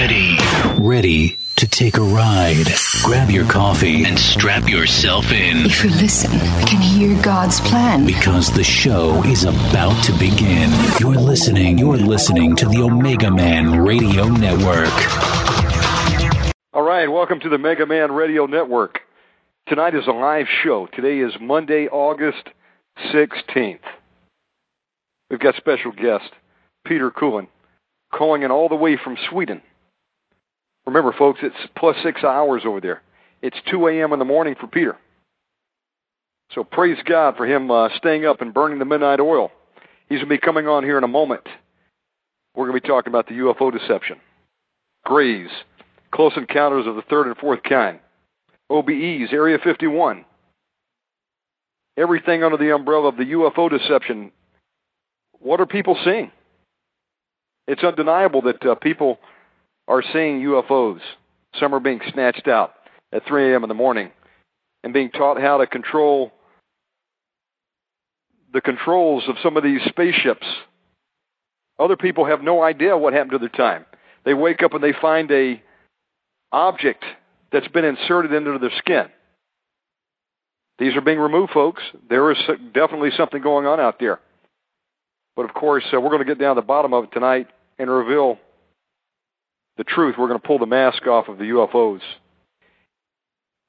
[0.00, 0.38] ready.
[0.78, 2.64] Ready to take a ride.
[3.02, 5.66] Grab your coffee and strap yourself in.
[5.66, 8.06] If you listen, you can hear God's plan.
[8.06, 10.70] Because the show is about to begin.
[11.00, 14.88] You're listening, you're listening to the Omega Man Radio Network.
[16.72, 19.00] All right, welcome to the Omega Man Radio Network.
[19.66, 20.86] Tonight is a live show.
[20.86, 22.48] Today is Monday, August
[23.12, 23.84] 16th.
[25.28, 26.30] We've got special guest,
[26.86, 27.48] Peter Kuehlen,
[28.14, 29.60] calling in all the way from Sweden.
[30.86, 33.02] Remember, folks, it's plus six hours over there.
[33.42, 34.12] It's 2 a.m.
[34.12, 34.96] in the morning for Peter.
[36.54, 39.52] So praise God for him uh, staying up and burning the midnight oil.
[40.08, 41.46] He's going to be coming on here in a moment.
[42.54, 44.18] We're going to be talking about the UFO deception,
[45.04, 45.50] Grays,
[46.12, 48.00] close encounters of the third and fourth kind,
[48.68, 50.24] OBEs, Area 51,
[51.96, 54.32] everything under the umbrella of the UFO deception.
[55.38, 56.32] What are people seeing?
[57.68, 59.20] It's undeniable that uh, people
[59.90, 61.00] are seeing UFOs.
[61.58, 62.74] Some are being snatched out
[63.12, 63.64] at 3 a.m.
[63.64, 64.10] in the morning
[64.84, 66.32] and being taught how to control
[68.52, 70.46] the controls of some of these spaceships.
[71.78, 73.84] Other people have no idea what happened to their time.
[74.24, 75.60] They wake up and they find a
[76.52, 77.04] object
[77.52, 79.06] that's been inserted into their skin.
[80.78, 81.82] These are being removed, folks.
[82.08, 82.38] There is
[82.72, 84.20] definitely something going on out there.
[85.34, 87.48] But of course, uh, we're going to get down to the bottom of it tonight
[87.78, 88.38] and reveal
[89.80, 90.16] the truth.
[90.18, 92.02] We're going to pull the mask off of the UFOs.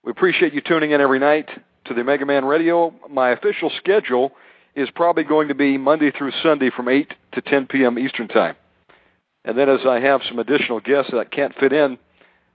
[0.04, 1.48] We appreciate you tuning in every night
[1.86, 2.94] to the Omega Man Radio.
[3.10, 4.34] My official schedule
[4.76, 7.98] is probably going to be Monday through Sunday from 8 to 10 p.m.
[7.98, 8.58] Eastern Time.
[9.46, 11.98] And then as I have some additional guests that can't fit in,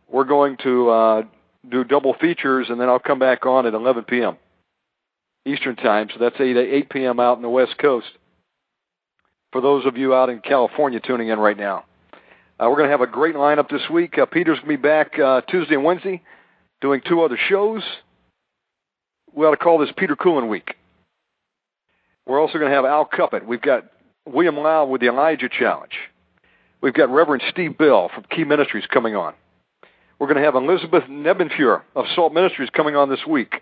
[0.07, 1.23] we're going to uh,
[1.71, 4.37] do double features, and then I'll come back on at 11 p.m.
[5.47, 6.09] Eastern Time.
[6.13, 7.19] So that's 8, 8 p.m.
[7.21, 8.09] out in the West Coast.
[9.53, 11.87] For those of you out in California tuning in right now.
[12.59, 14.19] Uh, we're going to have a great lineup this week.
[14.19, 16.23] Uh, Peter's going to be back uh, Tuesday and Wednesday
[16.81, 17.83] doing two other shows.
[19.35, 20.75] We ought to call this Peter Kuehlen Week.
[22.27, 23.45] We're also going to have Al Cuppett.
[23.45, 23.85] We've got
[24.27, 25.93] William Lau with the Elijah Challenge.
[26.81, 29.35] We've got Reverend Steve Bell from Key Ministries coming on.
[30.19, 33.61] We're going to have Elizabeth Nebenfuhr of Salt Ministries coming on this week.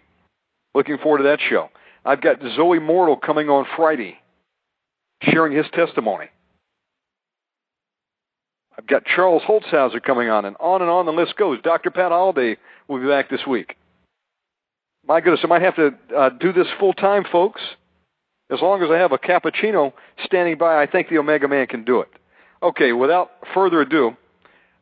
[0.73, 1.69] Looking forward to that show.
[2.05, 4.19] I've got Zoe Mortal coming on Friday,
[5.23, 6.27] sharing his testimony.
[8.79, 11.61] I've got Charles Holzhauser coming on, and on and on the list goes.
[11.63, 11.91] Dr.
[11.91, 12.57] Pat Holliday
[12.89, 13.77] will be back this week.
[15.07, 17.61] My goodness, I might have to uh, do this full time, folks.
[18.51, 19.93] As long as I have a cappuccino
[20.25, 22.09] standing by, I think the Omega Man can do it.
[22.63, 24.17] Okay, without further ado,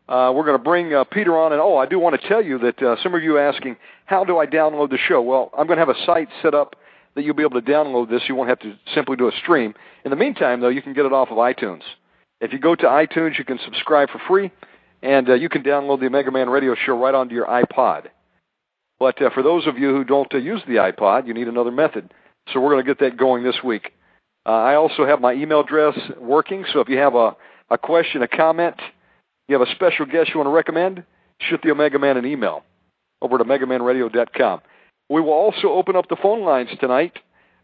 [0.08, 1.52] uh, we're going to bring uh, Peter on.
[1.52, 3.76] And oh, I do want to tell you that uh, some of you asking,
[4.06, 5.22] how do I download the show?
[5.22, 6.76] Well, I'm going to have a site set up
[7.14, 8.22] that you'll be able to download this.
[8.28, 9.74] You won't have to simply do a stream.
[10.04, 11.82] In the meantime, though, you can get it off of iTunes.
[12.42, 14.50] If you go to iTunes, you can subscribe for free,
[15.00, 18.08] and uh, you can download the Omega Man Radio Show right onto your iPod.
[18.98, 21.70] But uh, for those of you who don't uh, use the iPod, you need another
[21.70, 22.12] method.
[22.52, 23.92] So we're going to get that going this week.
[24.44, 27.36] Uh, I also have my email address working, so if you have a,
[27.70, 28.74] a question, a comment,
[29.46, 31.04] you have a special guest you want to recommend,
[31.40, 32.64] shoot the Omega Man an email
[33.20, 34.62] over to omegamanradio.com.
[35.08, 37.20] We will also open up the phone lines tonight.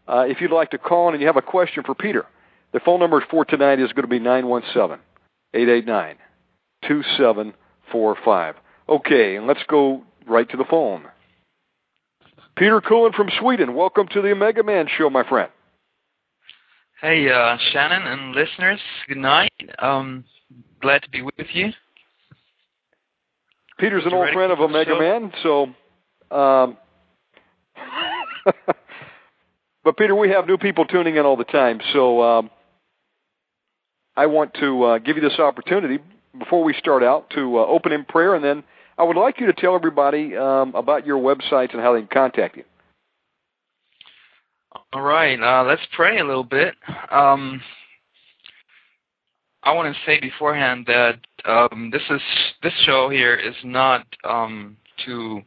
[0.07, 2.25] Uh, if you'd like to call in and you have a question for Peter,
[2.73, 4.99] the phone number for tonight is going to be 917
[5.53, 6.15] 889
[6.87, 8.55] 2745.
[8.87, 11.05] Okay, and let's go right to the phone.
[12.55, 15.49] Peter Kuehlen from Sweden, welcome to the Omega Man Show, my friend.
[17.01, 19.53] Hey, uh, Shannon and listeners, good night.
[19.79, 20.25] Um,
[20.81, 21.69] glad to be with you.
[23.79, 25.63] Peter's an old friend of Omega Man, so.
[26.35, 26.77] Um,
[29.83, 32.49] but Peter, we have new people tuning in all the time, so um,
[34.15, 35.99] I want to uh, give you this opportunity
[36.37, 38.63] before we start out to uh, open in prayer, and then
[38.97, 42.09] I would like you to tell everybody um, about your websites and how they can
[42.11, 42.63] contact you.
[44.93, 46.75] All right, uh, let's pray a little bit.
[47.11, 47.61] Um,
[49.63, 52.21] I want to say beforehand that um, this is
[52.63, 55.41] this show here is not um, to.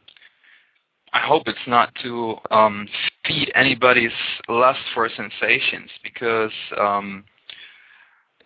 [1.13, 2.87] I hope it's not to um,
[3.25, 4.11] feed anybody's
[4.49, 7.23] lust for sensations because um,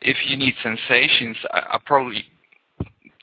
[0.02, 2.26] if you need sensations, I, I probably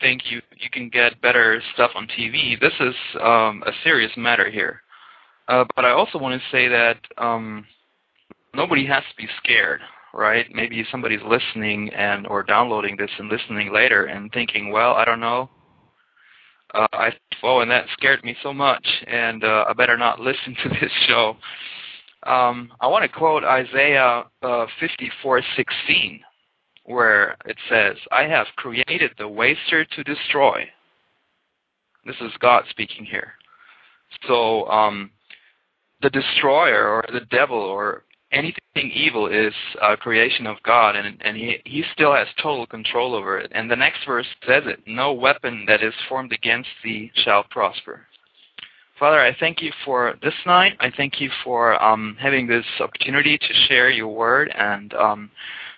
[0.00, 2.60] think you you can get better stuff on TV.
[2.60, 4.82] This is um, a serious matter here.
[5.48, 7.66] Uh, but I also want to say that um,
[8.54, 9.80] nobody has to be scared,
[10.12, 10.46] right?
[10.52, 15.20] Maybe somebody's listening and or downloading this and listening later and thinking, well, I don't
[15.20, 15.50] know.
[16.74, 17.10] Uh, I
[17.42, 20.92] oh, and that scared me so much, and uh, I better not listen to this
[21.06, 21.36] show.
[22.24, 26.20] Um, I want to quote Isaiah uh, 54:16
[26.84, 30.68] where it says, I have created the waster to destroy.
[32.04, 33.32] This is God speaking here.
[34.28, 35.10] So um,
[36.02, 41.36] the destroyer or the devil or anything evil is a creation of God, and and
[41.36, 43.50] he he still has total control over it.
[43.54, 48.06] And the next verse says it: No weapon that is formed against thee shall prosper.
[48.98, 50.76] Father, I thank you for this night.
[50.78, 55.30] I thank you for um, having this opportunity to share your word and um,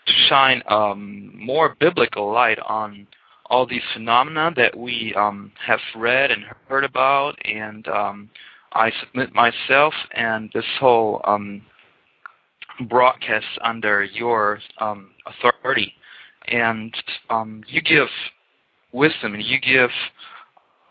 [0.07, 3.07] to shine um, more biblical light on
[3.49, 7.35] all these phenomena that we um, have read and heard about.
[7.45, 8.31] And um,
[8.73, 11.63] I submit myself and this whole um,
[12.89, 14.61] broadcast under your
[15.27, 15.93] authority.
[16.49, 16.95] And
[17.67, 18.09] you give
[18.93, 19.91] wisdom and you give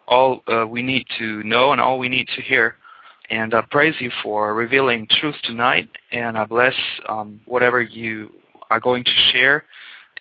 [0.08, 2.76] all uh, we need to know and all we need to hear.
[3.30, 6.76] And I praise you for revealing truth tonight, and I bless
[7.10, 8.30] um, whatever you
[8.70, 9.64] are going to share.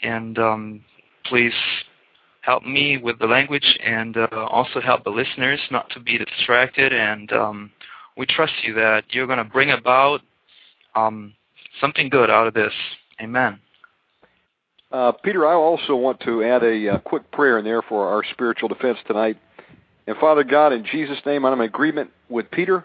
[0.03, 0.85] And um,
[1.27, 1.55] please
[2.41, 6.93] help me with the language and uh, also help the listeners not to be distracted.
[6.93, 7.71] And um,
[8.17, 10.21] we trust you that you're going to bring about
[10.95, 11.33] um,
[11.81, 12.73] something good out of this.
[13.21, 13.59] Amen.
[14.93, 18.09] Uh, Peter, I also want to add a, a uh, quick prayer in there for
[18.09, 19.37] our spiritual defense tonight.
[20.07, 22.85] And Father God, in Jesus' name, I'm in agreement with Peter.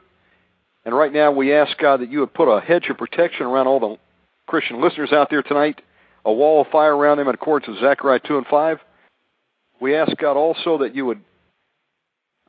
[0.86, 3.68] And right now, we ask God that you would put a hedge of protection around
[3.68, 3.98] all the
[4.50, 5.82] Christian listeners out there tonight,
[6.26, 8.80] a wall of fire around them in accordance with Zechariah 2 and 5.
[9.80, 11.22] We ask God also that you would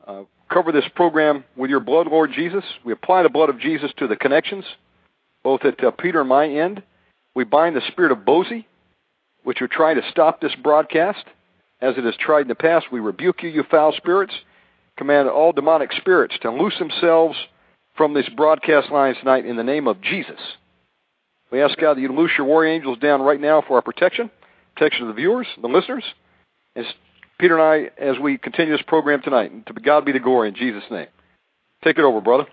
[0.05, 2.63] uh, cover this program with your blood, Lord Jesus.
[2.83, 4.65] We apply the blood of Jesus to the connections,
[5.43, 6.81] both at uh, Peter and my end.
[7.35, 8.65] We bind the spirit of Bozy,
[9.43, 11.23] which would try to stop this broadcast.
[11.79, 14.33] As it has tried in the past, we rebuke you, you foul spirits
[14.97, 17.35] command all demonic spirits to loose themselves
[17.95, 20.39] from this broadcast line tonight in the name of Jesus.
[21.51, 24.31] We ask God that you loose your warrior angels down right now for our protection,
[24.75, 26.03] protection of the viewers, the listeners,
[26.75, 26.85] as
[27.39, 29.51] Peter and I, as we continue this program tonight.
[29.51, 31.07] And to God be the glory in Jesus' name.
[31.83, 32.45] Take it over, brother.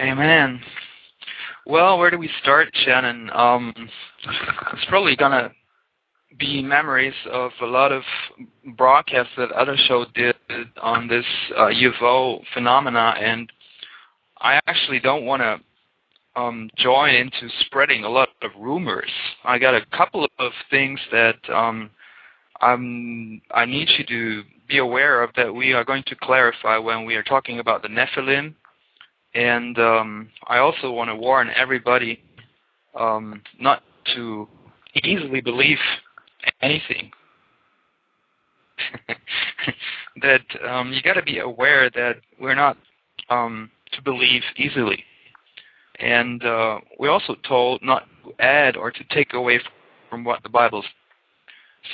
[0.00, 0.60] Amen.
[1.66, 3.30] Well, where do we start, Shannon?
[3.34, 3.74] Um,
[4.72, 5.50] it's probably going to
[6.38, 8.02] be memories of a lot of
[8.76, 10.36] broadcasts that other show did
[10.80, 11.24] on this
[11.56, 13.52] uh, UFO phenomena, and
[14.40, 15.60] I actually don't want to
[16.38, 19.10] um, join into spreading a lot of rumors.
[19.44, 21.90] I got a couple of things that um,
[22.60, 27.04] I'm, I need you to be aware of that we are going to clarify when
[27.04, 28.54] we are talking about the Nephilim.
[29.34, 32.20] And um, I also want to warn everybody
[32.98, 33.82] um, not
[34.14, 34.48] to
[35.02, 35.78] easily believe
[36.62, 37.10] anything.
[40.22, 42.76] that um, you got to be aware that we're not
[43.28, 45.04] um, to believe easily,
[45.98, 49.60] and uh, we're also told not to add or to take away
[50.08, 50.84] from what the Bible's.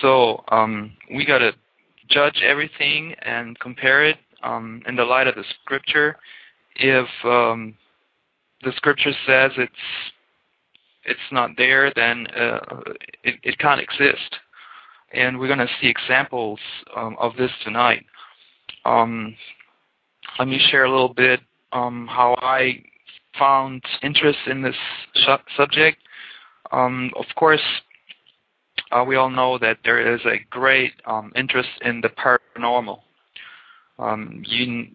[0.00, 1.52] So um, we got to
[2.08, 6.16] judge everything and compare it um, in the light of the Scripture.
[6.76, 7.74] If um,
[8.62, 9.72] the Scripture says it's
[11.06, 12.80] it's not there, then uh,
[13.22, 14.36] it, it can't exist
[15.14, 16.58] and we're going to see examples
[16.96, 18.04] um, of this tonight.
[18.84, 19.34] Um,
[20.38, 21.40] let me share a little bit
[21.72, 22.82] um, how I
[23.38, 24.76] found interest in this
[25.56, 25.98] subject.
[26.72, 27.62] Um, of course,
[28.90, 33.00] uh, we all know that there is a great um, interest in the paranormal.
[33.98, 34.86] Um, you,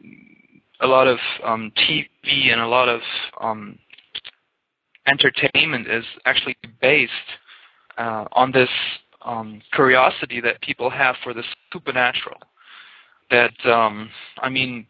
[0.82, 3.02] a lot of TV and a lot of
[5.08, 7.12] entertainment is actually based
[7.98, 8.70] uh, on this
[9.26, 12.38] um, curiosity that people have for the supernatural.
[13.30, 14.10] That um,
[14.42, 14.88] I mean,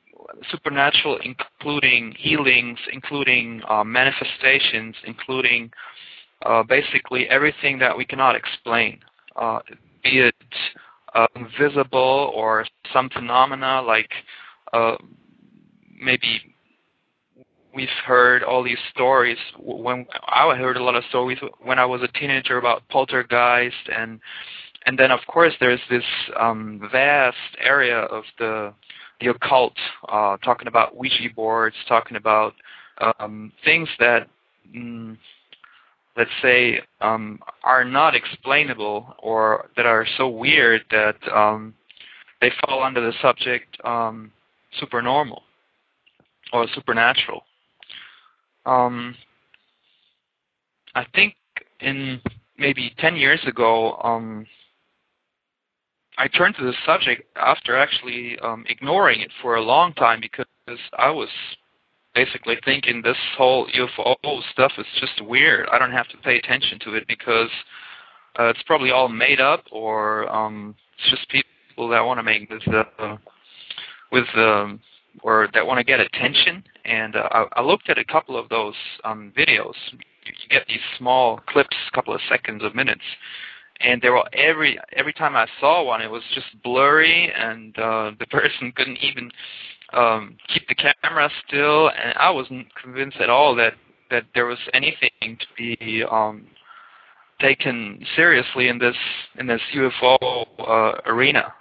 [0.51, 5.71] supernatural, including healings, including uh, manifestations, including
[6.45, 8.99] uh, basically everything that we cannot explain,
[9.35, 9.59] uh,
[10.03, 10.35] be it
[11.15, 11.27] uh,
[11.59, 14.09] visible or some phenomena like
[14.73, 14.95] uh,
[15.99, 16.55] maybe
[17.73, 19.37] we've heard all these stories.
[19.57, 24.19] When I heard a lot of stories when I was a teenager about poltergeist and
[24.85, 26.03] and then of course there's this
[26.39, 28.73] um, vast area of the
[29.19, 29.73] the occult
[30.07, 32.53] uh, talking about Ouija boards talking about
[33.19, 34.27] um, things that
[34.75, 35.17] mm,
[36.17, 41.73] let's say um, are not explainable or that are so weird that um,
[42.41, 44.31] they fall under the subject um,
[44.79, 45.43] supernormal
[46.53, 47.43] or supernatural.
[48.65, 49.15] Um,
[50.95, 51.35] I think
[51.79, 52.21] in
[52.57, 54.45] maybe 10 years ago, um,
[56.19, 60.45] I turned to the subject after actually um, ignoring it for a long time because
[60.97, 61.29] I was
[62.13, 65.69] basically thinking this whole UFO stuff is just weird.
[65.71, 67.49] I don't have to pay attention to it because
[68.37, 72.49] uh, it's probably all made up, or um, it's just people that want to make
[72.49, 73.15] this uh,
[74.11, 74.81] with um,
[75.23, 76.61] or that want to get attention.
[76.83, 79.73] And uh, I, I looked at a couple of those um, videos.
[79.93, 83.01] You get these small clips, a couple of seconds of minutes,
[83.81, 88.11] and they were every every time I saw one, it was just blurry, and uh,
[88.19, 89.31] the person couldn't even
[89.93, 93.73] um, keep the camera still, and I wasn't convinced at all that
[94.11, 96.47] that there was anything to be um,
[97.39, 98.95] taken seriously in this
[99.39, 101.53] in this UFO uh, arena,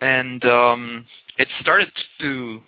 [0.00, 1.06] and um,
[1.38, 2.60] it started to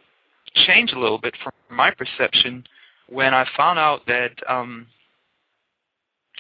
[0.66, 2.64] change a little bit from my perception
[3.08, 4.86] when I found out that um,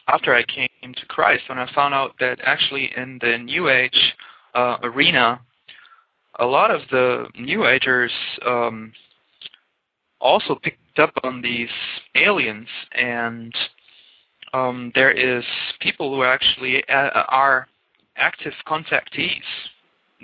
[0.08, 4.14] after I came to Christ, when I found out that actually in the New Age
[4.54, 5.40] uh, arena,
[6.38, 8.12] a lot of the New Agers
[8.46, 8.92] um,
[10.20, 11.68] also picked up on these
[12.14, 13.54] aliens, and
[14.52, 15.44] um, there is
[15.80, 17.66] people who actually uh, are
[18.16, 19.42] active contactees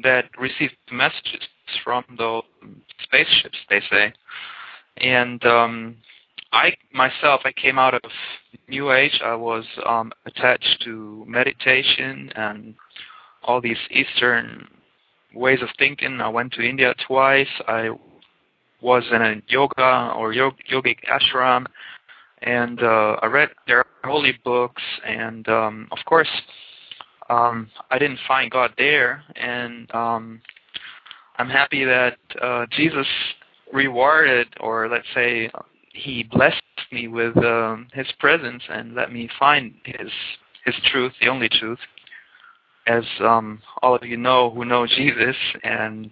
[0.03, 1.49] that receive messages
[1.85, 2.41] from the
[3.03, 4.13] spaceships, they say.
[4.99, 5.97] And um,
[6.53, 8.03] I myself, I came out of
[8.69, 9.21] New Age.
[9.25, 12.75] I was um, attached to meditation and
[13.43, 14.67] all these Eastern
[15.35, 16.21] ways of thinking.
[16.21, 17.49] I went to India twice.
[17.67, 17.91] I
[18.81, 21.67] was in a yoga or yogic ashram,
[22.43, 24.83] and uh, I read their holy books.
[25.07, 26.29] And um, of course,
[27.29, 30.41] um, I didn't find God there, and um,
[31.37, 33.07] I'm happy that uh, Jesus
[33.73, 35.51] rewarded, or let's say,
[35.99, 36.63] He blessed
[36.93, 40.11] me with um, His presence and let me find His
[40.65, 41.79] His truth, the only truth.
[42.87, 46.11] As um, all of you know who know Jesus, and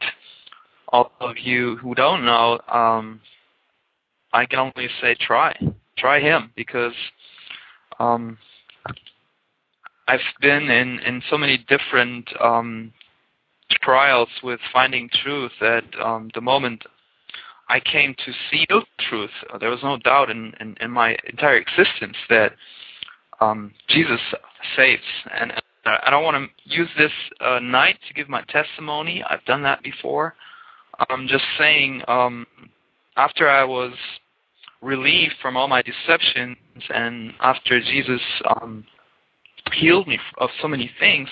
[0.89, 3.21] all of you who don't know, um,
[4.33, 5.57] I can only say try,
[5.97, 6.93] try Him, because
[7.99, 8.37] um,
[10.09, 12.93] I've been in in so many different um,
[13.71, 16.85] trials with finding truth that um, the moment
[17.69, 21.17] I came to see the truth, uh, there was no doubt in, in, in my
[21.29, 22.53] entire existence that
[23.41, 24.21] um, Jesus
[24.77, 25.03] saves,
[25.39, 25.53] and
[25.85, 29.23] I don't want to use this uh, night to give my testimony.
[29.29, 30.35] I've done that before.
[31.11, 32.47] I'm just saying, um,
[33.17, 33.93] after I was
[34.83, 36.57] relieved from all my deceptions
[36.91, 38.21] and after Jesus
[38.61, 38.85] um,
[39.73, 41.29] healed me of so many things,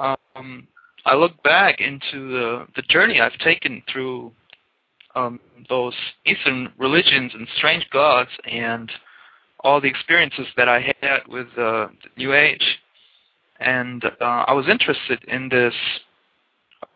[0.00, 0.66] um,
[1.04, 4.32] I look back into the, the journey I've taken through
[5.14, 5.94] um, those
[6.26, 8.90] Eastern religions and strange gods and
[9.60, 12.80] all the experiences that I had with uh, the New Age
[13.64, 15.74] and uh, I was interested in this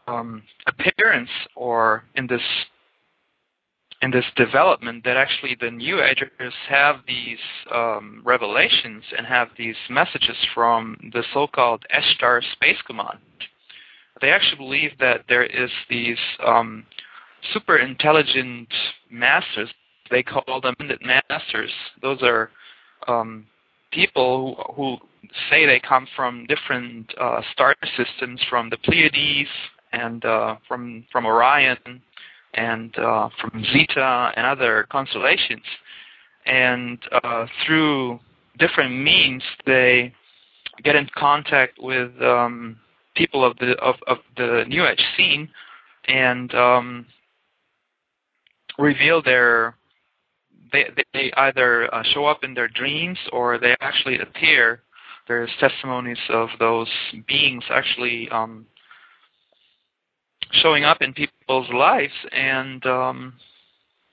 [0.07, 2.43] um, appearance or in this
[4.03, 7.39] in this development that actually the New Agers have these
[7.75, 13.19] um, revelations and have these messages from the so-called Ashtar Space Command.
[14.21, 16.85] They actually believe that there is these um,
[17.53, 18.69] super intelligent
[19.11, 19.69] masters.
[20.11, 21.71] They call them masters.
[22.01, 22.51] Those are
[23.09, 23.47] um,
[23.93, 24.97] people who, who
[25.51, 29.49] say they come from different uh, star systems, from the Pleiades
[29.93, 32.03] and uh, from from Orion
[32.55, 35.65] and uh, from Zeta and other constellations.
[36.47, 38.21] And uh, through
[38.59, 40.15] different means, they
[40.85, 42.77] get in contact with um,
[43.15, 45.49] people of the of, of the New Age scene
[46.09, 47.07] and um,
[48.79, 49.77] reveal their
[50.73, 54.83] they they either uh, show up in their dreams or they actually appear.
[55.29, 56.89] There's testimonies of those
[57.27, 58.67] beings actually um,
[60.53, 63.35] showing up in people's lives, and um,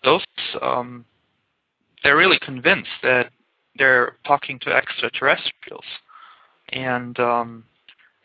[0.04, 0.24] those
[0.62, 1.06] um,
[2.04, 3.30] they're really convinced that
[3.78, 5.86] they're talking to extraterrestrials,
[6.70, 7.64] and um,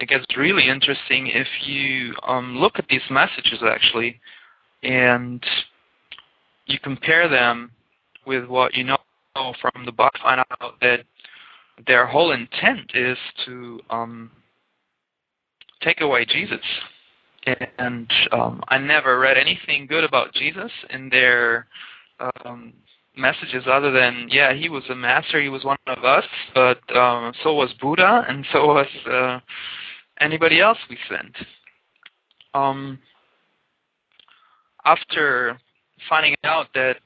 [0.01, 4.21] it gets really interesting if you um, look at these messages actually,
[4.83, 5.45] and
[6.69, 7.71] you compare them
[8.27, 8.99] with what you know
[9.61, 11.01] from the book, find out that
[11.87, 14.31] their whole intent is to um,
[15.83, 16.65] take away Jesus.
[17.79, 21.67] And um, I never read anything good about Jesus in their
[22.21, 22.75] um,
[23.17, 27.33] messages other than, yeah, he was a master, he was one of us, but um,
[27.43, 29.41] so was Buddha, and so was uh,
[30.21, 31.35] anybody else we sent.
[32.55, 32.99] Um,
[34.85, 35.59] after
[36.09, 36.99] finding out that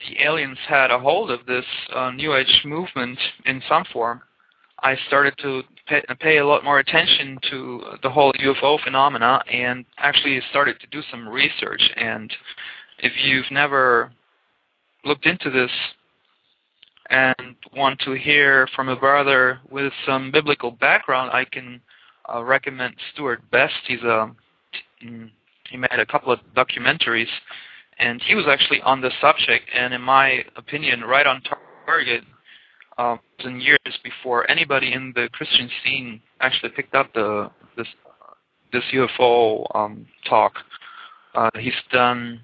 [0.00, 1.64] the aliens had a hold of this
[1.94, 4.22] uh, New Age movement in some form,
[4.82, 9.84] I started to pay, pay, a lot more attention to the whole UFO phenomena and
[9.98, 11.82] actually started to do some research.
[11.96, 12.32] And
[13.00, 14.12] if you've never
[15.04, 15.70] looked into this
[17.10, 21.80] and want to hear from a brother with some biblical background, I can
[22.32, 23.74] uh, recommend Stewart Best.
[23.86, 24.30] He's a
[25.04, 25.30] mm,
[25.70, 27.28] he made a couple of documentaries,
[27.98, 31.42] and he was actually on the subject, and in my opinion, right on
[31.86, 32.24] target.
[32.96, 37.86] Um, in years before anybody in the Christian scene actually picked up the this
[38.72, 40.54] this UFO um, talk.
[41.34, 42.40] Uh, he's done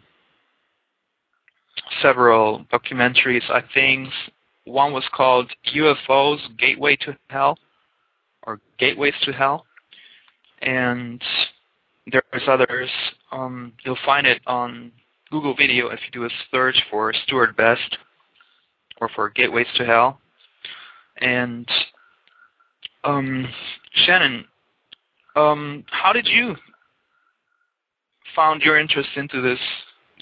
[2.00, 3.48] several documentaries.
[3.50, 4.08] I think
[4.64, 7.58] one was called UFOs Gateway to Hell
[8.46, 9.66] or Gateways to Hell.
[10.62, 11.22] And
[12.06, 12.90] there's others.
[13.32, 14.92] Um, you'll find it on
[15.30, 17.98] Google Video if you do a search for Stewart Best
[19.00, 20.20] or for Gateways to Hell.
[21.20, 21.68] And
[23.04, 23.46] um,
[24.06, 24.44] Shannon,
[25.36, 26.56] um, how did you
[28.34, 29.58] found your interest into this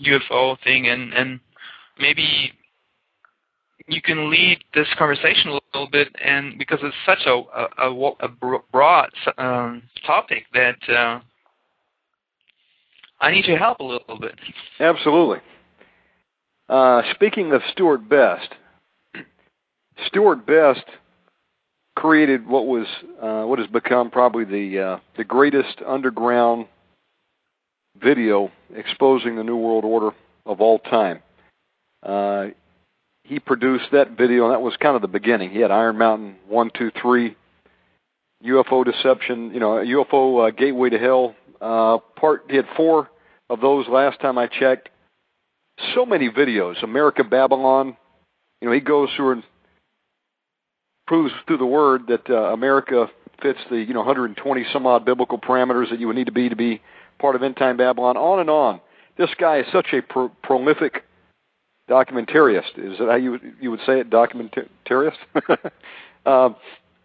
[0.05, 1.41] UFO thing, and and
[1.99, 2.53] maybe
[3.89, 7.43] you can lead this conversation a little bit, and because it's such a
[7.79, 8.29] a, a,
[8.73, 11.21] broad um, topic that uh,
[13.23, 14.35] I need your help a little bit.
[14.81, 15.39] Absolutely.
[16.69, 18.49] Uh, speaking of Stewart Best,
[20.07, 20.85] Stewart Best
[21.95, 22.87] created what was
[23.21, 26.67] uh, what has become probably the uh, the greatest underground
[28.03, 31.23] video exposing the New World Order of all time.
[32.03, 32.47] Uh,
[33.23, 35.51] he produced that video, and that was kind of the beginning.
[35.51, 37.37] He had Iron Mountain one, two, three,
[38.45, 41.37] UFO deception, you know, UFO uh, gateway to hell.
[41.63, 43.09] Uh, part did four
[43.49, 44.89] of those last time I checked.
[45.95, 46.83] So many videos.
[46.83, 47.97] America Babylon.
[48.61, 49.43] You know, he goes through and
[51.07, 53.07] proves through the word that uh, America
[53.41, 56.49] fits the you know 120 some odd biblical parameters that you would need to be
[56.49, 56.81] to be
[57.19, 58.17] part of end time Babylon.
[58.17, 58.81] On and on.
[59.17, 61.05] This guy is such a pro- prolific
[61.89, 62.77] documentarist.
[62.77, 64.11] Is that how you you would say it?
[64.11, 65.17] Documentarist.
[66.27, 66.57] um,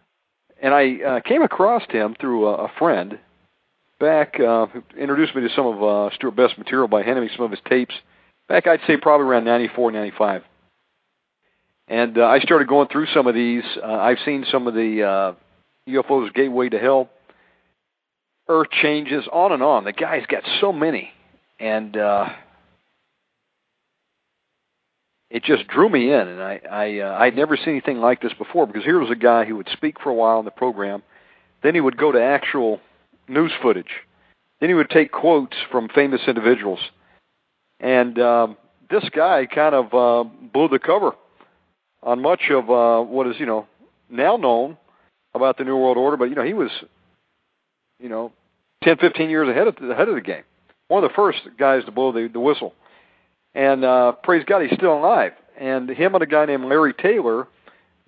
[0.62, 3.18] and I uh, came across him through a, a friend
[4.00, 4.66] back uh,
[4.98, 7.60] introduced me to some of uh, Stewart Best's material by handing me some of his
[7.68, 7.94] tapes
[8.48, 10.42] back I'd say probably around 94, 95.
[11.86, 13.62] And uh, I started going through some of these.
[13.82, 17.08] Uh, I've seen some of the uh, UFOs Gateway to Hell,
[18.48, 19.84] Earth Changes, on and on.
[19.84, 21.10] The guy's got so many,
[21.58, 22.28] and uh,
[25.30, 26.28] it just drew me in.
[26.28, 29.16] And I, I uh, I'd never seen anything like this before because here was a
[29.16, 31.02] guy who would speak for a while in the program,
[31.62, 32.80] then he would go to actual
[33.28, 34.02] news footage,
[34.60, 36.80] then he would take quotes from famous individuals,
[37.80, 38.56] and um,
[38.90, 41.12] this guy kind of uh, blew the cover
[42.02, 43.66] on much of uh, what is you know
[44.10, 44.76] now known
[45.34, 46.70] about the New World Order, but you know he was
[48.00, 48.32] you know
[48.84, 50.44] 10, 15 years ahead of the, ahead of the game.
[50.88, 52.74] One of the first guys to blow the, the whistle,
[53.54, 55.32] and uh, praise God, he's still alive.
[55.58, 57.48] And him and a guy named Larry Taylor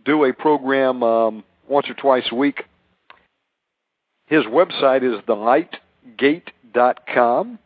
[0.05, 2.65] do a program um, once or twice a week.
[4.31, 7.59] His website is thelightgate.com,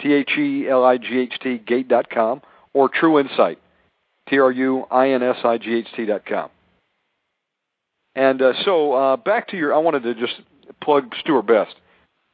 [0.00, 2.40] T H E L I G H T gate.com,
[2.72, 3.58] or True Insight.
[4.28, 6.50] T R U I N S I G H T dot com.
[8.14, 10.40] And uh, so uh, back to your, I wanted to just
[10.82, 11.74] plug Stewart Best.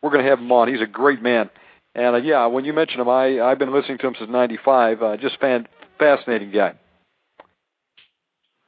[0.01, 0.69] We're going to have him on.
[0.69, 1.51] He's a great man.
[1.95, 5.03] And uh, yeah, when you mentioned him, I I've been listening to him since '95.
[5.03, 5.67] Uh, just fan,
[5.99, 6.75] fascinating guy.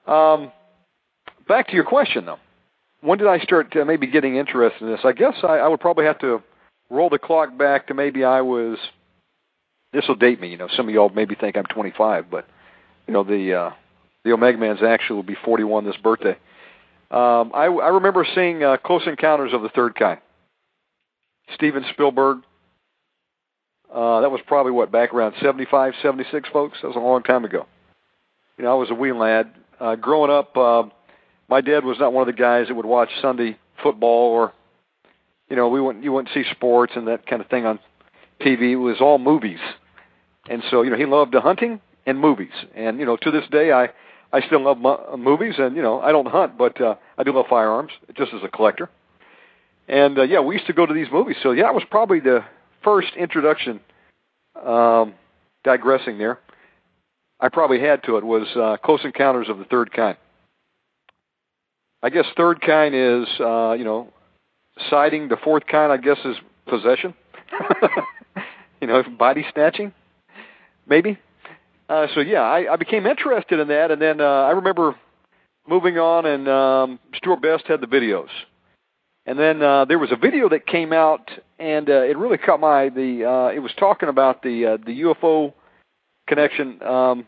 [0.06, 0.50] Um,
[1.48, 2.38] back to your question though.
[3.00, 5.00] When did I start uh, maybe getting interested in this?
[5.04, 6.42] I guess I, I would probably have to
[6.90, 8.78] roll the clock back to maybe I was.
[9.92, 10.48] This will date me.
[10.48, 12.46] You know, some of y'all maybe think I'm 25, but
[13.06, 13.70] you know the uh,
[14.24, 16.36] the Omega Man's actually will be 41 this birthday.
[17.10, 20.20] Um, I, I remember seeing uh, Close Encounters of the Third Kind.
[21.54, 22.38] Steven Spielberg.
[23.92, 26.78] Uh, that was probably what back around 75, 76, folks.
[26.82, 27.66] That was a long time ago.
[28.58, 29.52] You know, I was a wee lad.
[29.78, 30.84] Uh, growing up, uh,
[31.48, 34.52] my dad was not one of the guys that would watch Sunday football or,
[35.48, 37.78] you know, we wouldn't you wouldn't see sports and that kind of thing on
[38.40, 38.72] TV.
[38.72, 39.60] It was all movies,
[40.48, 42.52] and so you know he loved the hunting and movies.
[42.74, 43.90] And you know, to this day, I
[44.32, 47.32] I still love mo- movies, and you know, I don't hunt, but uh, I do
[47.32, 48.90] love firearms, just as a collector.
[49.88, 51.36] And uh, yeah, we used to go to these movies.
[51.42, 52.44] So yeah, it was probably the
[52.82, 53.80] first introduction.
[54.64, 55.14] Um,
[55.64, 56.38] digressing there,
[57.40, 60.16] I probably had to it was uh, Close Encounters of the Third Kind.
[62.06, 64.12] I guess third kind is uh, you know
[64.90, 65.26] sighting.
[65.26, 66.36] The fourth kind, I guess, is
[66.68, 67.14] possession.
[68.80, 69.92] you know, body snatching,
[70.86, 71.18] maybe.
[71.88, 74.94] Uh, so yeah, I, I became interested in that, and then uh, I remember
[75.68, 78.28] moving on, and um, Stewart Best had the videos,
[79.26, 82.60] and then uh, there was a video that came out, and uh, it really caught
[82.60, 83.24] my the.
[83.24, 85.52] Uh, it was talking about the uh, the UFO
[86.28, 86.80] connection.
[86.84, 87.26] Um,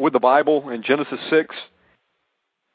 [0.00, 1.54] with the Bible in Genesis six,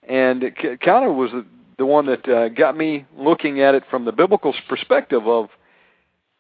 [0.08, 1.32] and it kind of was
[1.78, 5.50] the one that uh, got me looking at it from the biblical perspective of,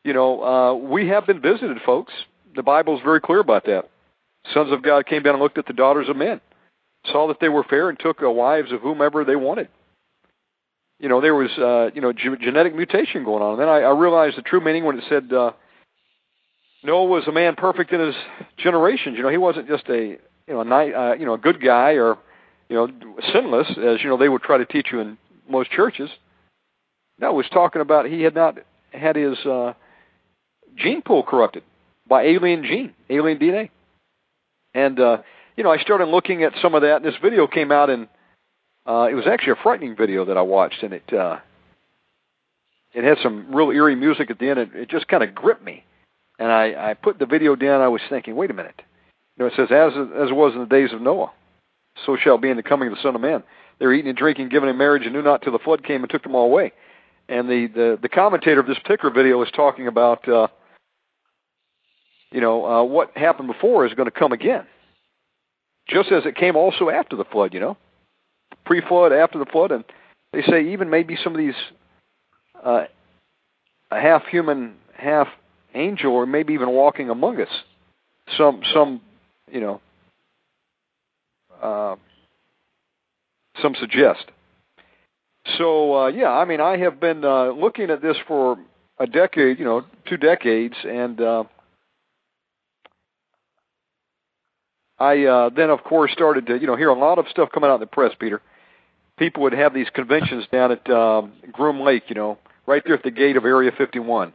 [0.03, 2.13] you know, uh, we have been visited, folks.
[2.55, 3.89] The Bible is very clear about that.
[4.53, 6.39] Sons of God came down and looked at the daughters of men,
[7.11, 9.67] saw that they were fair, and took uh, wives of whomever they wanted.
[10.99, 13.53] You know, there was, uh, you know, ge- genetic mutation going on.
[13.53, 15.51] And then I, I realized the true meaning when it said uh,
[16.83, 18.15] Noah was a man perfect in his
[18.57, 19.17] generations.
[19.17, 21.61] You know, he wasn't just a, you know, a night, uh, you know, a good
[21.61, 22.17] guy or,
[22.69, 22.87] you know,
[23.33, 25.17] sinless, as you know they would try to teach you in
[25.49, 26.09] most churches.
[27.19, 28.57] No, was talking about he had not
[28.91, 29.73] had his uh,
[30.75, 31.63] gene pool corrupted
[32.07, 33.69] by alien gene, alien DNA.
[34.73, 35.17] And uh,
[35.55, 38.07] you know, I started looking at some of that, and this video came out, and
[38.85, 41.37] uh, it was actually a frightening video that I watched, and it uh,
[42.93, 44.59] it had some real eerie music at the end.
[44.59, 45.83] It, it just kind of gripped me,
[46.39, 47.81] and I, I put the video down.
[47.81, 48.81] I was thinking, wait a minute.
[49.37, 51.31] You know, it says, as as was in the days of Noah,
[52.05, 53.43] so shall be in the coming of the Son of Man.
[53.79, 56.01] They were eating and drinking, giving in marriage, and knew not till the flood came
[56.01, 56.71] and took them all away.
[57.27, 60.47] And the the, the commentator of this particular video is talking about, uh,
[62.31, 64.65] you know, uh, what happened before is going to come again,
[65.89, 67.53] just as it came also after the flood.
[67.53, 67.77] You know,
[68.65, 69.83] pre-flood, after the flood, and
[70.33, 71.55] they say even maybe some of these
[72.63, 72.85] uh,
[73.91, 75.27] a half human, half
[75.73, 77.49] angel, or maybe even walking among us.
[78.37, 79.01] Some some
[79.51, 79.81] you know.
[81.61, 81.95] Uh,
[83.61, 84.25] some suggest.
[85.57, 88.57] So uh, yeah, I mean, I have been uh, looking at this for
[88.99, 91.43] a decade, you know, two decades, and uh,
[94.97, 97.69] I uh, then, of course, started to you know hear a lot of stuff coming
[97.69, 98.13] out in the press.
[98.19, 98.41] Peter,
[99.17, 103.03] people would have these conventions down at um, Groom Lake, you know, right there at
[103.03, 104.33] the gate of Area 51,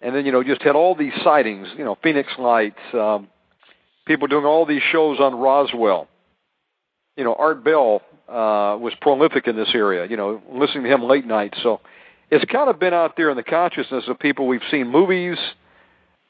[0.00, 3.28] and then you know just had all these sightings, you know, Phoenix Lights, um,
[4.06, 6.08] people doing all these shows on Roswell.
[7.16, 10.06] You know, Art Bell uh, was prolific in this area.
[10.08, 11.54] You know, listening to him late night.
[11.62, 11.80] So
[12.30, 14.46] it's kind of been out there in the consciousness of people.
[14.46, 15.38] We've seen movies,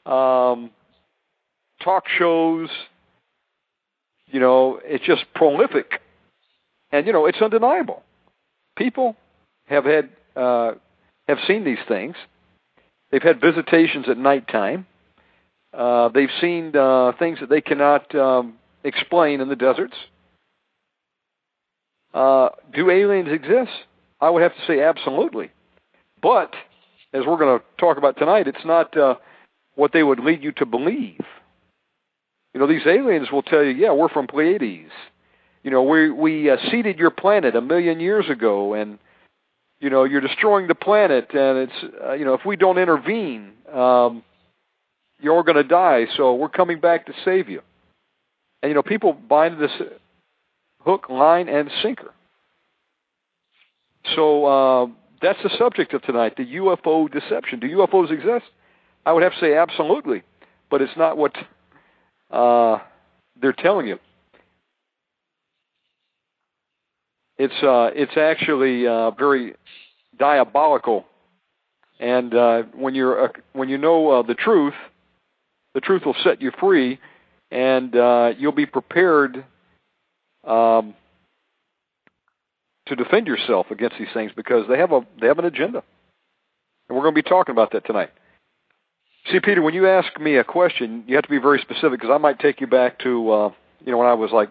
[0.05, 0.71] um,
[1.83, 2.69] talk shows.
[4.27, 6.01] You know, it's just prolific,
[6.91, 8.03] and you know, it's undeniable.
[8.75, 9.15] People
[9.67, 10.73] have had uh,
[11.27, 12.15] have seen these things.
[13.11, 14.87] They've had visitations at nighttime.
[15.73, 19.95] Uh, they've seen uh, things that they cannot um, explain in the deserts.
[22.15, 23.71] Uh, do aliens exist?
[24.21, 25.51] I would have to say absolutely.
[26.21, 26.53] But
[27.13, 29.15] as we're going to talk about tonight, it's not uh,
[29.75, 31.19] what they would lead you to believe.
[32.53, 34.91] You know, these aliens will tell you, "Yeah, we're from Pleiades."
[35.63, 38.97] You know, we we uh, seeded your planet a million years ago, and
[39.81, 43.51] you know you're destroying the planet, and it's uh, you know if we don't intervene,
[43.73, 44.23] um,
[45.19, 46.05] you're going to die.
[46.15, 47.61] So we're coming back to save you.
[48.63, 49.89] And you know, people buy into this
[50.85, 52.13] hook, line, and sinker.
[54.15, 54.87] So uh,
[55.21, 57.59] that's the subject of tonight: the UFO deception.
[57.59, 58.45] Do UFOs exist?
[59.05, 60.23] I would have to say absolutely,
[60.69, 61.35] but it's not what
[62.31, 62.79] uh,
[63.39, 63.99] they're telling you.
[67.37, 69.55] It's uh, it's actually uh, very
[70.17, 71.05] diabolical,
[71.99, 74.73] and uh, when you're uh, when you know uh, the truth,
[75.73, 76.99] the truth will set you free,
[77.51, 79.43] and uh, you'll be prepared
[80.45, 80.93] um,
[82.87, 85.83] to defend yourself against these things because they have a they have an agenda,
[86.87, 88.11] and we're going to be talking about that tonight.
[89.31, 92.11] See, Peter, when you ask me a question, you have to be very specific because
[92.13, 93.49] I might take you back to uh,
[93.83, 94.49] you know when I was like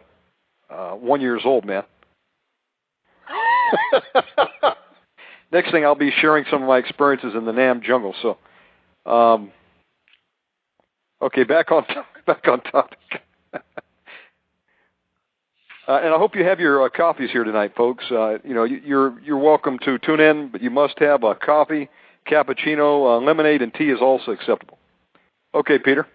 [0.69, 1.85] uh, one years old, man.
[5.53, 8.15] Next thing, I'll be sharing some of my experiences in the Nam jungle.
[8.21, 8.39] So,
[9.11, 9.53] um,
[11.23, 11.85] okay, back on
[12.27, 12.99] back on topic.
[15.87, 18.05] Uh, and I hope you have your uh, coffees here tonight, folks.
[18.11, 21.91] Uh, you know, you're you're welcome to tune in, but you must have a coffee,
[22.27, 24.79] cappuccino, uh, lemonade, and tea is also acceptable.
[25.55, 26.07] Okay, Peter.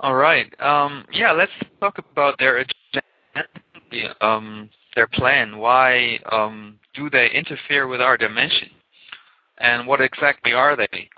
[0.00, 0.48] All right.
[0.60, 5.58] Um, yeah, let's talk about their agenda, um, their plan.
[5.58, 8.70] Why um, do they interfere with our dimension,
[9.58, 11.10] and what exactly are they?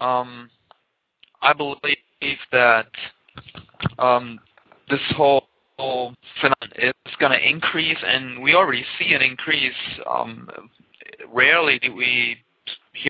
[0.00, 0.50] Um,
[1.42, 1.78] I believe
[2.50, 2.88] that
[4.00, 4.40] um,
[4.90, 5.44] this whole
[5.76, 9.72] phenomenon is going to increase, and we already see an increase.
[10.10, 10.48] Um,
[11.32, 12.36] rarely do we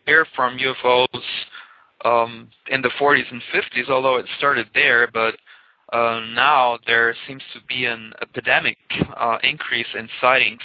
[0.05, 1.07] hear from UFOs
[2.05, 5.35] um, in the 40s and 50s, although it started there, but
[5.92, 8.79] uh, now there seems to be an epidemic
[9.16, 10.62] uh, increase in sightings,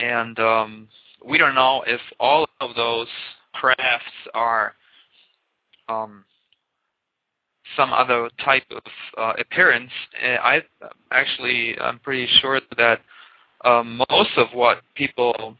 [0.00, 0.88] and um,
[1.24, 3.08] we don't know if all of those
[3.52, 4.74] crafts are
[5.88, 6.24] um,
[7.76, 8.82] some other type of
[9.18, 9.90] uh, appearance.
[10.22, 10.62] I
[11.10, 13.00] actually I'm pretty sure that
[13.64, 15.56] um, most of what people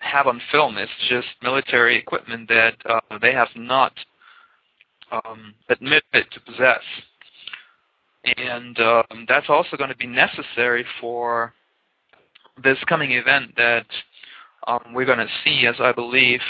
[0.00, 3.92] have on film is just military equipment that uh, they have not
[5.12, 6.82] um, admitted to possess.
[8.36, 11.52] And um, that's also going to be necessary for
[12.62, 13.86] this coming event that
[14.66, 16.40] um, we're going to see, as I believe,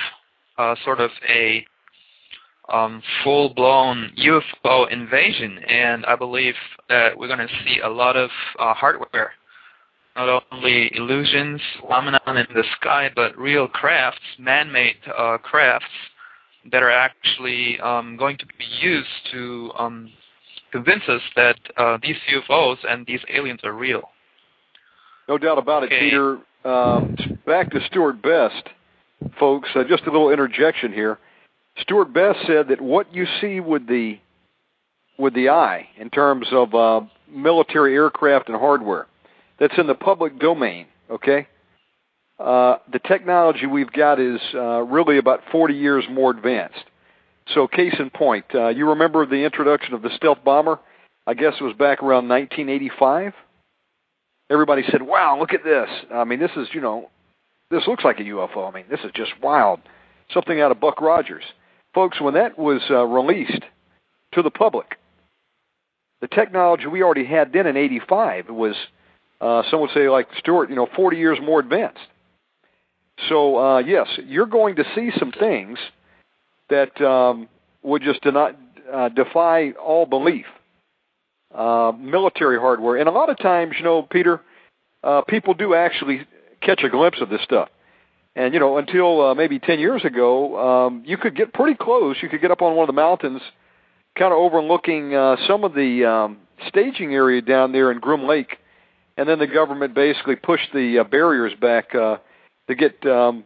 [0.58, 1.64] uh, sort of a
[2.72, 6.54] um, full-blown UFO invasion, and I believe
[6.88, 9.32] that we're going to see a lot of uh, hardware,
[10.16, 15.86] not only illusions, phenomenon in the sky, but real crafts, man-made uh, crafts
[16.72, 20.10] that are actually um, going to be used to um,
[20.72, 24.10] convince us that uh, these UFOs and these aliens are real.
[25.28, 25.96] No doubt about okay.
[25.96, 26.38] it, Peter.
[26.64, 28.68] Um, back to Stewart Best,
[29.38, 29.68] folks.
[29.74, 31.18] Uh, just a little interjection here.
[31.78, 34.18] Stewart Best said that what you see with the
[35.18, 39.06] with the eye in terms of uh, military aircraft and hardware
[39.58, 41.46] that's in the public domain, okay?
[42.38, 46.84] Uh, the technology we've got is uh, really about 40 years more advanced.
[47.54, 50.80] So, case in point, uh, you remember the introduction of the stealth bomber?
[51.26, 53.34] I guess it was back around 1985.
[54.50, 55.88] Everybody said, "Wow, look at this!
[56.12, 57.10] I mean, this is you know,
[57.70, 58.68] this looks like a UFO.
[58.68, 59.80] I mean, this is just wild,
[60.32, 61.44] something out of Buck Rogers."
[61.94, 63.62] Folks, when that was uh, released
[64.32, 64.98] to the public,
[66.20, 68.74] the technology we already had then in 85 was,
[69.40, 72.00] uh, some would say, like Stewart, you know, 40 years more advanced.
[73.28, 75.78] So, uh, yes, you're going to see some things
[76.68, 77.48] that um,
[77.82, 78.56] would just do not,
[78.92, 80.46] uh, defy all belief.
[81.54, 82.96] Uh, military hardware.
[82.96, 84.40] And a lot of times, you know, Peter,
[85.04, 86.26] uh, people do actually
[86.60, 87.68] catch a glimpse of this stuff.
[88.36, 92.16] And you know, until uh, maybe ten years ago, um, you could get pretty close.
[92.20, 93.40] You could get up on one of the mountains,
[94.18, 98.58] kind of overlooking uh, some of the um, staging area down there in Groom Lake,
[99.16, 102.16] and then the government basically pushed the uh, barriers back uh,
[102.66, 103.44] to get um,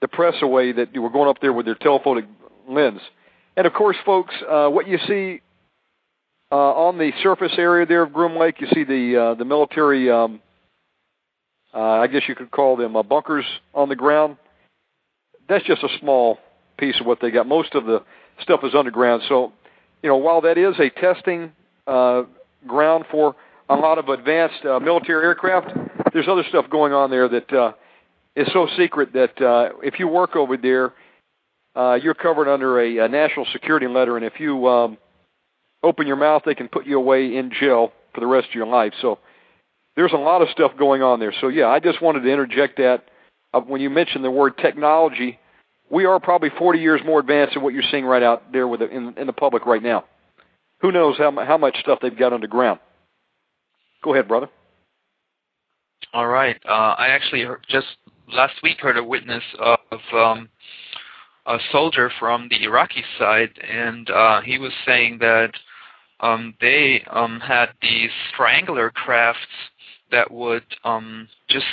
[0.00, 2.26] the press away that you were going up there with their telephotic
[2.68, 3.00] lens.
[3.56, 5.40] And of course, folks, uh, what you see
[6.50, 10.10] uh, on the surface area there of Groom Lake, you see the uh, the military
[10.10, 10.40] um,
[11.74, 14.36] uh, I guess you could call them uh, bunkers on the ground.
[15.48, 16.38] That's just a small
[16.78, 17.46] piece of what they got.
[17.46, 18.02] Most of the
[18.42, 19.22] stuff is underground.
[19.28, 19.52] So,
[20.02, 21.52] you know, while that is a testing
[21.86, 22.22] uh,
[22.66, 23.34] ground for
[23.68, 25.76] a lot of advanced uh, military aircraft,
[26.12, 27.72] there's other stuff going on there that uh,
[28.36, 30.94] is so secret that uh, if you work over there,
[31.76, 34.98] uh, you're covered under a, a national security letter, and if you um,
[35.82, 38.66] open your mouth, they can put you away in jail for the rest of your
[38.66, 38.92] life.
[39.00, 39.18] So
[39.98, 41.34] there's a lot of stuff going on there.
[41.40, 43.02] So yeah, I just wanted to interject that
[43.52, 45.40] uh, when you mentioned the word technology,
[45.90, 48.78] we are probably 40 years more advanced than what you're seeing right out there with
[48.78, 50.04] the, in, in the public right now.
[50.82, 52.78] Who knows how how much stuff they've got underground?
[54.04, 54.48] Go ahead, brother.
[56.14, 56.56] All right.
[56.64, 57.88] Uh, I actually heard, just
[58.32, 60.48] last week heard a witness of um,
[61.46, 65.50] a soldier from the Iraqi side, and uh, he was saying that
[66.20, 69.40] um, they um, had these triangular crafts
[70.10, 71.66] that would um, just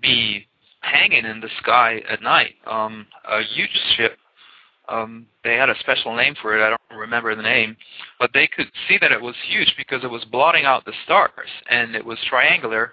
[0.00, 0.46] be
[0.80, 2.54] hanging in the sky at night.
[2.66, 4.18] Um, a huge ship.
[4.88, 6.62] Um, they had a special name for it.
[6.64, 7.76] I don't remember the name,
[8.18, 11.30] but they could see that it was huge because it was blotting out the stars,
[11.70, 12.92] and it was triangular,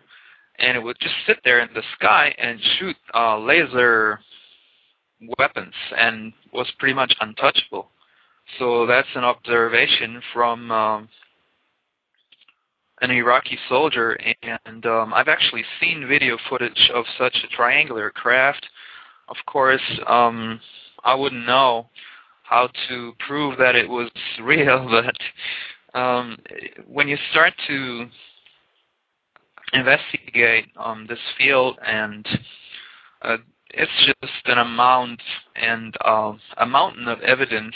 [0.59, 4.19] and it would just sit there in the sky and shoot uh, laser
[5.38, 7.89] weapons, and was pretty much untouchable.
[8.57, 11.09] So that's an observation from um,
[13.01, 14.17] an Iraqi soldier,
[14.65, 18.65] and um, I've actually seen video footage of such a triangular craft.
[19.27, 20.59] Of course, um,
[21.03, 21.88] I wouldn't know
[22.43, 24.09] how to prove that it was
[24.41, 26.38] real, but um,
[26.88, 28.07] when you start to
[29.73, 32.27] investigate um, this field, and
[33.21, 33.38] uh,
[33.71, 35.21] it's just an amount
[35.55, 37.75] and uh, a mountain of evidence,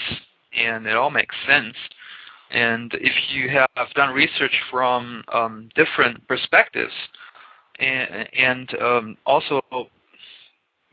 [0.57, 1.75] and it all makes sense.
[2.53, 6.93] And if you have done research from um, different perspectives,
[7.79, 9.61] and, and um, also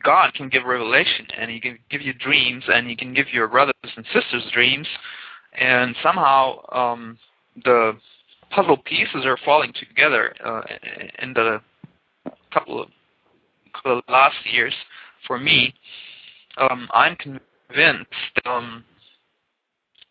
[0.03, 3.49] God can give revelation, and He can give you dreams, and He can give your
[3.49, 4.87] brothers and sisters dreams,
[5.59, 7.19] and somehow um,
[7.65, 7.93] the
[8.51, 10.63] puzzle pieces are falling together uh,
[11.23, 11.61] in the
[12.53, 12.89] couple of,
[13.75, 14.75] couple of last years.
[15.27, 15.75] For me,
[16.57, 18.09] um, I'm convinced
[18.47, 18.85] um,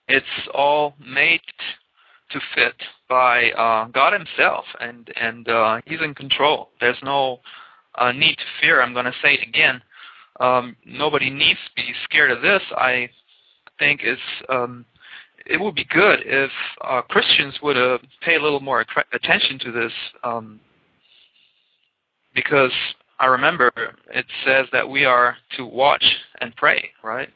[0.09, 1.41] it's all made
[2.31, 2.75] to fit
[3.07, 6.69] by uh, God Himself, and and uh, He's in control.
[6.81, 7.39] There's no
[7.95, 8.81] uh, need to fear.
[8.81, 9.81] I'm going to say it again.
[10.39, 12.61] Um, nobody needs to be scared of this.
[12.75, 13.09] I
[13.77, 14.85] think it's um,
[15.45, 16.51] it would be good if
[16.83, 19.91] uh, Christians would uh, pay a little more attention to this,
[20.23, 20.59] um,
[22.35, 22.71] because
[23.19, 23.71] I remember
[24.13, 26.03] it says that we are to watch
[26.41, 27.29] and pray, right?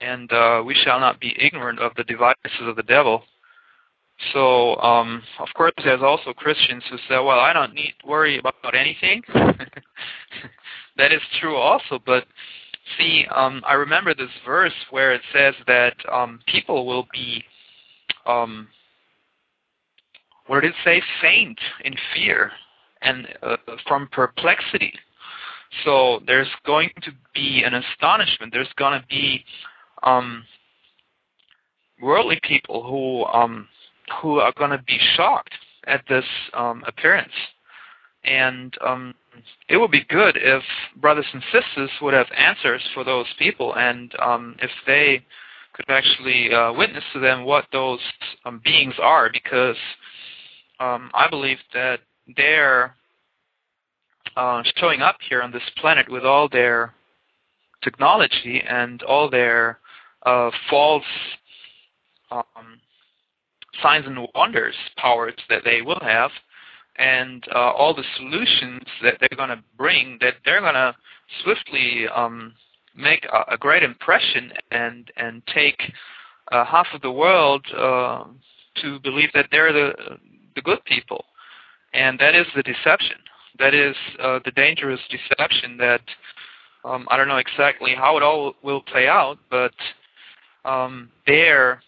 [0.00, 3.24] And uh, we shall not be ignorant of the devices of the devil.
[4.32, 8.38] So, um, of course, there's also Christians who say, "Well, I don't need to worry
[8.38, 9.22] about anything."
[10.96, 12.26] that is true also, but
[12.96, 17.44] see, um, I remember this verse where it says that um, people will be,
[18.26, 18.68] um,
[20.46, 22.50] what did it say, faint in fear
[23.02, 23.56] and uh,
[23.86, 24.92] from perplexity.
[25.84, 28.52] So there's going to be an astonishment.
[28.52, 29.44] There's going to be
[30.02, 30.44] um,
[32.00, 33.68] worldly people who um,
[34.20, 35.54] who are going to be shocked
[35.86, 37.32] at this um, appearance.
[38.24, 39.14] And um,
[39.68, 40.62] it would be good if
[40.96, 45.24] brothers and sisters would have answers for those people, and um, if they
[45.72, 48.00] could actually uh, witness to them what those
[48.44, 49.76] um, beings are, because
[50.80, 52.00] um, I believe that
[52.36, 52.94] they're
[54.36, 56.92] uh, showing up here on this planet with all their
[57.82, 59.78] technology and all their
[60.68, 61.04] false
[62.30, 62.80] um,
[63.82, 66.30] signs and wonders powers that they will have,
[66.96, 70.94] and uh, all the solutions that they're going to bring, that they're going to
[71.42, 72.54] swiftly um,
[72.96, 75.92] make a, a, great impression and and take
[76.52, 78.24] uh, half of the world uh,
[78.82, 79.92] to believe that they're the
[80.54, 81.24] the good people,
[81.92, 83.16] and that is the deception.
[83.58, 86.02] That is uh, the dangerous deception that
[86.84, 89.72] um, I don't know exactly how it all will play out, but
[90.64, 91.82] um, their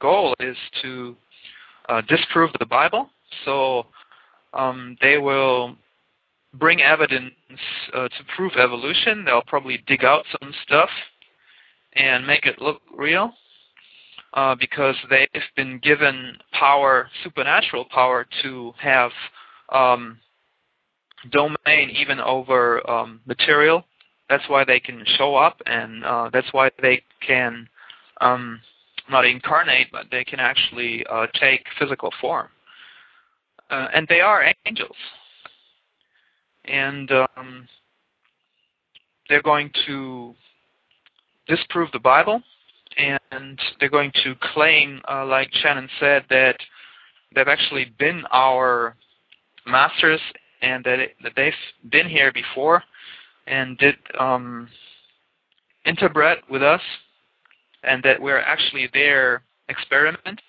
[0.00, 1.16] goal is to
[1.88, 3.08] uh, disprove the Bible.
[3.44, 3.86] So
[4.52, 5.76] um, they will
[6.54, 7.32] bring evidence
[7.94, 9.24] uh, to prove evolution.
[9.24, 10.90] They'll probably dig out some stuff
[11.94, 13.32] and make it look real
[14.34, 19.10] uh, because they've been given power, supernatural power, to have
[19.72, 20.18] um,
[21.30, 23.84] domain even over um, material.
[24.28, 27.68] That's why they can show up, and uh, that's why they can
[28.20, 28.60] um,
[29.10, 32.48] not incarnate, but they can actually uh, take physical form.
[33.70, 34.96] Uh, and they are angels.
[36.64, 37.68] And um,
[39.28, 40.34] they're going to
[41.46, 42.42] disprove the Bible,
[42.96, 46.56] and they're going to claim, uh, like Shannon said, that
[47.34, 48.96] they've actually been our
[49.66, 50.20] masters
[50.62, 51.52] and that, it, that they've
[51.90, 52.82] been here before
[53.46, 54.68] and did um,
[55.86, 56.80] interbred with us
[57.82, 60.40] and that we're actually their experiment.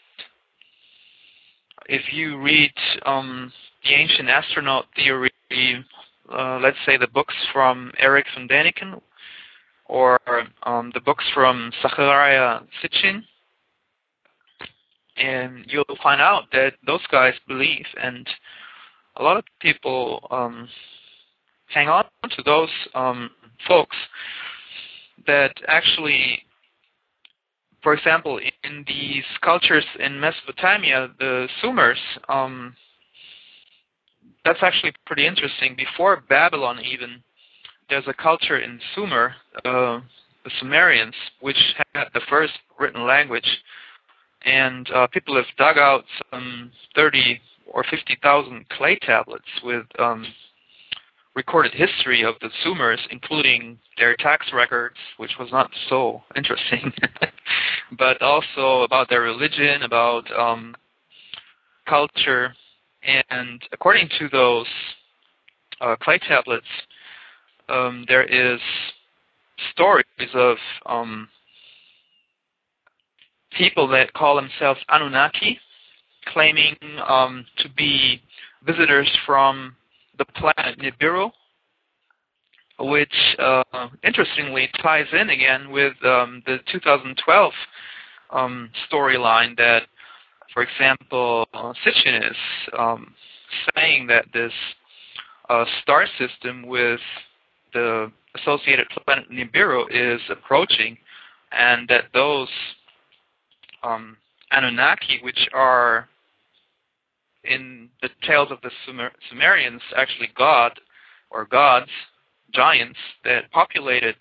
[1.87, 2.73] If you read
[3.05, 3.51] um,
[3.83, 5.31] the ancient astronaut theory,
[6.31, 8.99] uh, let's say the books from Erich von Däniken
[9.85, 10.19] or
[10.63, 13.23] um, the books from Zecharia Sitchin,
[15.17, 18.27] and you'll find out that those guys believe, and
[19.17, 20.67] a lot of people um,
[21.67, 23.29] hang on to those um,
[23.67, 23.97] folks
[25.27, 26.45] that actually
[27.85, 32.75] for example, in these cultures in Mesopotamia, the Sumers, um,
[34.43, 35.75] that's actually pretty interesting.
[35.77, 37.21] Before Babylon, even,
[37.87, 39.99] there's a culture in Sumer, uh,
[40.43, 41.57] the Sumerians, which
[41.93, 43.47] had the first written language,
[44.45, 50.25] and uh, people have dug out some 30 or 50,000 clay tablets with um,
[51.35, 56.91] recorded history of the Sumers, including their tax records, which was not so interesting,
[57.99, 60.75] but also about their religion, about um,
[61.87, 62.53] culture,
[63.03, 64.67] and according to those
[65.81, 66.65] uh, clay tablets,
[67.67, 68.59] um, there is
[69.71, 71.27] stories of um,
[73.57, 75.59] people that call themselves Anunnaki,
[76.33, 76.75] claiming
[77.07, 78.21] um, to be
[78.65, 79.75] visitors from
[80.17, 81.31] the planet Nibiru,
[82.79, 83.63] which uh,
[84.03, 87.53] interestingly ties in again with um, the 2012
[88.31, 89.83] um, storyline that,
[90.53, 92.37] for example, uh, Sitchin is
[92.77, 93.13] um,
[93.75, 94.51] saying that this
[95.49, 96.99] uh, star system with
[97.73, 100.97] the associated planet Nibiru is approaching,
[101.51, 102.49] and that those
[103.83, 104.17] um,
[104.51, 106.07] Anunnaki, which are
[107.47, 110.79] in the tales of the Sumer- Sumerians, actually God
[111.29, 111.89] or gods,
[112.53, 114.15] giants that populated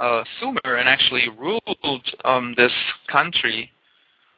[0.00, 2.72] uh, Sumer and actually ruled um, this
[3.10, 3.70] country.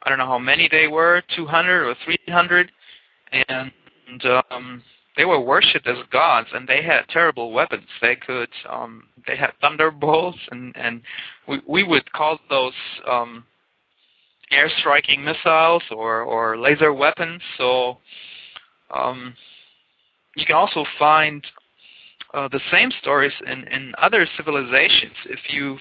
[0.03, 2.71] I don't know how many they were, 200 or 300,
[3.31, 3.71] and
[4.51, 4.83] um,
[5.17, 7.85] they were worshipped as gods, and they had terrible weapons.
[8.01, 11.01] They could, um, they had thunderbolts, and and
[11.47, 12.73] we we would call those
[13.09, 13.45] um,
[14.51, 17.41] air striking missiles or, or laser weapons.
[17.57, 17.97] So
[18.93, 19.33] um,
[20.35, 21.45] you can also find
[22.33, 25.15] uh, the same stories in, in other civilizations.
[25.25, 25.77] If you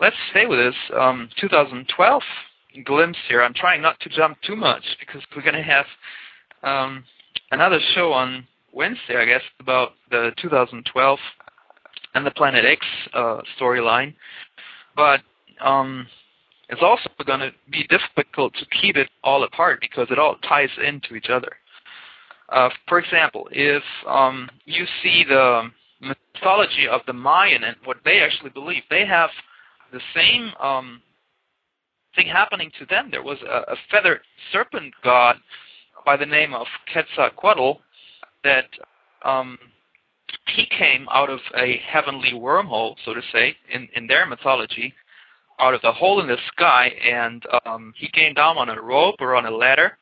[0.00, 2.22] let's stay with this um, 2012
[2.84, 3.42] glimpse here.
[3.42, 5.86] I'm trying not to jump too much because we're going to have
[6.62, 7.04] um,
[7.50, 11.18] another show on Wednesday, I guess, about the 2012
[12.14, 14.14] and the Planet X uh, storyline.
[14.96, 15.20] But
[15.60, 16.06] um,
[16.70, 20.70] it's also going to be difficult to keep it all apart because it all ties
[20.84, 21.52] into each other.
[22.48, 25.68] Uh, for example, if um, you see the
[26.00, 29.30] mythology of the Mayan and what they actually believe, they have
[29.92, 31.02] the same um,
[32.14, 33.08] thing happening to them.
[33.10, 34.20] There was a, a feathered
[34.52, 35.36] serpent god
[36.06, 37.80] by the name of Quetzalcoatl
[38.44, 38.66] that
[39.24, 39.58] um,
[40.54, 44.94] he came out of a heavenly wormhole, so to say, in, in their mythology,
[45.60, 49.16] out of the hole in the sky, and um, he came down on a rope
[49.20, 49.98] or on a ladder,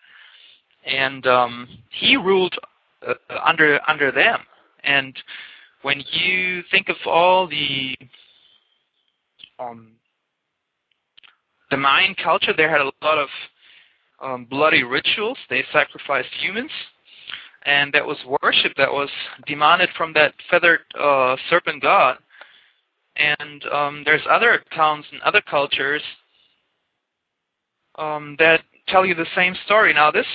[0.86, 2.54] and um, he ruled
[3.06, 4.40] uh, under under them.
[4.84, 5.16] And
[5.82, 7.96] when you think of all the
[9.58, 9.92] um,
[11.70, 13.28] the Mayan culture, they had a lot of
[14.20, 15.38] um, bloody rituals.
[15.50, 16.70] They sacrificed humans,
[17.66, 19.10] and that was worship that was
[19.46, 22.18] demanded from that feathered uh, serpent god.
[23.18, 26.02] And um, there's other accounts and other cultures
[27.98, 29.92] um, that tell you the same story.
[29.92, 30.26] Now, this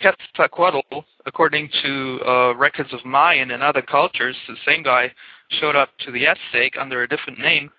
[0.00, 5.12] Quetzalcoatl, according to uh, records of Mayan and other cultures, the same guy
[5.60, 7.70] showed up to the Aztec under a different name.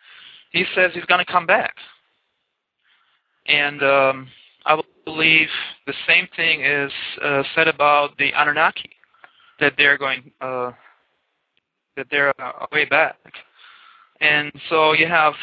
[0.52, 1.76] He says he's going to come back.
[3.48, 4.28] And um,
[4.66, 5.48] I believe
[5.88, 6.92] the same thing is
[7.24, 8.92] uh, said about the Anunnaki,
[9.60, 10.72] that they're going, uh,
[11.98, 13.18] that they're uh, way back.
[14.22, 15.34] And so you have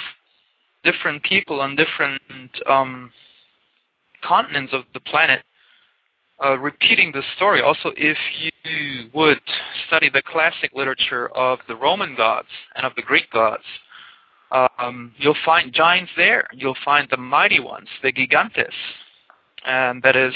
[0.84, 2.22] different people on different
[2.68, 3.12] um,
[4.22, 5.42] continents of the planet
[6.44, 7.60] uh, repeating the story.
[7.60, 9.40] Also, if you would
[9.86, 13.64] study the classic literature of the Roman gods and of the Greek gods,
[14.50, 16.46] um, you'll find giants there.
[16.52, 18.72] You'll find the mighty ones, the gigantes,
[19.66, 20.34] and that is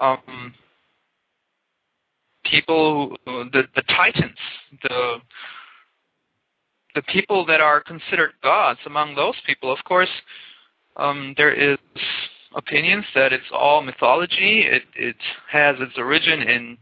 [0.00, 0.54] um,
[2.44, 4.38] people, the the titans,
[4.82, 5.16] the
[6.94, 8.80] the people that are considered gods.
[8.86, 10.10] Among those people, of course,
[10.96, 11.78] um, there is
[12.54, 14.62] opinions that it's all mythology.
[14.62, 15.16] It it
[15.50, 16.78] has its origin in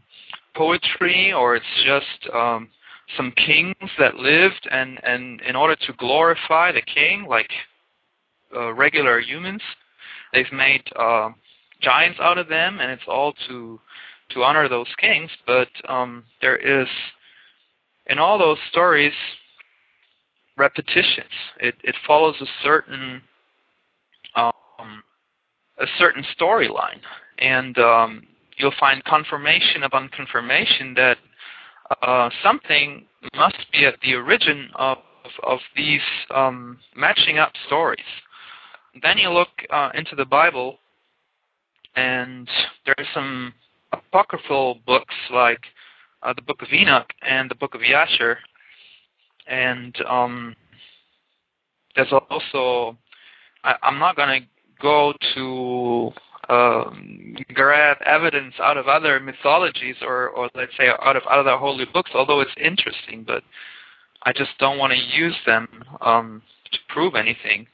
[0.55, 2.69] poetry, or it's just um,
[3.17, 7.49] some kings that lived, and and in order to glorify the king, like
[8.55, 9.61] uh, regular humans,
[10.33, 11.29] they've made uh,
[11.81, 13.79] giants out of them, and it's all to
[14.31, 15.29] to honor those kings.
[15.45, 16.87] But um, there is
[18.07, 19.13] in all those stories
[20.59, 21.33] repetitions.
[21.59, 23.21] It it follows a certain
[24.35, 25.03] um,
[25.79, 26.99] a certain storyline,
[27.39, 31.17] and um, you'll find confirmation upon confirmation that
[32.01, 33.05] uh, something
[33.35, 34.97] must be at the origin of
[35.43, 36.01] of, these
[36.33, 37.99] um, matching up stories.
[39.03, 40.79] Then you look uh, into the Bible,
[41.95, 42.49] and
[42.85, 43.53] there are some
[43.93, 45.59] apocryphal books like
[46.23, 48.37] uh, the Book of Enoch and the Book of Yasher,
[49.49, 50.55] and um,
[51.95, 52.97] there's also
[53.63, 54.47] I, I'm not going to
[54.81, 56.11] go to
[56.49, 61.85] um, grab evidence out of other mythologies or, or let's say out of other holy
[61.93, 63.43] books, although it's interesting, but
[64.23, 65.67] I just don't want to use them
[66.01, 66.41] um,
[66.71, 67.67] to prove anything.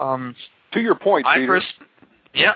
[0.00, 0.34] Um,
[0.72, 1.46] to your point, I Peter.
[1.46, 1.66] First,
[2.34, 2.54] yeah.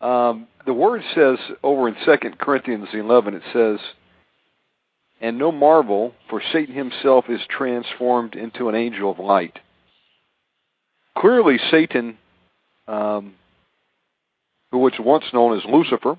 [0.00, 3.78] Um, the word says over in Second Corinthians 11, it says,
[5.22, 9.58] "And no marvel, for Satan himself is transformed into an angel of light."
[11.16, 12.18] Clearly, Satan
[12.86, 13.34] um,
[14.70, 16.18] who was once known as Lucifer,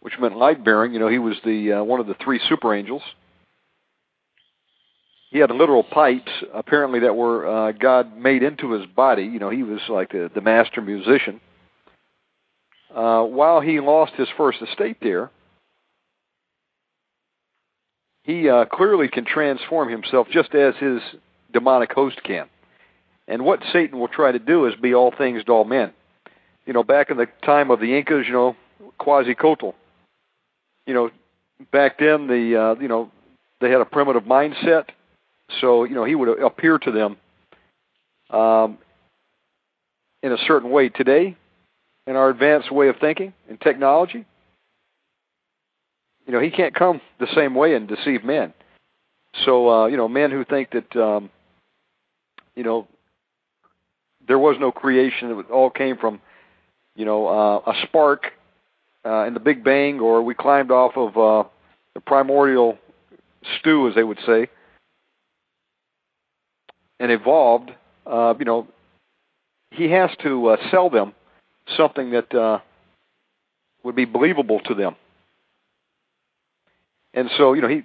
[0.00, 0.92] which meant light bearing.
[0.92, 3.02] You know, he was the uh, one of the three super angels.
[5.30, 9.22] He had literal pipes, apparently, that were uh, God made into his body.
[9.22, 11.40] You know, he was like the, the master musician.
[12.94, 15.30] Uh, while he lost his first estate there,
[18.22, 21.00] he uh, clearly can transform himself just as his
[21.52, 22.48] demonic host can.
[23.28, 25.92] And what Satan will try to do is be all things to all men
[26.66, 28.56] you know, back in the time of the Incas, you know,
[28.98, 29.74] Quetzalcoatl.
[30.86, 31.10] You know,
[31.70, 33.10] back then the uh, you know
[33.60, 34.86] they had a primitive mindset,
[35.60, 37.16] so you know he would appear to them
[38.30, 38.78] um,
[40.22, 40.88] in a certain way.
[40.88, 41.36] Today,
[42.06, 44.24] in our advanced way of thinking and technology,
[46.26, 48.52] you know he can't come the same way and deceive men.
[49.44, 51.30] So uh, you know, men who think that um,
[52.54, 52.86] you know
[54.26, 56.20] there was no creation; it all came from,
[56.94, 58.32] you know, uh, a spark
[59.04, 61.48] uh, in the Big Bang, or we climbed off of uh,
[61.94, 62.78] the primordial
[63.58, 64.48] stew, as they would say,
[67.00, 67.70] and evolved.
[68.06, 68.66] Uh, you know,
[69.70, 71.12] he has to uh, sell them
[71.76, 72.58] something that uh,
[73.82, 74.94] would be believable to them.
[77.14, 77.82] And so, you know, he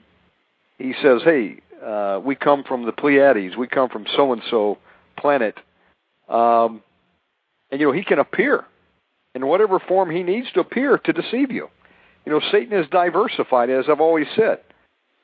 [0.78, 3.57] he says, "Hey, uh, we come from the Pleiades.
[3.57, 4.78] We come from so and so
[5.17, 5.57] planet."
[6.30, 6.82] Um,
[7.71, 8.65] and you know, he can appear
[9.36, 11.69] in whatever form he needs to appear to deceive you.
[12.25, 14.59] You know, Satan is diversified, as I've always said.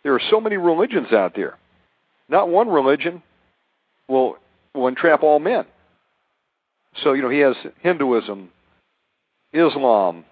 [0.03, 1.57] There are so many religions out there.
[2.29, 3.23] Not one religion
[4.07, 4.37] will
[4.73, 5.65] will entrap all men.
[7.03, 8.49] So, you know, he has Hinduism,
[9.51, 10.25] Islam,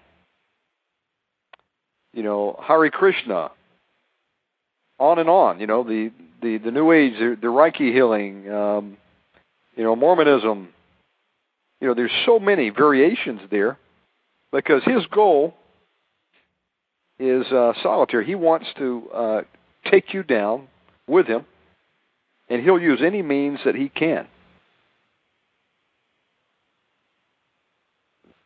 [2.12, 3.50] you know, Hare Krishna,
[4.98, 5.60] on and on.
[5.60, 8.96] You know, the the the New Age, the, the Reiki healing, um,
[9.76, 10.68] you know, Mormonism.
[11.80, 13.76] You know, there's so many variations there
[14.52, 15.54] because his goal
[17.18, 18.24] is uh, solitary.
[18.24, 19.40] He wants to uh,
[19.90, 20.68] take you down
[21.08, 21.44] with him,
[22.48, 24.28] and he'll use any means that he can.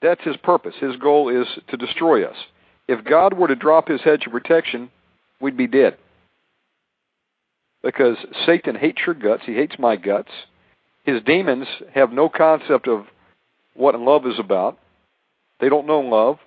[0.02, 0.74] That's his purpose.
[0.80, 2.36] His goal is to destroy us.
[2.86, 4.90] If God were to drop his hedge of protection,
[5.40, 5.96] we'd be dead.
[7.82, 10.30] Because Satan hates your guts, he hates my guts.
[11.04, 13.06] His demons have no concept of
[13.74, 14.78] what love is about.
[15.60, 16.38] They don't know love.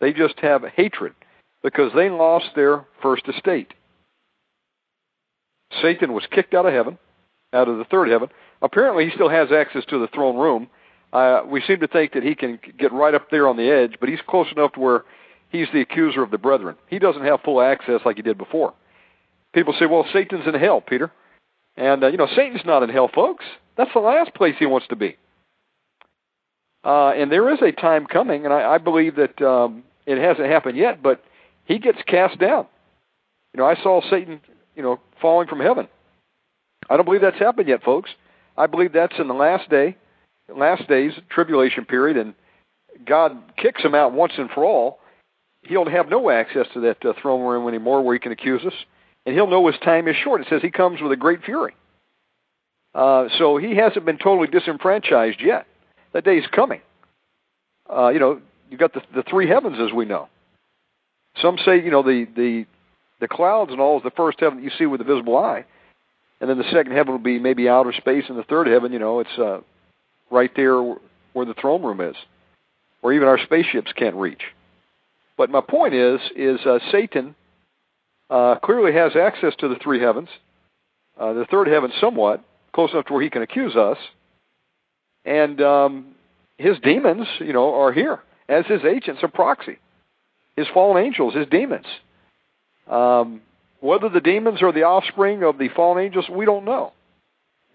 [0.00, 1.12] They just have hatred
[1.62, 3.74] because they lost their first estate.
[5.82, 6.98] Satan was kicked out of heaven,
[7.52, 8.28] out of the third heaven.
[8.62, 10.68] Apparently, he still has access to the throne room.
[11.12, 13.96] Uh, we seem to think that he can get right up there on the edge,
[14.00, 15.04] but he's close enough to where
[15.50, 16.76] he's the accuser of the brethren.
[16.88, 18.74] He doesn't have full access like he did before.
[19.52, 21.10] People say, well, Satan's in hell, Peter.
[21.76, 23.44] And, uh, you know, Satan's not in hell, folks.
[23.76, 25.16] That's the last place he wants to be.
[26.84, 30.48] Uh, and there is a time coming, and I, I believe that um, it hasn't
[30.48, 31.22] happened yet, but
[31.64, 32.66] he gets cast down.
[33.52, 34.40] You know, I saw Satan,
[34.74, 35.88] you know, falling from heaven.
[36.88, 38.10] I don't believe that's happened yet, folks.
[38.56, 39.96] I believe that's in the last day,
[40.54, 42.34] last days tribulation period, and
[43.06, 44.98] God kicks him out once and for all.
[45.62, 48.74] He'll have no access to that uh, throne room anymore, where he can accuse us,
[49.26, 50.40] and he'll know his time is short.
[50.40, 51.74] It says he comes with a great fury.
[52.94, 55.66] Uh, so he hasn't been totally disenfranchised yet.
[56.12, 56.80] That day is coming.
[57.88, 60.28] Uh, you know, you've got the, the three heavens, as we know.
[61.40, 62.66] Some say, you know, the the
[63.20, 65.64] the clouds and all is the first heaven that you see with the visible eye,
[66.40, 68.98] and then the second heaven will be maybe outer space, and the third heaven, you
[68.98, 69.60] know, it's uh,
[70.30, 70.80] right there
[71.32, 72.16] where the throne room is,
[73.00, 74.42] where even our spaceships can't reach.
[75.36, 77.36] But my point is, is uh, Satan
[78.30, 80.28] uh, clearly has access to the three heavens,
[81.18, 83.98] uh, the third heaven somewhat close enough to where he can accuse us,
[85.24, 86.06] and um,
[86.56, 89.78] his demons, you know, are here as his agents, a proxy.
[90.56, 91.86] His fallen angels, his demons.
[92.88, 93.40] Um,
[93.80, 96.92] whether the demons are the offspring of the fallen angels, we don't know.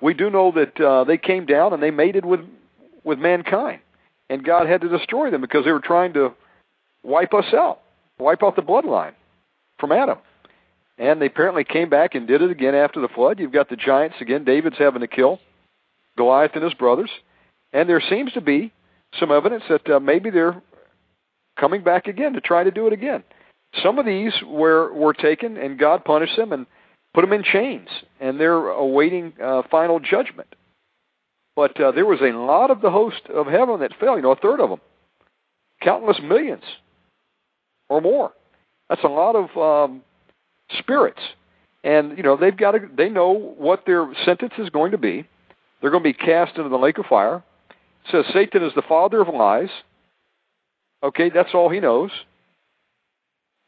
[0.02, 2.42] We do know that uh, they came down and they mated with
[3.04, 3.82] with mankind,
[4.30, 6.34] and God had to destroy them because they were trying to
[7.04, 7.82] wipe us out,
[8.18, 9.14] wipe out the bloodline
[9.80, 10.18] from Adam.
[10.98, 13.40] And they apparently came back and did it again after the flood.
[13.40, 14.46] You've got the giants again.
[14.46, 15.40] David's having to kill
[16.18, 17.10] Goliath and his brothers.
[17.74, 18.72] And there seems to be
[19.20, 20.62] some evidence that uh, maybe they're
[21.60, 23.24] coming back again to try to do it again.
[23.84, 26.66] Some of these were were taken, and God punished them and
[27.14, 27.90] put them in chains,
[28.22, 30.56] and they're awaiting uh, final judgment.
[31.56, 34.16] But uh, there was a lot of the host of heaven that fell.
[34.16, 34.80] You know, a third of them,
[35.82, 36.64] countless millions
[37.90, 38.32] or more.
[38.90, 39.58] That's a lot of
[39.90, 40.04] um,
[40.80, 41.22] spirits,
[41.84, 42.80] and you know they've got to.
[42.96, 45.28] They know what their sentence is going to be.
[45.82, 47.44] They're going to be cast into the lake of fire.
[48.06, 49.70] It says Satan is the father of lies.
[51.04, 52.12] Okay, that's all he knows.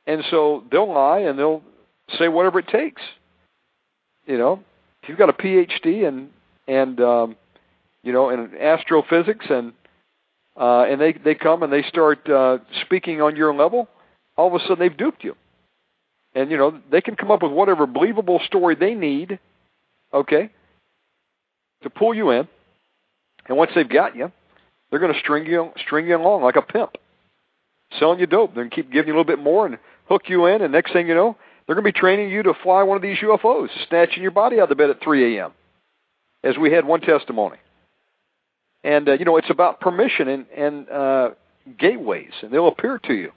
[0.07, 1.61] And so they'll lie and they'll
[2.17, 3.01] say whatever it takes.
[4.25, 4.63] You know,
[5.03, 6.29] if you've got a PhD and
[6.67, 7.35] and um,
[8.03, 9.73] you know in astrophysics and
[10.59, 13.87] uh, and they they come and they start uh, speaking on your level,
[14.35, 15.35] all of a sudden they've duped you.
[16.37, 19.39] And you know they can come up with whatever believable story they need,
[20.13, 20.51] okay,
[21.81, 22.47] to pull you in.
[23.47, 24.31] And once they've got you,
[24.91, 26.91] they're going to string you string you along like a pimp,
[27.97, 28.53] selling you dope.
[28.53, 30.61] They're going to keep giving you a little bit more and hook you in.
[30.61, 31.35] And next thing you know,
[31.65, 34.57] they're going to be training you to fly one of these UFOs, snatching your body
[34.57, 35.53] out of the bed at 3 a.m.
[36.43, 37.57] As we had one testimony.
[38.83, 41.29] And uh, you know, it's about permission and and uh,
[41.79, 43.31] gateways, and they'll appear to you.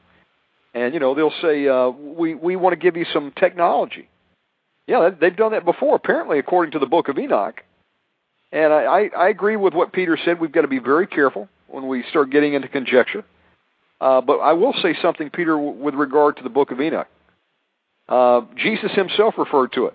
[0.75, 4.09] And you know, they'll say, uh, "We we want to give you some technology."
[4.87, 5.97] Yeah, they've done that before.
[5.97, 7.63] Apparently, according to the Book of Enoch,
[8.53, 10.41] And I, I, I agree with what Peter said.
[10.41, 13.25] We've got to be very careful when we start getting into conjecture.
[14.01, 17.07] Uh, but I will say something, Peter, with regard to the book of Enoch.
[18.09, 19.95] Uh, Jesus himself referred to it.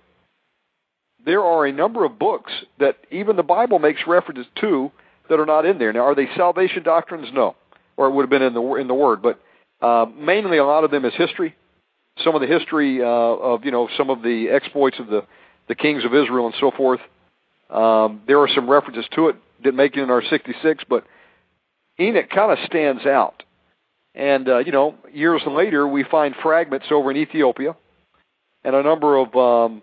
[1.26, 4.92] There are a number of books that even the Bible makes references to
[5.28, 5.92] that are not in there.
[5.92, 7.28] Now, are they salvation doctrines?
[7.34, 7.56] No,
[7.98, 9.22] or it would have been in the in the Word.
[9.24, 9.40] But
[9.82, 11.56] uh, mainly, a lot of them is history.
[12.24, 15.24] Some of the history uh, of you know some of the exploits of the
[15.68, 17.02] the kings of Israel and so forth.
[17.70, 19.36] Um, there are some references to it.
[19.64, 21.06] Didn't make it in our 66, but
[22.00, 23.44] Enoch kind of stands out.
[24.14, 27.76] And uh, you know, years later, we find fragments over in Ethiopia,
[28.64, 29.82] and a number of um,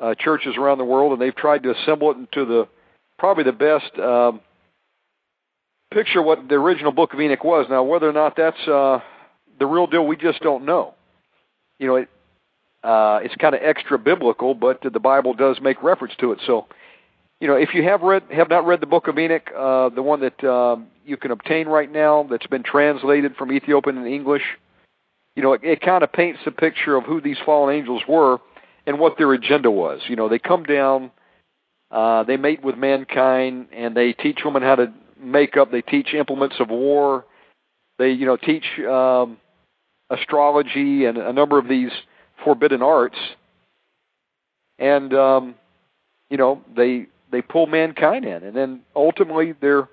[0.00, 2.68] uh, churches around the world, and they've tried to assemble it into the
[3.18, 4.40] probably the best um,
[5.92, 7.66] picture what the original Book of Enoch was.
[7.68, 9.00] Now, whether or not that's uh,
[9.58, 10.94] the real deal, we just don't know.
[11.78, 12.08] You know, it,
[12.82, 16.40] uh, it's kind of extra biblical, but the Bible does make reference to it.
[16.46, 16.66] So,
[17.40, 20.02] you know, if you have read have not read the Book of Enoch, uh, the
[20.02, 24.42] one that um, you can obtain right now, that's been translated from Ethiopian and English,
[25.34, 28.38] you know, it, it kind of paints a picture of who these fallen angels were
[28.86, 30.00] and what their agenda was.
[30.08, 31.10] You know, they come down,
[31.90, 35.70] uh, they mate with mankind, and they teach women how to make up.
[35.70, 37.24] They teach implements of war.
[37.98, 39.38] They, you know, teach um,
[40.10, 41.90] astrology and a number of these
[42.44, 43.18] forbidden arts.
[44.78, 45.54] And um,
[46.28, 49.88] you know, they they pull mankind in, and then ultimately they're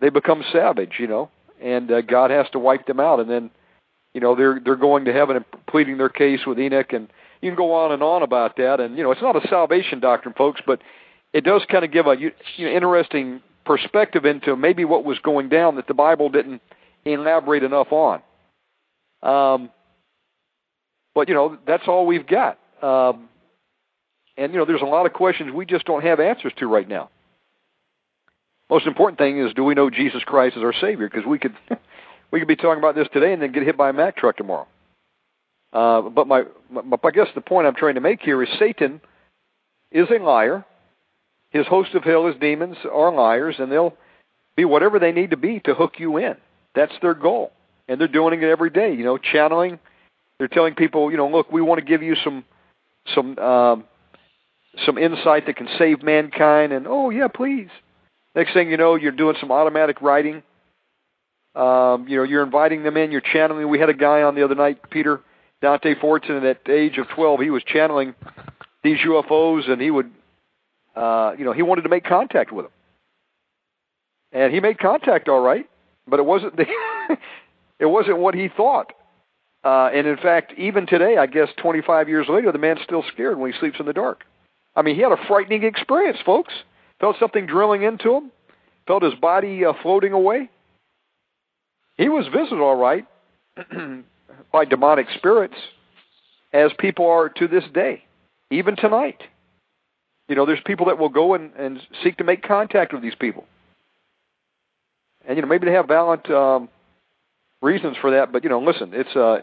[0.00, 0.94] they become savage.
[0.98, 1.30] You know,
[1.62, 3.50] and uh, God has to wipe them out, and then
[4.12, 7.08] you know they're they're going to heaven and pleading their case with Enoch and
[7.40, 8.80] you can go on and on about that.
[8.80, 10.80] And you know, it's not a salvation doctrine, folks, but
[11.32, 13.40] it does kind of give a you know, interesting
[13.70, 16.60] perspective into maybe what was going down that the Bible didn't
[17.04, 18.20] elaborate enough on.
[19.22, 19.70] Um,
[21.14, 22.58] but you know, that's all we've got.
[22.82, 23.28] Um,
[24.36, 26.88] and you know, there's a lot of questions we just don't have answers to right
[26.88, 27.10] now.
[28.68, 31.08] Most important thing is, do we know Jesus Christ as our Savior?
[31.08, 31.54] Because we could,
[32.32, 34.36] we could be talking about this today and then get hit by a Mack truck
[34.36, 34.66] tomorrow.
[35.72, 39.00] Uh, but my, my, I guess the point I'm trying to make here is Satan
[39.92, 40.64] is a liar.
[41.50, 43.94] His host of hell, his demons, are liars, and they'll
[44.56, 46.36] be whatever they need to be to hook you in.
[46.74, 47.52] That's their goal,
[47.88, 48.92] and they're doing it every day.
[48.92, 49.78] You know, channeling.
[50.38, 52.44] They're telling people, you know, look, we want to give you some
[53.14, 53.84] some um,
[54.86, 57.68] some insight that can save mankind, and oh yeah, please.
[58.34, 60.42] Next thing you know, you're doing some automatic writing.
[61.56, 63.10] Um, you know, you're inviting them in.
[63.10, 63.68] You're channeling.
[63.68, 65.20] We had a guy on the other night, Peter
[65.60, 68.14] Dante Fortson at the age of 12, he was channeling
[68.82, 70.10] these UFOs, and he would,
[70.96, 72.72] uh, you know, he wanted to make contact with them,
[74.32, 75.68] and he made contact all right,
[76.06, 76.66] but it wasn't the,
[77.78, 78.92] it wasn't what he thought.
[79.62, 83.38] Uh, and in fact, even today, I guess 25 years later, the man's still scared
[83.38, 84.24] when he sleeps in the dark.
[84.74, 86.52] I mean, he had a frightening experience, folks.
[86.98, 88.30] Felt something drilling into him.
[88.86, 90.48] Felt his body uh, floating away.
[91.96, 93.06] He was visited all right,
[94.52, 95.54] by demonic spirits
[96.52, 98.04] as people are to this day,
[98.50, 99.20] even tonight.
[100.30, 103.16] You know, there's people that will go and, and seek to make contact with these
[103.16, 103.46] people.
[105.26, 106.68] And, you know, maybe they have valid um,
[107.60, 109.38] reasons for that, but, you know, listen, it's, uh,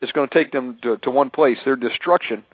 [0.00, 2.44] it's going to take them to, to one place, their destruction,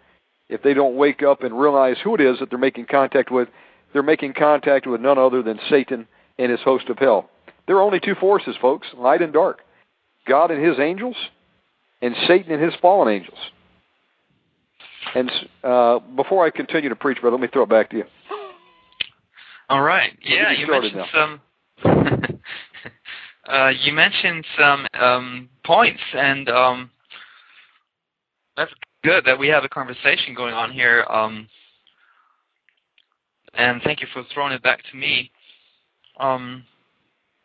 [0.48, 3.48] if they don't wake up and realize who it is that they're making contact with.
[3.92, 6.08] They're making contact with none other than Satan
[6.38, 7.28] and his host of hell.
[7.66, 9.58] There are only two forces, folks light and dark.
[10.26, 11.16] God and his angels,
[12.00, 13.38] and Satan and his fallen angels.
[15.14, 15.30] And
[15.64, 18.04] uh, before I continue to preach, brother, let me throw it back to you.
[19.68, 20.12] All right.
[20.22, 21.06] Yeah, you mentioned now.
[21.14, 21.40] some.
[23.48, 26.90] uh, you mentioned some um, points, and um,
[28.56, 28.72] that's
[29.04, 31.04] good that we have a conversation going on here.
[31.08, 31.48] Um,
[33.54, 35.30] and thank you for throwing it back to me.
[36.18, 36.64] Um,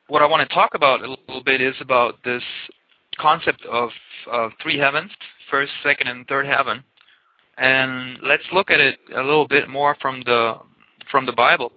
[0.07, 2.43] what I want to talk about a little bit is about this
[3.17, 3.89] concept of
[4.31, 5.11] uh, three heavens,
[5.49, 6.83] first, second, and third heaven,
[7.57, 10.55] and let's look at it a little bit more from the
[11.11, 11.71] from the Bible.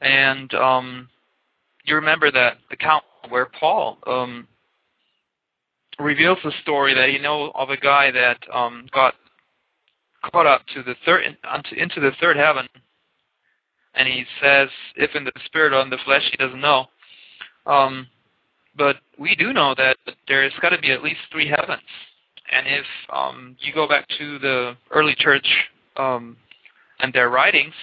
[0.00, 1.08] And um,
[1.84, 4.46] you remember that account where Paul um,
[5.98, 9.14] reveals the story that you know of a guy that um, got
[10.30, 11.36] caught up to the third
[11.76, 12.68] into the third heaven,
[13.94, 16.86] and he says, if in the spirit or in the flesh, he doesn't know.
[17.66, 18.06] Um,
[18.76, 19.96] but we do know that
[20.28, 21.82] there's got to be at least three heavens.
[22.52, 25.46] And if um, you go back to the early church
[25.96, 26.36] um,
[27.00, 27.74] and their writings,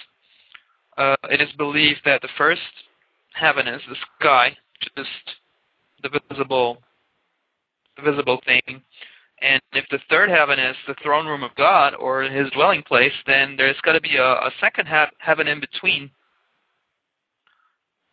[0.96, 2.60] uh, it is believed that the first
[3.34, 4.56] heaven is the sky,
[4.96, 5.08] just
[6.02, 6.78] the visible,
[7.96, 8.82] the visible thing,
[9.40, 13.12] And if the third heaven is the throne room of God or His dwelling place,
[13.26, 16.10] then there's got to be a, a second ha- heaven in between,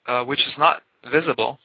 [0.07, 0.81] uh, which is not
[1.11, 1.59] visible,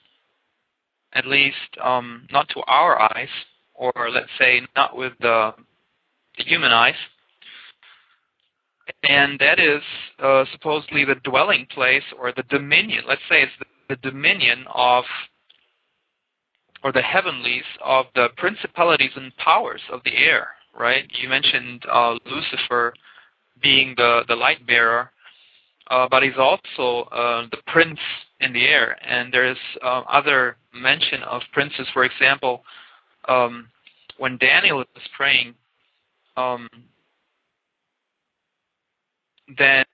[1.14, 3.28] at least um, not to our eyes,
[3.77, 5.53] or let's say not with the,
[6.39, 6.95] the human eyes.
[9.09, 9.83] And that is
[10.22, 13.05] uh, supposedly the dwelling place or the dominion.
[13.09, 15.05] Let's say it's the, the dominion of
[16.85, 20.49] or the heavenlies of the principalities and powers of the air,
[20.79, 21.11] right?
[21.20, 22.95] You mentioned uh, Lucifer
[23.61, 25.11] being the, the light bearer,
[25.91, 27.99] uh, but he's also uh, the prince
[28.41, 28.97] in the air.
[29.05, 31.87] And there's uh, other mention of princes.
[31.93, 32.62] For example,
[33.29, 33.68] um,
[34.18, 35.55] when Daniel was praying,
[36.37, 36.68] um,
[39.59, 39.85] then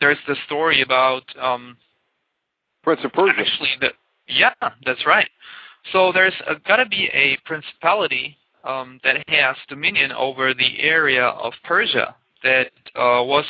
[0.00, 1.76] there's the story about um,
[2.82, 3.40] Prince of Persia.
[3.40, 3.88] Actually, the,
[4.28, 4.52] yeah,
[4.84, 5.28] that's right.
[5.92, 6.34] So there's
[6.66, 12.70] got to be a principality um, that has dominion over the area of Persia that
[12.94, 13.44] uh, was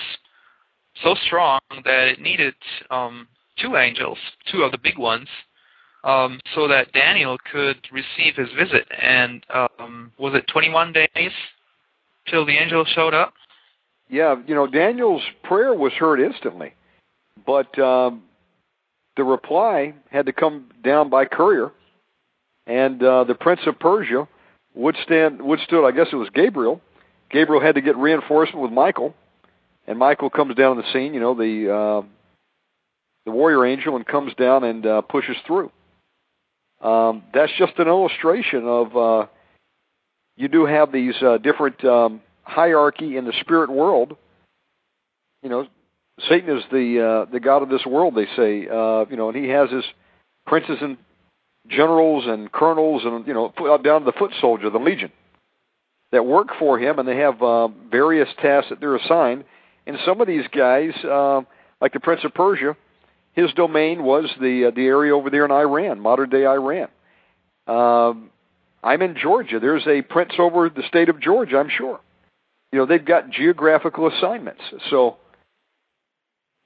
[1.02, 2.54] so strong that it needed
[2.90, 3.28] um,
[3.58, 4.18] two angels,
[4.50, 5.28] two of the big ones,
[6.08, 8.86] um, so that Daniel could receive his visit.
[9.00, 11.32] And um, was it 21 days
[12.28, 13.34] till the angel showed up?
[14.08, 16.72] Yeah, you know, Daniel's prayer was heard instantly,
[17.46, 18.22] but um,
[19.18, 21.72] the reply had to come down by courier
[22.66, 24.28] and uh, the prince of Persia
[24.74, 25.84] withstand withstood.
[25.84, 26.80] I guess it was Gabriel.
[27.30, 29.14] Gabriel had to get reinforcement with Michael,
[29.86, 31.12] and Michael comes down on the scene.
[31.14, 32.06] You know the uh,
[33.24, 35.70] the warrior angel and comes down and uh, pushes through.
[36.80, 39.26] Um, that's just an illustration of uh,
[40.36, 44.16] you do have these uh, different um, hierarchy in the spirit world.
[45.42, 45.66] You know,
[46.28, 48.14] Satan is the uh, the god of this world.
[48.14, 49.84] They say, uh, you know, and he has his
[50.46, 50.96] princes and
[51.68, 53.52] generals and colonels and you know
[53.82, 55.12] down to the foot soldier, the legion,
[56.12, 59.44] that work for him, and they have uh, various tasks that they're assigned.
[59.86, 61.42] And some of these guys, uh,
[61.80, 62.76] like the Prince of Persia,
[63.38, 66.88] his domain was the uh, the area over there in Iran, modern day Iran.
[67.66, 68.30] Um,
[68.82, 69.60] I'm in Georgia.
[69.60, 71.58] There's a prince over the state of Georgia.
[71.58, 72.00] I'm sure.
[72.72, 74.62] You know they've got geographical assignments.
[74.90, 75.16] So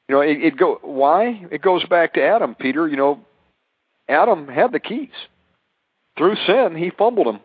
[0.08, 2.88] you know it, it go why it goes back to Adam, Peter.
[2.88, 3.20] You know
[4.08, 5.10] Adam had the keys.
[6.16, 7.40] Through sin, he fumbled them.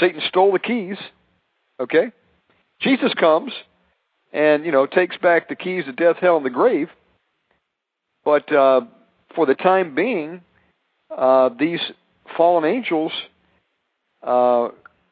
[0.00, 0.96] Satan stole the keys.
[1.80, 2.12] Okay?
[2.80, 3.52] Jesus comes
[4.32, 6.88] and, you know, takes back the keys to death, hell, and the grave.
[8.24, 8.82] But uh,
[9.34, 10.40] for the time being,
[11.16, 11.80] uh, these
[12.36, 13.12] fallen angels
[14.22, 14.68] uh,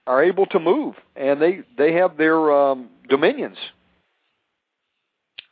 [0.07, 3.57] are able to move, and they they have their um, dominions.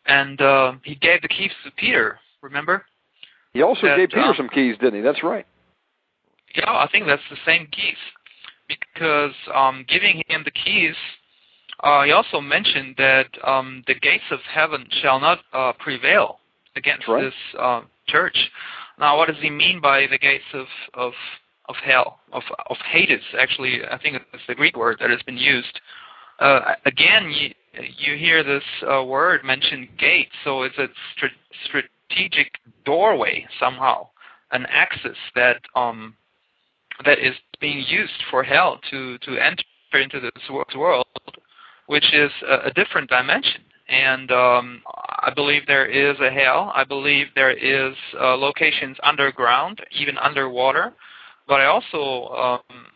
[0.07, 2.19] And uh, he gave the keys to Peter.
[2.43, 2.85] Remember?
[3.53, 5.01] He also that, gave Peter um, some keys, didn't he?
[5.01, 5.47] That's right.
[6.55, 7.97] Yeah, I think that's the same keys.
[8.69, 10.95] Because um, giving him the keys,
[11.83, 16.39] uh, he also mentioned that um, the gates of heaven shall not uh, prevail
[16.77, 17.25] against right.
[17.25, 18.37] this uh, church.
[18.99, 21.13] Now, what does he mean by the gates of of
[21.69, 23.21] of hell of of Hades?
[23.39, 25.81] Actually, I think it's the Greek word that has been used.
[26.41, 27.55] Uh, again, you
[27.97, 31.27] you hear this uh, word mentioned gate, so it's a str-
[32.09, 32.53] strategic
[32.85, 34.09] doorway somehow,
[34.53, 36.15] an axis that um,
[37.05, 39.65] that is being used for hell to to enter
[39.95, 40.33] into this
[40.77, 41.07] world,
[41.87, 43.63] which is a, a different dimension.
[43.89, 44.83] And um,
[45.23, 46.73] I believe there is a hell.
[46.75, 50.93] I believe there is uh, locations underground, even underwater.
[51.47, 52.87] But I also um,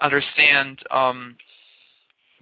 [0.00, 1.36] understand um,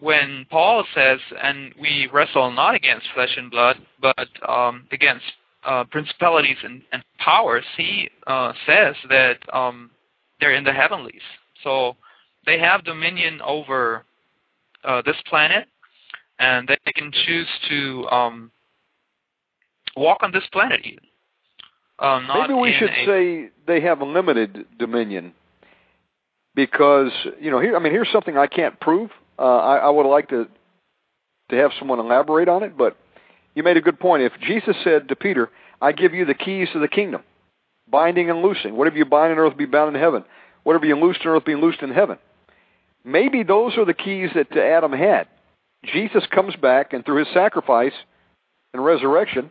[0.01, 5.25] when Paul says, "And we wrestle not against flesh and blood, but um, against
[5.65, 9.91] uh, principalities and, and, powers, he uh, says that um,
[10.41, 11.21] they're in the heavenlies.
[11.63, 11.97] So
[12.47, 14.05] they have dominion over
[14.85, 15.69] uh, this planet,
[16.41, 18.51] and they can choose to um,
[19.97, 21.05] walk on this planet even.
[21.99, 25.35] Uh, Maybe we should a, say they have a limited dominion,
[26.55, 29.11] because you know, here I mean, here's something I can't prove.
[29.39, 30.49] Uh, I, I would like to
[31.51, 32.97] to have someone elaborate on it, but
[33.55, 34.23] you made a good point.
[34.23, 35.51] If Jesus said to Peter,
[35.83, 37.23] I give you the keys to the kingdom,
[37.91, 38.77] binding and loosing.
[38.77, 40.25] Whatever you bind on earth be bound in heaven.
[40.63, 42.19] Whatever you loose on earth be loosed in heaven.
[43.05, 45.27] Maybe those are the keys that Adam had.
[45.85, 47.93] Jesus comes back, and through his sacrifice
[48.73, 49.51] and resurrection,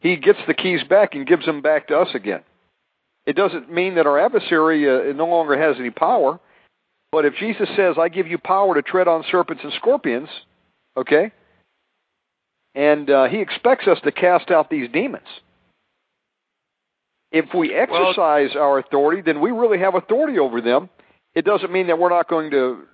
[0.00, 2.40] he gets the keys back and gives them back to us again.
[3.26, 6.40] It doesn't mean that our adversary uh, no longer has any power,
[7.12, 10.28] but if Jesus says, I give you power to tread on serpents and scorpions,
[10.96, 11.32] okay,
[12.74, 15.26] and uh, he expects us to cast out these demons.
[17.32, 20.88] If we exercise well, our authority, then we really have authority over them.
[21.34, 22.84] It doesn't mean that we're not going to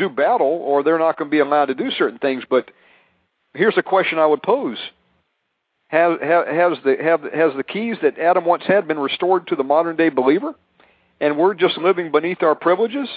[0.00, 2.42] do battle, or they're not going to be allowed to do certain things.
[2.48, 2.70] But
[3.54, 4.78] here's a question I would pose:
[5.88, 9.64] Has has the have has the keys that Adam once had been restored to the
[9.64, 10.54] modern day believer,
[11.20, 13.08] and we're just living beneath our privileges?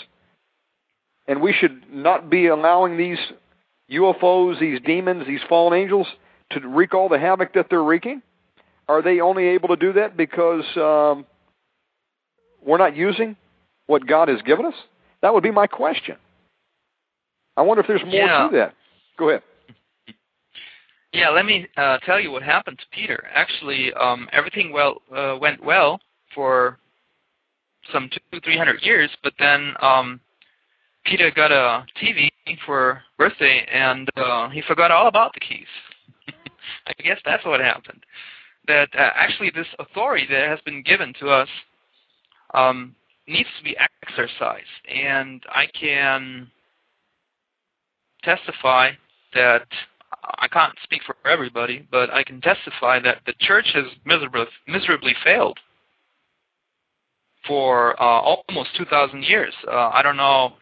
[1.26, 3.18] And we should not be allowing these
[3.90, 6.08] UFOs, these demons, these fallen angels
[6.52, 8.22] to wreak all the havoc that they're wreaking?
[8.88, 11.26] Are they only able to do that because um,
[12.66, 13.36] we're not using
[13.88, 14.74] what God has given us?
[15.22, 16.18] That would be my question.
[17.58, 18.48] I wonder if there's more Yeah.
[18.50, 18.76] to that.
[19.18, 19.44] Go ahead.
[21.14, 23.28] Yeah, let me uh, tell you what happened to Peter.
[23.32, 26.00] Actually, um, everything well uh, went well
[26.34, 26.80] for
[27.92, 30.20] some two, three hundred years, but then um,
[31.06, 32.30] Peter got a TV
[32.66, 35.68] for birthday, and uh, he forgot all about the keys.
[36.88, 38.04] I guess that's what happened.
[38.68, 41.50] That uh, actually this authority that has been given to us
[42.56, 42.96] um,
[43.28, 46.50] needs to be exercised, and I can
[48.24, 48.92] testify
[49.34, 49.68] that
[50.40, 55.16] I can't speak for everybody, but I can testify that the church has miserably, miserably
[55.24, 55.60] failed
[57.48, 59.54] for uh, almost 2,000 years.
[59.68, 60.54] Uh, I don't know,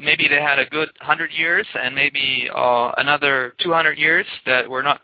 [0.00, 4.82] maybe they had a good 100 years and maybe uh, another 200 years that were
[4.82, 5.00] not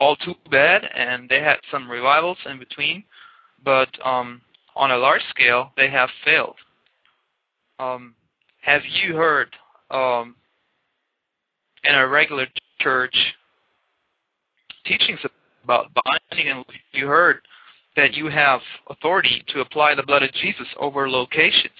[0.00, 3.04] all too bad, and they had some revivals in between,
[3.64, 4.40] but um,
[4.76, 6.56] on a large scale, they have failed.
[7.78, 8.14] Um,
[8.60, 9.48] have you heard
[9.90, 10.34] um,
[11.84, 12.46] in a regular
[12.80, 13.14] church
[14.84, 15.20] teachings
[15.64, 17.38] about binding, and you heard
[17.96, 18.60] that you have
[18.90, 21.72] authority to apply the blood of Jesus over locations.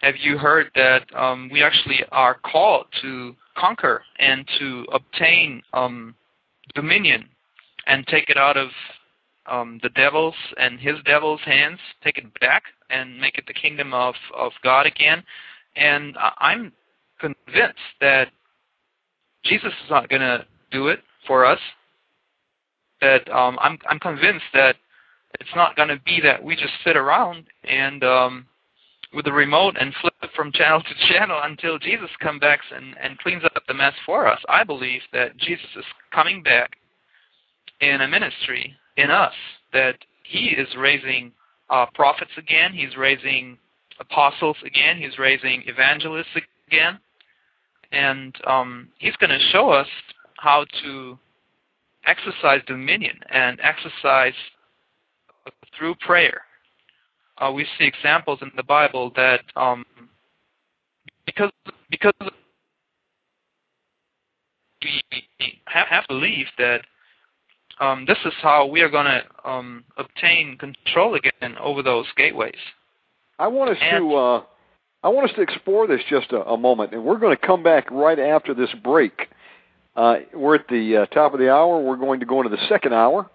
[0.00, 6.14] Have you heard that um, we actually are called to conquer and to obtain um,
[6.74, 7.28] dominion
[7.86, 8.68] and take it out of
[9.46, 13.94] um, the devil's and his devil's hands, take it back and make it the kingdom
[13.94, 15.22] of, of God again?
[15.76, 16.72] And I'm
[17.20, 18.28] convinced that
[19.44, 21.58] Jesus is not going to do it for us.
[23.00, 24.76] That um, I'm I'm convinced that
[25.40, 28.46] it's not going to be that we just sit around and um,
[29.12, 33.18] with the remote and flip from channel to channel until Jesus comes back and, and
[33.18, 34.40] cleans up the mess for us.
[34.48, 36.76] I believe that Jesus is coming back
[37.80, 39.34] in a ministry in us
[39.72, 41.32] that He is raising
[41.68, 42.72] uh, prophets again.
[42.72, 43.58] He's raising
[44.00, 44.96] apostles again.
[44.96, 46.36] He's raising evangelists
[46.68, 46.98] again
[47.94, 49.86] and um, he's going to show us
[50.38, 51.18] how to
[52.06, 54.34] exercise dominion and exercise
[55.76, 56.42] through prayer.
[57.38, 59.84] Uh, we see examples in the Bible that um,
[61.26, 61.50] because
[61.90, 62.12] because
[64.82, 65.02] we
[65.66, 66.82] have, have believed that
[67.80, 72.54] um, this is how we are going to um, obtain control again over those gateways.
[73.38, 74.42] I want us And- to uh,
[75.04, 77.62] I want us to explore this just a, a moment, and we're going to come
[77.62, 79.28] back right after this break.
[79.94, 81.78] Uh, we're at the uh, top of the hour.
[81.78, 83.30] We're going to go into the second hour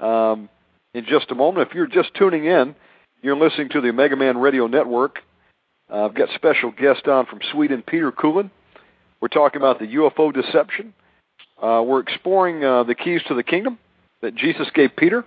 [0.00, 0.48] um,
[0.92, 1.68] in just a moment.
[1.68, 2.74] If you're just tuning in,
[3.22, 5.20] you're listening to the Omega Man Radio Network.
[5.88, 8.50] Uh, I've got special guest on from Sweden, Peter Kuehlen.
[9.20, 10.94] We're talking about the UFO deception.
[11.62, 13.78] Uh, we're exploring uh, the keys to the kingdom
[14.20, 15.24] that Jesus gave Peter.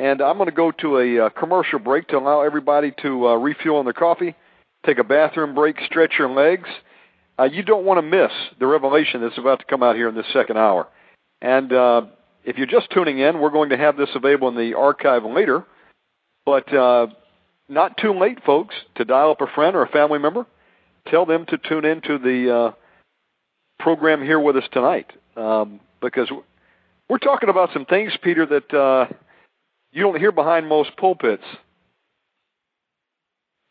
[0.00, 3.76] And I'm going to go to a uh, commercial break to allow everybody to refuel
[3.76, 4.34] on their coffee,
[4.84, 6.68] take a bathroom break, stretch your legs.
[7.38, 10.14] Uh, you don't want to miss the revelation that's about to come out here in
[10.14, 10.86] this second hour.
[11.40, 12.02] And uh,
[12.44, 15.64] if you're just tuning in, we're going to have this available in the archive later.
[16.44, 17.06] But uh,
[17.68, 20.46] not too late, folks, to dial up a friend or a family member.
[21.08, 22.72] Tell them to tune in to the uh,
[23.78, 25.12] program here with us tonight.
[25.36, 26.30] Um, because
[27.08, 29.06] we're talking about some things, Peter, that uh,
[29.92, 31.44] you don't hear behind most pulpits.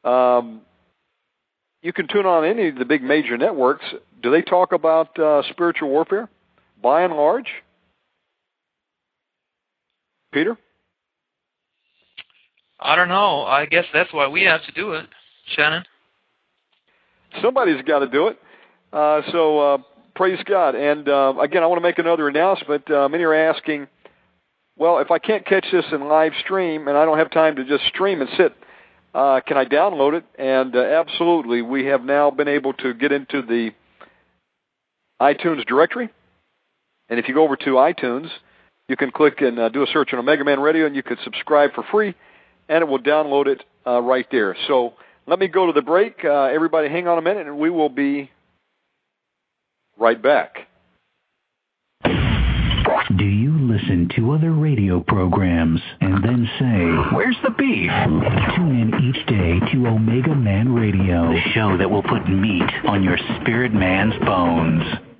[0.03, 0.61] Um,
[1.81, 3.85] you can tune on any of the big major networks.
[4.21, 6.29] Do they talk about uh, spiritual warfare?
[6.81, 7.47] By and large,
[10.31, 10.57] Peter.
[12.79, 13.43] I don't know.
[13.43, 15.05] I guess that's why we have to do it,
[15.55, 15.83] Shannon.
[17.41, 18.39] Somebody's got to do it.
[18.91, 19.77] Uh, so uh,
[20.15, 20.75] praise God.
[20.75, 22.89] And uh, again, I want to make another announcement.
[22.89, 23.87] Uh, many are asking,
[24.77, 27.63] well, if I can't catch this in live stream and I don't have time to
[27.63, 28.53] just stream and sit,
[29.13, 30.23] uh, can I download it?
[30.37, 33.71] And uh, absolutely, we have now been able to get into the
[35.21, 36.09] iTunes directory.
[37.09, 38.29] And if you go over to iTunes,
[38.87, 41.17] you can click and uh, do a search on Omega Man Radio, and you can
[41.23, 42.15] subscribe for free,
[42.69, 44.55] and it will download it uh, right there.
[44.67, 44.93] So
[45.27, 46.23] let me go to the break.
[46.23, 48.31] Uh, everybody, hang on a minute, and we will be
[49.97, 50.67] right back.
[53.17, 53.51] Do you
[53.91, 57.91] listen to other radio programs and then say, Where's the beef?
[58.55, 63.03] Tune in each day to Omega Man Radio, the show that will put meat on
[63.03, 65.10] your spirit man's bones.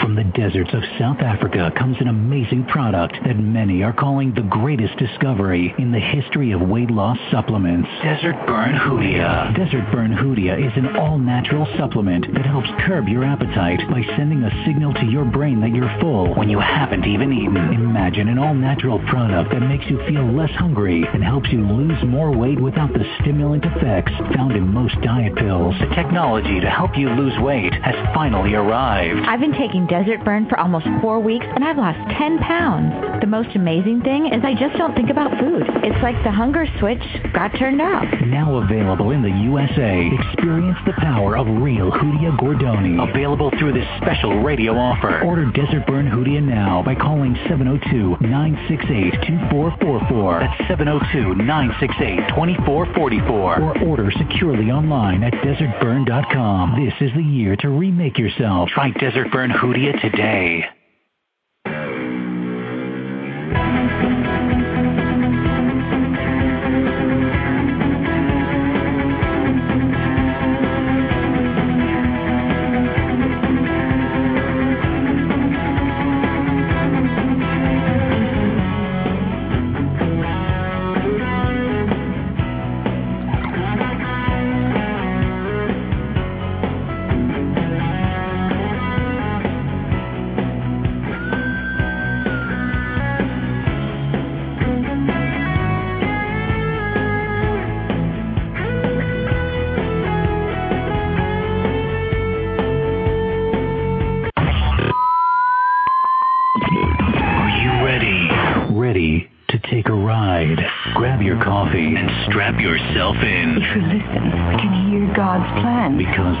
[0.00, 4.42] From the deserts of South Africa comes an amazing product that many are calling the
[4.42, 7.88] greatest discovery in the history of weight loss supplements.
[8.02, 9.54] Desert Burn Hoodia.
[9.56, 14.64] Desert Burn Hoodia is an all-natural supplement that helps curb your appetite by sending a
[14.66, 17.56] signal to your brain that you're full when you haven't even eaten.
[17.56, 22.36] Imagine an all-natural product that makes you feel less hungry and helps you lose more
[22.36, 25.74] weight without the stimulant effects found in most diet pills.
[25.78, 29.20] The technology to help you lose weight has finally arrived.
[29.26, 33.20] I've been taking Desert Burn for almost four weeks and I've lost 10 pounds.
[33.20, 35.62] The most amazing thing is I just don't think about food.
[35.82, 38.04] It's like the hunger switch got turned off.
[38.26, 40.10] Now available in the USA.
[40.12, 43.10] Experience the power of real Hoodia Gordonii.
[43.10, 45.22] Available through this special radio offer.
[45.24, 50.40] Order Desert Burn Hoodia now by calling 702-968-2444.
[50.40, 53.30] That's 702-968-2444.
[53.30, 56.84] Or order securely online at desertburn.com.
[56.84, 58.68] This is the year to remake yourself.
[58.70, 60.64] Try Desert Burn Hoodia today.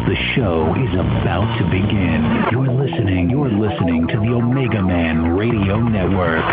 [0.06, 2.44] The show is about to begin.
[2.52, 6.44] You're listening, you're listening to the Omega Man Radio Network.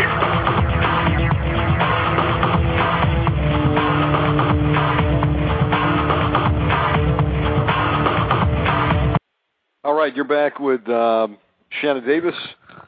[9.84, 11.36] All right, you're back with um,
[11.82, 12.34] Shannon Davis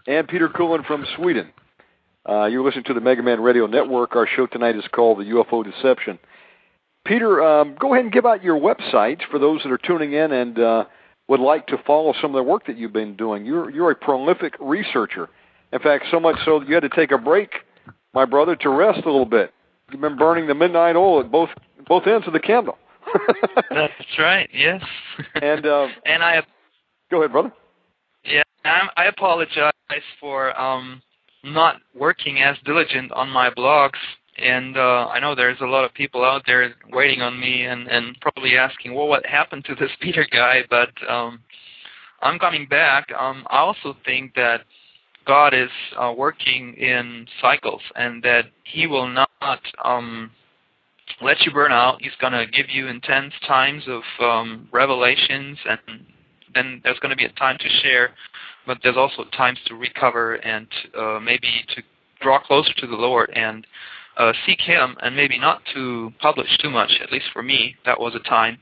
[0.06, 1.52] and Peter Kuehlen from Sweden.
[2.26, 4.16] Uh, you're listening to the Omega Man Radio Network.
[4.16, 6.18] Our show tonight is called The UFO Deception.
[7.04, 10.32] Peter, um, go ahead and give out your website for those that are tuning in
[10.32, 10.84] and uh,
[11.28, 13.44] would like to follow some of the work that you've been doing.
[13.44, 15.28] You're, you're a prolific researcher.
[15.72, 17.50] In fact, so much so that you had to take a break,
[18.14, 19.52] my brother, to rest a little bit.
[19.90, 21.50] You've been burning the midnight oil at both
[21.86, 22.78] both ends of the candle.
[23.70, 24.48] That's right.
[24.52, 24.82] Yes.
[25.34, 26.42] and uh, and I
[27.10, 27.52] go ahead, brother.
[28.24, 29.72] Yeah, I'm, I apologize
[30.18, 31.02] for um,
[31.42, 33.98] not working as diligent on my blogs,
[34.36, 37.86] and uh, I know there's a lot of people out there waiting on me and,
[37.88, 40.62] and probably asking, well, what happened to this Peter guy?
[40.68, 41.40] But um,
[42.22, 43.06] I'm coming back.
[43.18, 44.62] Um, I also think that
[45.26, 50.30] God is uh, working in cycles, and that He will not um,
[51.22, 52.02] let you burn out.
[52.02, 56.06] He's going to give you intense times of um, revelations and
[56.54, 58.10] then there's going to be a time to share,
[58.66, 60.66] but there's also times to recover and
[60.96, 61.82] uh, maybe to
[62.20, 63.66] draw closer to the Lord and
[64.16, 66.90] uh, seek Him, and maybe not to publish too much.
[67.02, 68.58] At least for me, that was a time.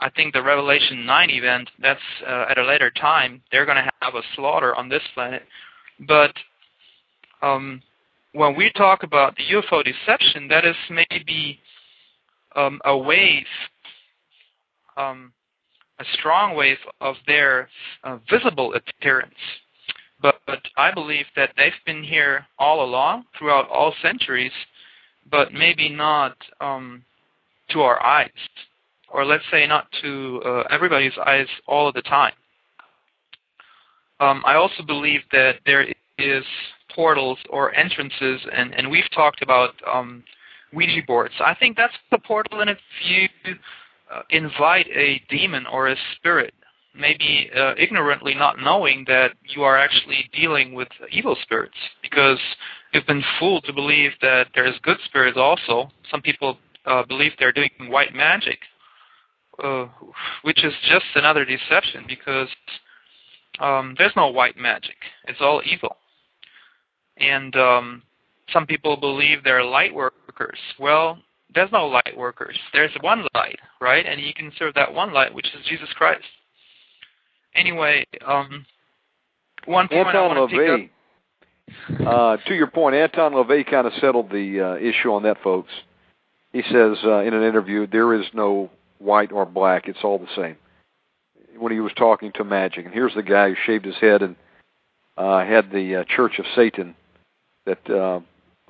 [0.00, 1.70] I think, the Revelation 9 event.
[1.80, 3.42] That's uh, at a later time.
[3.52, 5.42] They're going to have a slaughter on this planet.
[6.08, 6.32] But
[7.42, 7.82] um,
[8.34, 11.58] when we talk about the UFO deception, that is maybe
[12.56, 13.46] um, a wave,
[14.96, 15.32] um,
[16.00, 17.68] a strong wave of their
[18.02, 19.34] uh, visible appearance.
[20.20, 24.52] But, but I believe that they've been here all along, throughout all centuries,
[25.30, 27.04] but maybe not um,
[27.70, 28.30] to our eyes,
[29.12, 32.32] or let's say not to uh, everybody's eyes all of the time.
[34.18, 35.86] Um, I also believe that there
[36.18, 36.44] is
[36.94, 40.22] portals or entrances, and, and we've talked about um,
[40.72, 41.34] Ouija boards.
[41.40, 43.28] I think that's the portal, and if you
[44.12, 46.54] uh, invite a demon or a spirit
[46.94, 52.38] maybe uh, ignorantly not knowing that you are actually dealing with evil spirits because
[52.92, 55.90] you've been fooled to believe that there's good spirits also.
[56.10, 58.58] Some people uh, believe they're doing white magic,
[59.62, 59.86] uh,
[60.42, 62.48] which is just another deception because
[63.60, 64.96] um, there's no white magic.
[65.26, 65.96] It's all evil.
[67.18, 68.02] And um,
[68.52, 70.58] some people believe they're light workers.
[70.78, 71.18] Well,
[71.54, 72.58] there's no light workers.
[72.72, 74.04] There's one light, right?
[74.04, 76.24] And you can serve that one light, which is Jesus Christ
[77.54, 78.66] anyway, um,
[79.66, 80.90] one point Anton I want LaVey,
[82.06, 85.72] uh, to your point, Anton LaVey kind of settled the uh, issue on that, folks.
[86.52, 90.28] He says uh, in an interview, there is no white or black; it's all the
[90.36, 90.56] same.
[91.58, 94.36] When he was talking to Magic, and here's the guy who shaved his head and
[95.16, 96.94] uh, had the uh, Church of Satan
[97.66, 98.20] that uh,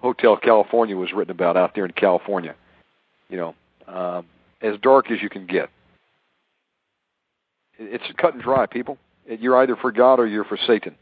[0.01, 2.55] Hotel California was written about out there in California.
[3.29, 3.55] You know,
[3.89, 4.23] uh,
[4.61, 5.71] as dark as you can get.
[7.79, 8.99] It's cut and dry, people.
[9.27, 10.95] You're either for God or you're for Satan.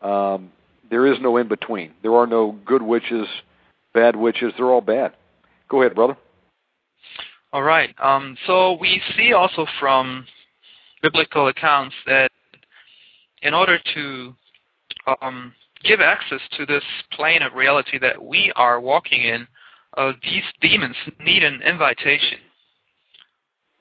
[0.00, 0.52] Um,
[0.90, 1.92] there is no in between.
[2.02, 3.26] There are no good witches,
[3.94, 4.52] bad witches.
[4.56, 5.12] They're all bad.
[5.68, 6.16] Go ahead, brother.
[7.52, 7.94] All right.
[7.98, 10.26] Um, so we see also from
[11.02, 12.30] biblical accounts that
[13.42, 14.34] in order to
[15.20, 15.52] um,
[15.84, 19.46] give access to this plane of reality that we are walking in,
[19.96, 22.38] uh, these demons need an invitation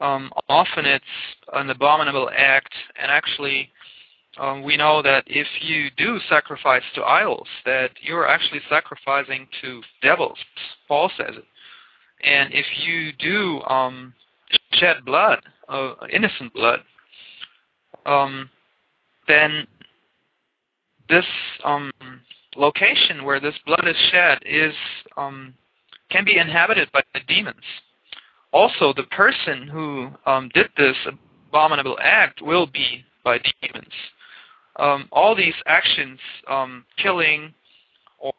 [0.01, 1.05] um, often it's
[1.53, 3.69] an abominable act, and actually
[4.39, 9.81] um, we know that if you do sacrifice to idols, that you're actually sacrificing to
[10.01, 10.37] devils.
[10.87, 11.45] Paul says it.
[12.23, 14.13] And if you do um,
[14.73, 15.39] shed blood,
[15.69, 16.79] uh, innocent blood,
[18.05, 18.49] um,
[19.27, 19.67] then
[21.11, 21.25] this
[21.63, 21.91] um,
[22.55, 24.73] location where this blood is shed is
[25.17, 25.53] um,
[26.09, 27.63] can be inhabited by the demons
[28.53, 30.95] also the person who um, did this
[31.49, 33.93] abominable act will be by demons.
[34.77, 37.53] Um, all these actions, um, killing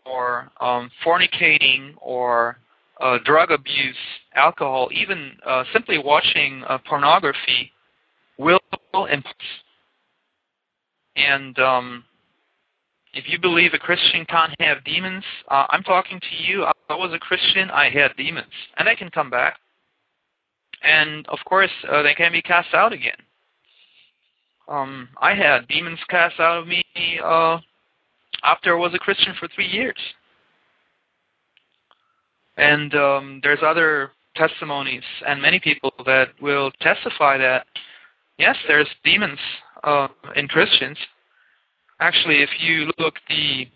[0.07, 2.59] or um, fornicating or
[3.01, 3.97] uh, drug abuse,
[4.35, 7.73] alcohol, even uh, simply watching uh, pornography,
[8.39, 8.61] will
[8.95, 9.35] impulse.
[11.17, 12.05] And um,
[13.15, 16.65] if you believe a Christian can't have demons, uh, I'm talking to you.
[16.65, 17.71] I was a Christian.
[17.71, 19.59] I had demons, and they can come back
[20.83, 23.17] and of course uh, they can be cast out again.
[24.69, 26.83] Um, I had demons cast out of me
[27.23, 27.59] uh,
[28.45, 29.99] after I was a Christian for three years,
[32.57, 37.67] and um, there's other testimonies and many people that will testify that
[38.39, 39.39] yes, there's demons
[39.85, 40.97] uh, in Christians.
[42.03, 43.69] Actually, if you look the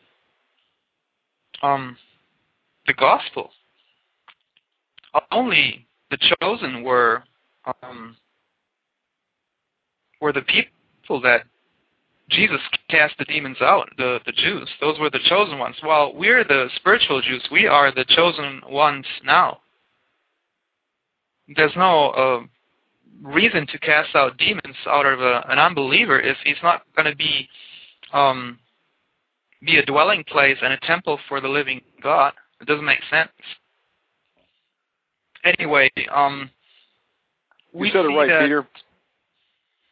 [1.62, 1.96] um,
[2.88, 3.50] the gospel,
[5.30, 7.22] only the chosen were
[7.84, 8.16] um,
[10.20, 11.42] were the people that
[12.28, 12.58] Jesus
[12.90, 14.68] cast the demons out, the the Jews.
[14.80, 15.76] Those were the chosen ones.
[15.80, 19.60] While we're the spiritual Jews, we are the chosen ones now.
[21.54, 22.40] There's no uh,
[23.22, 27.14] reason to cast out demons out of a, an unbeliever if he's not going to
[27.14, 27.48] be
[28.16, 28.58] um,
[29.64, 32.32] be a dwelling place and a temple for the living God.
[32.60, 33.30] It doesn't make sense
[35.46, 36.50] anyway, um,
[37.74, 38.42] you said it right.
[38.42, 38.66] Peter.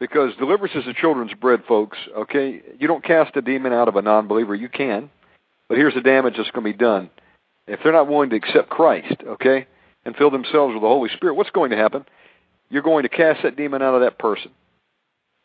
[0.00, 1.96] Because deliverance is the children's bread, folks.
[2.16, 4.54] Okay, you don't cast a demon out of a non-believer.
[4.54, 5.08] You can,
[5.68, 7.10] but here's the damage that's going to be done
[7.66, 9.16] if they're not willing to accept Christ.
[9.26, 9.66] Okay,
[10.04, 11.34] and fill themselves with the Holy Spirit.
[11.34, 12.04] What's going to happen?
[12.70, 14.50] You're going to cast that demon out of that person.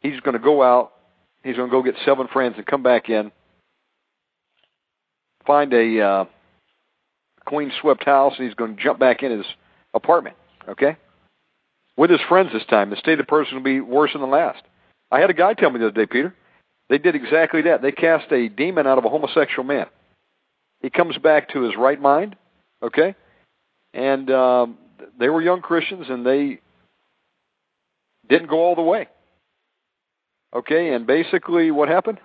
[0.02, 0.94] He's going to go out.
[1.44, 3.32] He's going to go get seven friends and come back in.
[5.46, 6.26] find a uh,
[7.46, 9.46] queen swept house, and he's going to jump back in his
[9.94, 10.36] apartment.
[10.68, 10.98] Okay,
[11.98, 12.90] with his friends this time.
[12.90, 14.64] The state of the person will be worse than the last.
[15.12, 16.36] I had a guy tell me the other day, Peter.
[16.90, 17.82] They did exactly that.
[17.82, 19.88] They cast a demon out of a homosexual man.
[20.82, 22.36] He comes back to his right mind.
[22.84, 23.16] Okay,
[23.94, 24.78] and um,
[25.20, 26.60] they were young Christians, and they
[28.30, 29.08] didn't go all the way.
[30.54, 32.20] Okay, and basically what happened?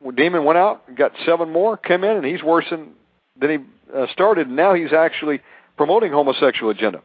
[0.00, 2.92] Well, demon went out, got seven more, came in, and he's worse than
[3.38, 3.58] than he
[3.94, 4.46] uh, started.
[4.46, 5.40] And now he's actually
[5.76, 7.02] promoting homosexual agenda,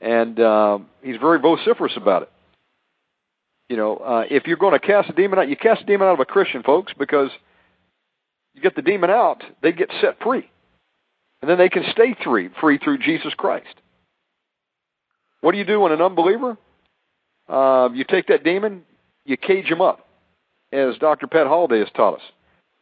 [0.00, 2.32] and uh, he's very vociferous about it.
[3.68, 6.08] You know, uh, if you're going to cast a demon out, you cast a demon
[6.08, 7.30] out of a Christian, folks, because
[8.54, 10.50] you get the demon out, they get set free,
[11.40, 13.74] and then they can stay free, free through Jesus Christ.
[15.40, 16.56] What do you do when an unbeliever?
[17.48, 18.82] Uh, you take that demon,
[19.24, 20.06] you cage him up,
[20.72, 21.26] as Dr.
[21.26, 22.22] Pat Holliday has taught us.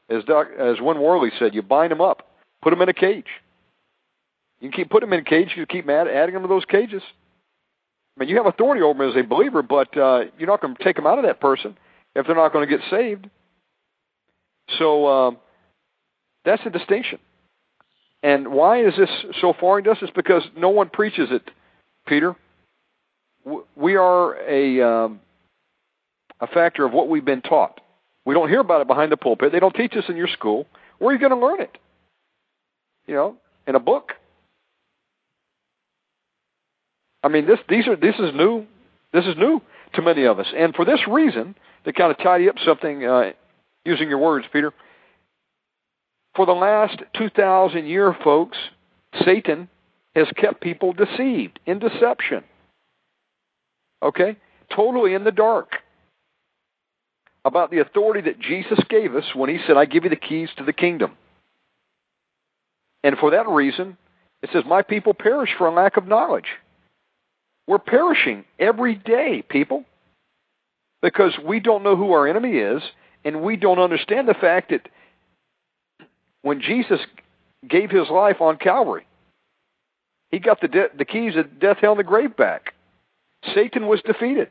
[0.09, 2.29] As, doc, as Win Worley said, you bind him up,
[2.63, 3.27] put him in a cage.
[4.61, 5.53] You can keep putting him in a cage.
[5.57, 7.03] You keep add, adding him to those cages.
[8.17, 10.75] I mean, you have authority over him as a believer, but uh, you're not going
[10.75, 11.77] to take him out of that person
[12.15, 13.29] if they're not going to get saved.
[14.79, 15.37] So um,
[16.45, 17.19] that's a distinction.
[18.23, 19.11] And why is this
[19.41, 19.99] so foreign to us?
[20.01, 21.51] It's because no one preaches it,
[22.07, 22.35] Peter
[23.77, 25.21] we are a um,
[26.41, 27.81] a factor of what we've been taught.
[28.25, 29.53] We don't hear about it behind the pulpit.
[29.53, 30.67] They don't teach us in your school.
[30.99, 31.79] Where are you going to learn it?
[33.07, 33.37] You know,
[33.67, 34.13] in a book.
[37.23, 38.67] I mean, this these are this is new.
[39.13, 39.63] This is new
[39.95, 41.55] to many of us, and for this reason,
[41.85, 43.33] to kind of tidy up something, uh,
[43.85, 44.73] using your words, Peter.
[46.35, 48.59] For the last two thousand year, folks,
[49.25, 49.69] Satan
[50.15, 52.43] has kept people deceived in deception.
[54.03, 54.37] Okay?
[54.75, 55.77] Totally in the dark
[57.45, 60.49] about the authority that Jesus gave us when he said, I give you the keys
[60.57, 61.13] to the kingdom.
[63.05, 63.97] And for that reason,
[64.43, 66.49] it says, My people perish for a lack of knowledge.
[67.69, 69.85] We're perishing every day, people,
[71.03, 72.83] because we don't know who our enemy is,
[73.25, 74.89] and we don't understand the fact that
[76.43, 77.01] when Jesus
[77.69, 79.07] gave his life on Calvary,
[80.31, 82.75] he got the, de- the keys of death, hell, and the grave back.
[83.55, 84.49] Satan was defeated.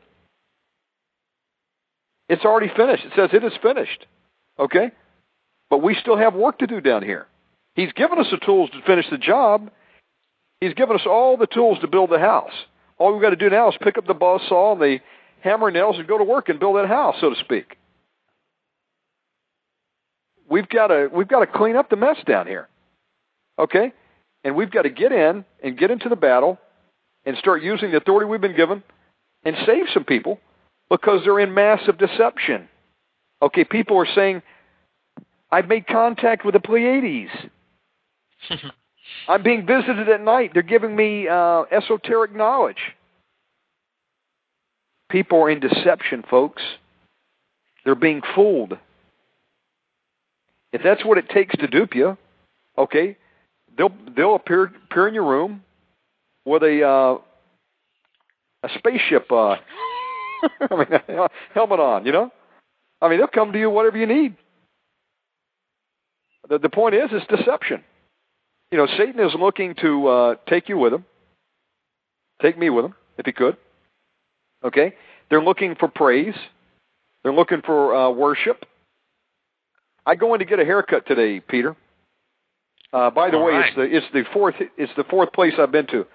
[2.28, 3.04] It's already finished.
[3.04, 4.06] It says it is finished.
[4.58, 4.90] Okay?
[5.70, 7.26] But we still have work to do down here.
[7.74, 9.70] He's given us the tools to finish the job.
[10.60, 12.52] He's given us all the tools to build the house.
[12.98, 14.98] All we've got to do now is pick up the buzz saw and the
[15.40, 17.76] hammer and nails and go to work and build that house, so to speak.
[20.48, 22.68] We've got to we've got to clean up the mess down here.
[23.58, 23.92] Okay?
[24.44, 26.58] And we've got to get in and get into the battle
[27.26, 28.82] and start using the authority we've been given
[29.44, 30.38] and save some people
[30.88, 32.68] because they're in massive deception.
[33.42, 34.42] Okay, people are saying,
[35.50, 37.30] I've made contact with the Pleiades.
[39.28, 40.52] I'm being visited at night.
[40.54, 42.94] They're giving me uh, esoteric knowledge.
[45.10, 46.62] People are in deception, folks.
[47.84, 48.78] They're being fooled.
[50.72, 52.18] If that's what it takes to dupe you,
[52.76, 53.16] okay,
[53.78, 55.62] they'll they'll appear appear in your room
[56.46, 57.18] with a uh,
[58.62, 59.56] a spaceship uh,
[60.70, 61.20] I mean,
[61.52, 62.06] helmet on.
[62.06, 62.30] You know,
[63.02, 64.36] I mean, they'll come to you whatever you need.
[66.48, 67.82] The the point is, it's deception.
[68.70, 71.04] You know, Satan is looking to uh, take you with him,
[72.40, 73.56] take me with him, if he could.
[74.64, 74.94] Okay,
[75.28, 76.34] they're looking for praise.
[77.22, 78.64] They're looking for uh, worship.
[80.04, 81.76] I go in to get a haircut today, Peter.
[82.92, 83.66] Uh, by the All way, right.
[83.66, 86.06] it's the it's the fourth it's the fourth place I've been to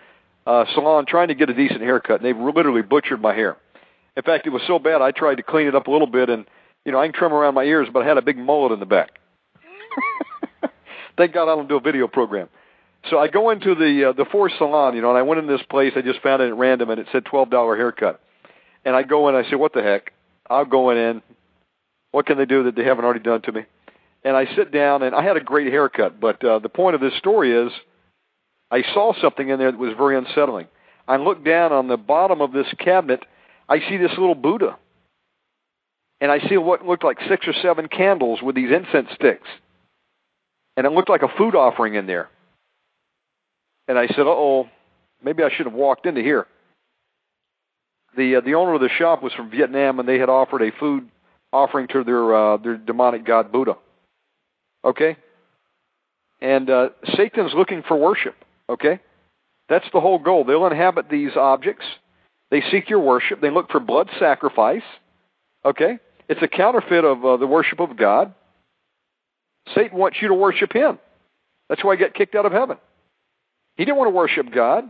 [0.46, 3.58] uh, salon trying to get a decent haircut, and they've literally butchered my hair.
[4.18, 6.30] In fact, it was so bad I tried to clean it up a little bit,
[6.30, 6.46] and
[6.86, 8.80] you know I can trim around my ears, but I had a big mullet in
[8.80, 9.20] the back.
[11.18, 12.50] Thank God I don't do a video program.
[13.10, 15.48] So I go into the uh, the Forest Salon, you know, and I went in
[15.48, 15.94] this place.
[15.96, 18.22] I just found it at random, and it said twelve dollar haircut.
[18.84, 20.14] And I go in, I say, "What the heck?"
[20.50, 21.22] I'll go in.
[22.12, 23.62] What can they do that they haven't already done to me?
[24.24, 26.20] And I sit down, and I had a great haircut.
[26.20, 27.72] But uh, the point of this story is,
[28.72, 30.68] I saw something in there that was very unsettling.
[31.08, 33.24] I look down on the bottom of this cabinet.
[33.68, 34.78] I see this little Buddha,
[36.22, 39.48] and I see what looked like six or seven candles with these incense sticks,
[40.78, 42.30] and it looked like a food offering in there.
[43.88, 44.70] And I said, "Uh oh,
[45.22, 46.48] maybe I should have walked into here."
[48.16, 50.72] The uh, the owner of the shop was from Vietnam, and they had offered a
[50.80, 51.10] food
[51.52, 53.76] offering to their uh, their demonic god Buddha.
[54.86, 55.18] Okay,
[56.42, 58.36] and uh, Satan's looking for worship.
[58.72, 59.00] Okay,
[59.68, 60.46] that's the whole goal.
[60.46, 61.86] They'll inhabit these objects.
[62.50, 63.42] They seek your worship.
[63.42, 64.84] They look for blood sacrifice.
[65.66, 66.00] Okay,
[66.30, 68.34] it's a counterfeit of uh, the worship of God.
[69.76, 71.00] Satan wants you to worship him.
[71.68, 72.78] That's why he got kicked out of heaven.
[73.76, 74.86] He didn't want to worship God.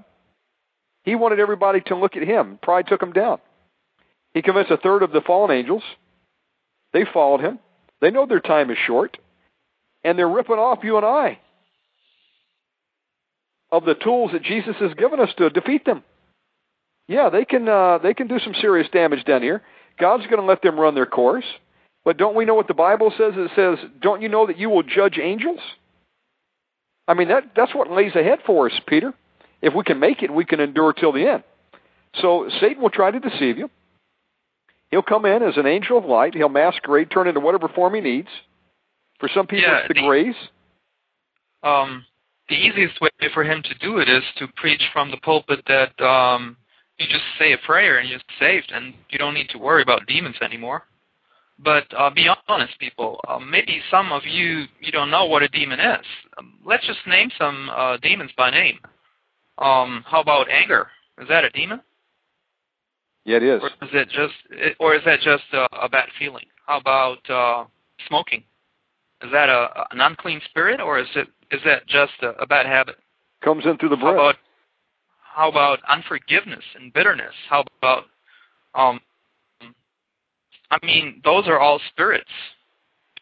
[1.04, 2.60] He wanted everybody to look at him.
[2.62, 3.40] Pride took him down.
[4.34, 5.84] He convinced a third of the fallen angels.
[6.94, 7.60] They followed him.
[8.00, 9.18] They know their time is short.
[10.04, 11.40] And they're ripping off you and I
[13.72, 16.04] of the tools that Jesus has given us to defeat them.
[17.08, 19.62] Yeah, they can uh, they can do some serious damage down here.
[20.00, 21.46] God's going to let them run their course.
[22.04, 23.34] But don't we know what the Bible says?
[23.36, 25.60] It says, "Don't you know that you will judge angels?"
[27.08, 29.14] I mean, that that's what lays ahead for us, Peter.
[29.62, 31.44] If we can make it, we can endure till the end.
[32.22, 33.70] So Satan will try to deceive you.
[34.90, 36.34] He'll come in as an angel of light.
[36.34, 38.28] He'll masquerade, turn into whatever form he needs.
[39.20, 40.36] For some people, Yeah, it's the the- grace.
[41.64, 42.06] Um,
[42.52, 46.00] the easiest way for him to do it is to preach from the pulpit that
[46.06, 46.58] um,
[47.00, 50.06] you just say a prayer and you're saved, and you don't need to worry about
[50.06, 50.84] demons anymore.
[51.58, 53.22] But uh, be honest, people.
[53.28, 56.06] Uh, maybe some of you you don't know what a demon is.
[56.38, 58.80] Um, let's just name some uh, demons by name.
[59.58, 60.88] Um, how about anger?
[61.22, 61.82] Is that a demon,
[63.26, 63.62] Yeah, it is.
[63.62, 66.46] or is it just, or is that just a, a bad feeling?
[66.66, 67.66] How about uh,
[68.08, 68.44] smoking?
[69.24, 72.66] Is that a, an unclean spirit, or is it is that just a, a bad
[72.66, 72.96] habit?
[73.44, 74.36] Comes in through the How about
[75.20, 77.34] how about unforgiveness and bitterness?
[77.50, 78.06] How about
[78.76, 79.00] um
[80.72, 82.30] I mean, those are all spirits.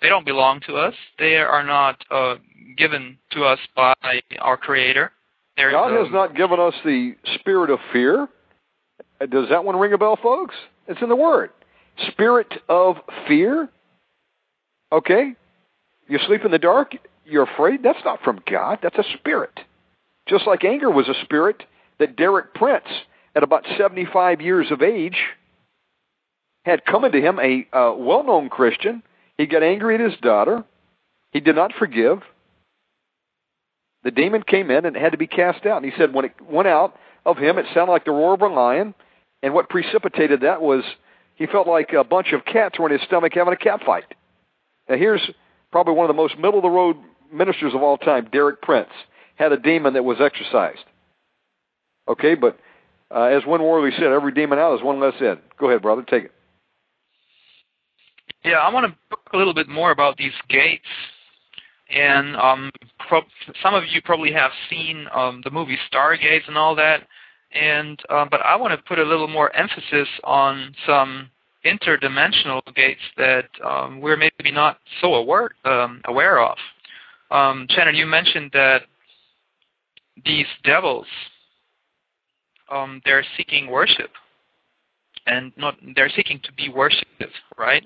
[0.02, 0.94] They don't belong to us.
[1.18, 2.36] They are not uh,
[2.78, 3.96] given to us by
[4.40, 5.12] our Creator.
[5.58, 8.28] There's, God has um, not given us the spirit of fear.
[9.20, 10.56] Does that one ring a bell, folks?
[10.88, 11.50] It's in the Word.
[12.12, 12.96] Spirit of
[13.28, 13.68] fear.
[14.92, 15.34] Okay?
[16.10, 16.94] You sleep in the dark,
[17.26, 17.84] you're afraid.
[17.84, 18.80] That's not from God.
[18.82, 19.58] That's a spirit.
[20.28, 21.64] Just like anger was a spirit
[22.00, 22.88] that Derek Prince,
[23.36, 25.18] at about 75 years of age,
[26.66, 27.66] had come into him, a
[27.96, 29.04] well known Christian.
[29.38, 30.66] He got angry at his daughter.
[31.32, 32.22] He did not forgive.
[34.04, 35.82] The demon came in and it had to be cast out.
[35.82, 36.96] And he said when it went out
[37.26, 38.96] of him, it sounded like the roar of a lion.
[39.44, 40.84] And what precipitated that was
[41.36, 44.14] he felt like a bunch of cats were in his stomach having a cat fight.
[44.90, 45.22] Now here's
[45.72, 46.98] probably one of the most middle of the road
[47.32, 48.90] ministers of all time, Derek Prince,
[49.36, 50.86] had a demon that was exorcised.
[52.08, 52.58] Okay, but
[53.14, 55.38] uh, as Win Worley said, every demon out is one less in.
[55.60, 56.32] Go ahead, brother, take it.
[58.44, 60.86] Yeah, I want to talk a little bit more about these gates.
[61.90, 62.72] And um,
[63.08, 63.22] pro-
[63.64, 67.08] some of you probably have seen um, the movie Stargates and all that.
[67.52, 71.30] And uh, but I want to put a little more emphasis on some
[71.66, 76.58] interdimensional gates that um, we're maybe not so aware um, aware of.
[77.32, 78.84] Um, Shannon, you mentioned that
[80.26, 81.06] these devils
[82.72, 84.12] um, they're seeking worship,
[85.26, 87.24] and not they're seeking to be worshipped,
[87.58, 87.84] right?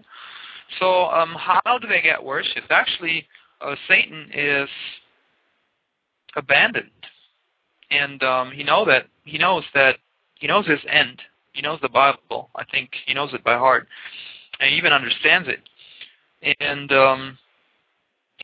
[0.80, 2.70] So um, how do they get worshipped?
[2.70, 3.26] Actually,
[3.62, 4.70] uh, Satan is
[6.36, 6.90] abandoned,
[7.92, 9.98] and um, he know that he knows that
[10.36, 11.22] he knows his end.
[11.54, 12.50] He knows the Bible.
[12.56, 13.88] I think he knows it by heart,
[14.60, 15.60] and he even understands it.
[16.60, 17.38] And um,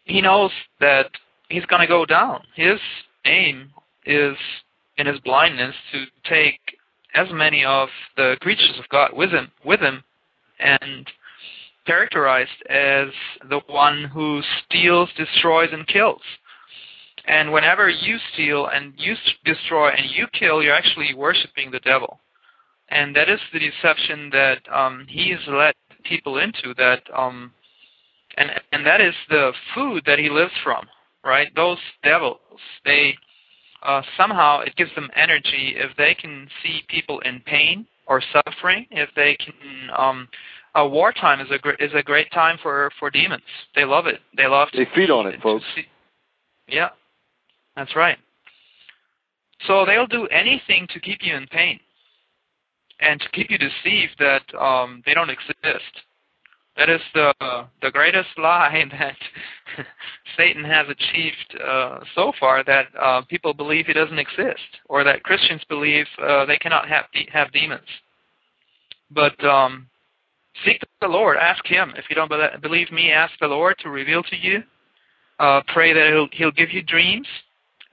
[0.05, 1.09] he knows that
[1.49, 2.43] he's going to go down.
[2.55, 2.79] His
[3.25, 3.71] aim
[4.05, 4.35] is,
[4.97, 6.59] in his blindness, to take
[7.15, 10.03] as many of the creatures of God with him, with him,
[10.59, 11.09] and
[11.85, 13.07] characterized as
[13.49, 16.21] the one who steals, destroys, and kills.
[17.25, 19.15] And whenever you steal and you
[19.45, 22.19] destroy and you kill, you're actually worshiping the devil.
[22.91, 26.73] And that is the deception that um, he has led people into.
[26.75, 27.51] That um,
[28.37, 30.87] and and that is the food that he lives from.
[31.23, 31.53] Right?
[31.55, 32.39] Those devils,
[32.85, 33.15] they
[33.83, 38.87] uh, somehow it gives them energy if they can see people in pain or suffering.
[38.89, 40.27] If they can um,
[40.75, 43.43] uh, wartime is a gr- is a great time for for demons.
[43.75, 44.19] They love it.
[44.35, 45.65] They love to They feed on it, to folks.
[46.67, 46.89] yeah,
[47.75, 48.17] that's right.
[49.67, 51.79] So they'll do anything to keep you in pain
[52.99, 56.03] and to keep you deceived that um, they don't exist.
[56.77, 57.33] That is the
[57.81, 59.15] the greatest lie that
[60.37, 62.63] Satan has achieved uh, so far.
[62.63, 67.05] That uh, people believe he doesn't exist, or that Christians believe uh, they cannot have
[67.13, 67.81] de- have demons.
[69.11, 69.87] But um,
[70.65, 71.37] seek the Lord.
[71.37, 71.93] Ask Him.
[71.97, 74.63] If you don't bel- believe me, ask the Lord to reveal to you.
[75.39, 77.27] Uh, pray that He'll He'll give you dreams,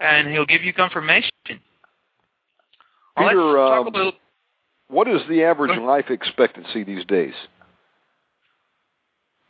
[0.01, 1.31] and He'll give you confirmation.
[3.17, 4.17] Well, Peter, let's
[4.89, 7.35] What is the average life expectancy these days?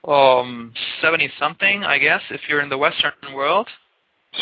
[0.06, 0.72] Um,
[1.02, 3.68] seventy something, I guess, if you're in the Western world.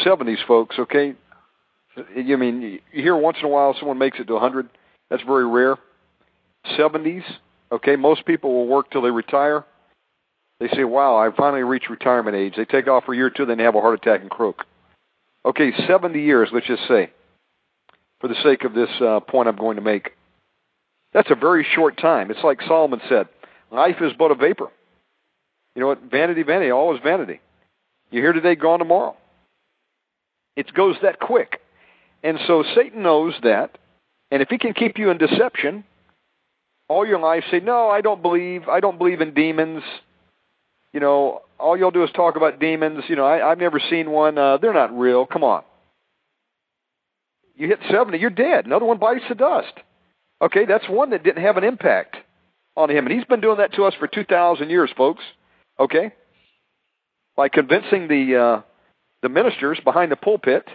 [0.04, 1.14] 70s, folks, okay?
[2.16, 4.68] You mean, you hear once in a while someone makes it to 100.
[5.10, 5.76] That's very rare.
[6.76, 7.22] 70s,
[7.70, 7.96] okay?
[7.96, 9.64] Most people will work till they retire.
[10.60, 12.54] They say, wow, I finally reached retirement age.
[12.56, 14.30] They take off for a year or two, then they have a heart attack and
[14.30, 14.64] croak.
[15.44, 17.10] Okay, 70 years, let's just say,
[18.20, 20.12] for the sake of this uh, point I'm going to make.
[21.14, 22.30] That's a very short time.
[22.30, 23.28] It's like Solomon said,
[23.70, 24.68] life is but a vapor.
[25.74, 26.02] You know what?
[26.10, 27.40] Vanity, vanity, all is vanity.
[28.10, 29.16] You're here today, gone tomorrow.
[30.56, 31.60] It goes that quick.
[32.22, 33.78] And so Satan knows that.
[34.30, 35.84] And if he can keep you in deception
[36.88, 39.82] all your life, say, no, I don't believe, I don't believe in demons.
[40.92, 43.04] You know, all you'll do is talk about demons.
[43.08, 44.36] You know, I, I've never seen one.
[44.36, 45.26] Uh, they're not real.
[45.26, 45.62] Come on.
[47.56, 48.66] You hit 70, you're dead.
[48.66, 49.72] Another one bites the dust.
[50.44, 52.16] Okay, that's one that didn't have an impact
[52.76, 53.06] on him.
[53.06, 55.24] And he's been doing that to us for 2,000 years, folks.
[55.80, 56.12] Okay?
[57.34, 58.62] By convincing the, uh,
[59.22, 60.66] the ministers behind the pulpit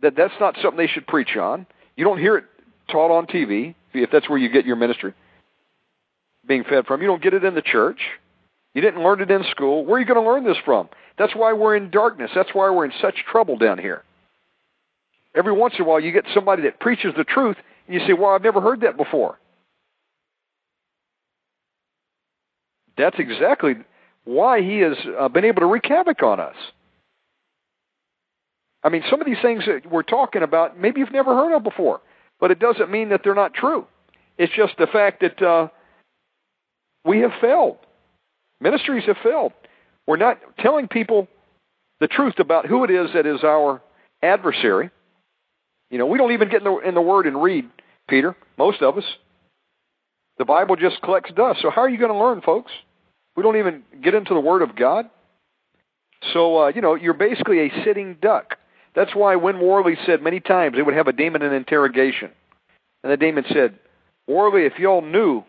[0.00, 1.66] that that's not something they should preach on.
[1.94, 2.44] You don't hear it
[2.90, 5.12] taught on TV, if that's where you get your ministry
[6.46, 7.02] being fed from.
[7.02, 8.00] You don't get it in the church.
[8.74, 9.84] You didn't learn it in school.
[9.84, 10.88] Where are you going to learn this from?
[11.18, 12.30] That's why we're in darkness.
[12.34, 14.02] That's why we're in such trouble down here.
[15.34, 17.56] Every once in a while, you get somebody that preaches the truth,
[17.86, 19.38] and you say, Well, I've never heard that before.
[22.96, 23.74] That's exactly
[24.24, 26.54] why he has uh, been able to wreak havoc on us.
[28.84, 31.62] I mean, some of these things that we're talking about, maybe you've never heard of
[31.62, 32.00] before,
[32.40, 33.86] but it doesn't mean that they're not true.
[34.38, 35.68] It's just the fact that uh,
[37.04, 37.78] we have failed.
[38.60, 39.52] Ministries have failed.
[40.06, 41.28] We're not telling people
[42.00, 43.80] the truth about who it is that is our
[44.22, 44.90] adversary.
[45.92, 47.68] You know, we don't even get in the, in the Word and read,
[48.08, 49.04] Peter, most of us.
[50.38, 51.60] The Bible just collects dust.
[51.60, 52.72] So how are you going to learn, folks?
[53.36, 55.10] We don't even get into the Word of God.
[56.32, 58.56] So, uh, you know, you're basically a sitting duck.
[58.94, 62.30] That's why Win Worley said many times they would have a demon in interrogation.
[63.04, 63.78] And the demon said,
[64.26, 65.44] Worley, if y'all knew,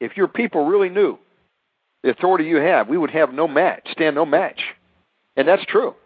[0.00, 1.18] if your people really knew
[2.04, 4.60] the authority you have, we would have no match, stand no match.
[5.36, 5.96] And that's true.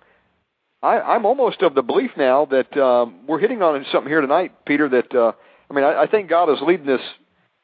[0.82, 4.53] I, I'm almost of the belief now that um, we're hitting on something here tonight,
[4.66, 4.89] Peter.
[4.89, 5.32] That uh,
[5.70, 7.01] I mean, I, I think God is leading this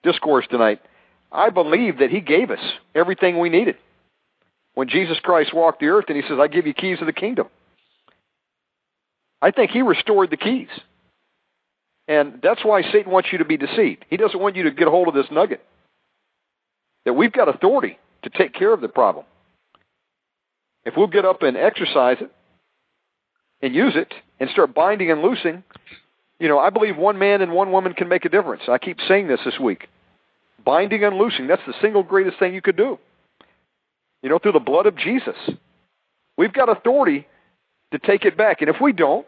[0.02, 0.80] discourse tonight.
[1.30, 2.60] I believe that He gave us
[2.94, 3.76] everything we needed
[4.74, 7.12] when Jesus Christ walked the earth, and He says, "I give you keys of the
[7.12, 7.48] kingdom."
[9.42, 10.68] I think he restored the keys.
[12.06, 14.04] And that's why Satan wants you to be deceived.
[14.08, 15.62] He doesn't want you to get a hold of this nugget.
[17.04, 19.24] That we've got authority to take care of the problem.
[20.84, 22.30] If we'll get up and exercise it
[23.62, 25.62] and use it and start binding and loosing,
[26.38, 28.62] you know, I believe one man and one woman can make a difference.
[28.68, 29.88] I keep saying this this week.
[30.64, 32.98] Binding and loosing, that's the single greatest thing you could do.
[34.22, 35.36] You know, through the blood of Jesus.
[36.36, 37.26] We've got authority
[37.92, 38.60] to take it back.
[38.60, 39.26] And if we don't,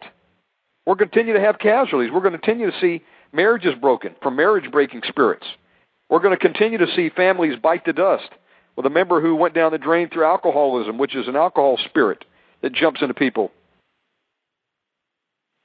[0.86, 2.10] we're going to continue to have casualties.
[2.12, 3.02] We're going to continue to see
[3.32, 5.46] marriages broken from marriage breaking spirits.
[6.08, 8.28] We're going to continue to see families bite the dust
[8.76, 12.24] with a member who went down the drain through alcoholism, which is an alcohol spirit
[12.62, 13.50] that jumps into people.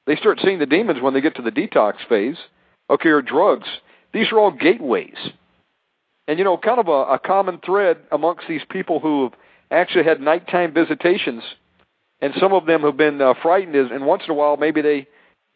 [0.09, 2.37] They start seeing the demons when they get to the detox phase.
[2.89, 3.67] Okay, or drugs.
[4.11, 5.15] These are all gateways.
[6.27, 9.33] And you know, kind of a, a common thread amongst these people who have
[9.71, 11.43] actually had nighttime visitations
[12.21, 13.75] and some of them have been uh, frightened.
[13.75, 15.07] Is and once in a while, maybe they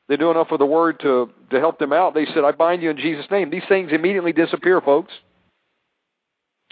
[0.08, 2.14] they do enough of the word to to help them out.
[2.14, 5.14] They said, "I bind you in Jesus' name." These things immediately disappear, folks.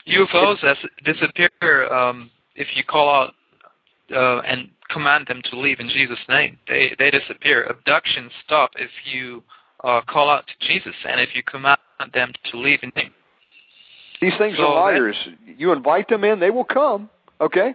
[0.07, 0.57] UFOs
[1.03, 3.33] disappear um, if you call out
[4.15, 6.57] uh, and command them to leave in Jesus' name.
[6.67, 7.63] They they disappear.
[7.63, 9.43] Abductions stop if you
[9.83, 11.79] uh, call out to Jesus and if you command
[12.13, 13.13] them to leave in name.
[14.21, 15.15] These things so are liars.
[15.57, 17.09] You invite them in, they will come.
[17.39, 17.73] Okay.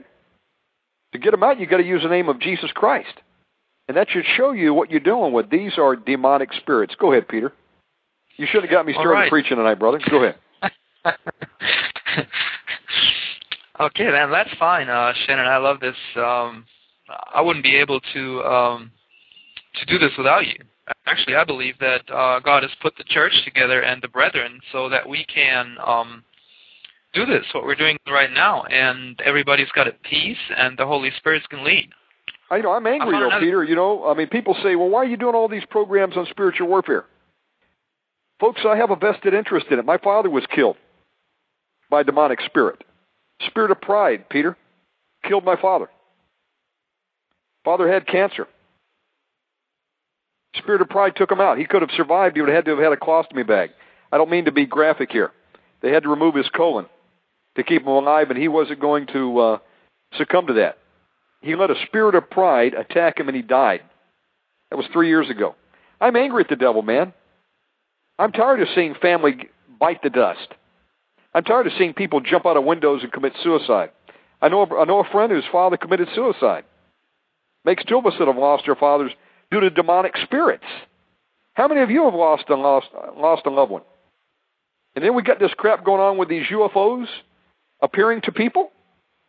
[1.13, 3.21] To get them out, you've got to use the name of Jesus Christ.
[3.89, 5.51] And that should show you what you're doing with.
[5.51, 6.95] These are demonic spirits.
[6.99, 7.53] Go ahead, Peter.
[8.37, 9.31] You should have got me started right.
[9.31, 10.01] preaching tonight, brother.
[10.11, 10.37] Go ahead.
[13.81, 15.47] okay, man, that's fine, uh, Shannon.
[15.47, 15.97] I love this.
[16.17, 16.65] Um,
[17.09, 18.91] I wouldn't be able to um,
[19.75, 20.57] to do this without you.
[21.07, 24.89] Actually, I believe that uh, God has put the church together and the brethren so
[24.89, 26.23] that we can um,
[27.13, 31.11] do this, what we're doing right now, and everybody's got a peace, and the Holy
[31.17, 31.89] Spirit's can lead.
[32.51, 33.65] I know I'm angry though, Peter.
[33.65, 36.27] You know, I mean, people say, "Well, why are you doing all these programs on
[36.27, 37.07] spiritual warfare?"
[38.39, 39.85] Folks, I have a vested interest in it.
[39.85, 40.77] My father was killed
[41.91, 42.85] by a demonic spirit,
[43.47, 44.29] spirit of pride.
[44.29, 44.57] Peter
[45.25, 45.89] killed my father.
[47.67, 48.47] Father had cancer.
[50.55, 51.59] Spirit of pride took him out.
[51.59, 52.37] He could have survived.
[52.37, 53.71] He would have had to have had a colostomy bag.
[54.13, 55.33] I don't mean to be graphic here.
[55.83, 56.87] They had to remove his colon
[57.57, 59.59] to keep him alive, and he wasn't going to uh,
[60.17, 60.79] succumb to that.
[61.41, 63.83] He let a spirit of pride attack him, and he died.
[64.71, 65.57] That was three years ago.
[66.01, 67.13] I'm angry at the devil, man.
[68.17, 69.49] I'm tired of seeing family
[69.81, 70.55] bite the dust.
[71.35, 73.91] I'm tired of seeing people jump out of windows and commit suicide.
[74.41, 76.65] I know I know a friend whose father committed suicide.
[77.67, 79.11] Makes two of us that have lost our fathers
[79.51, 80.65] due to demonic spirits.
[81.55, 82.87] How many of you have lost a lost
[83.17, 83.83] lost a loved one?
[84.95, 87.07] And then we got this crap going on with these UFOs
[87.83, 88.71] appearing to people.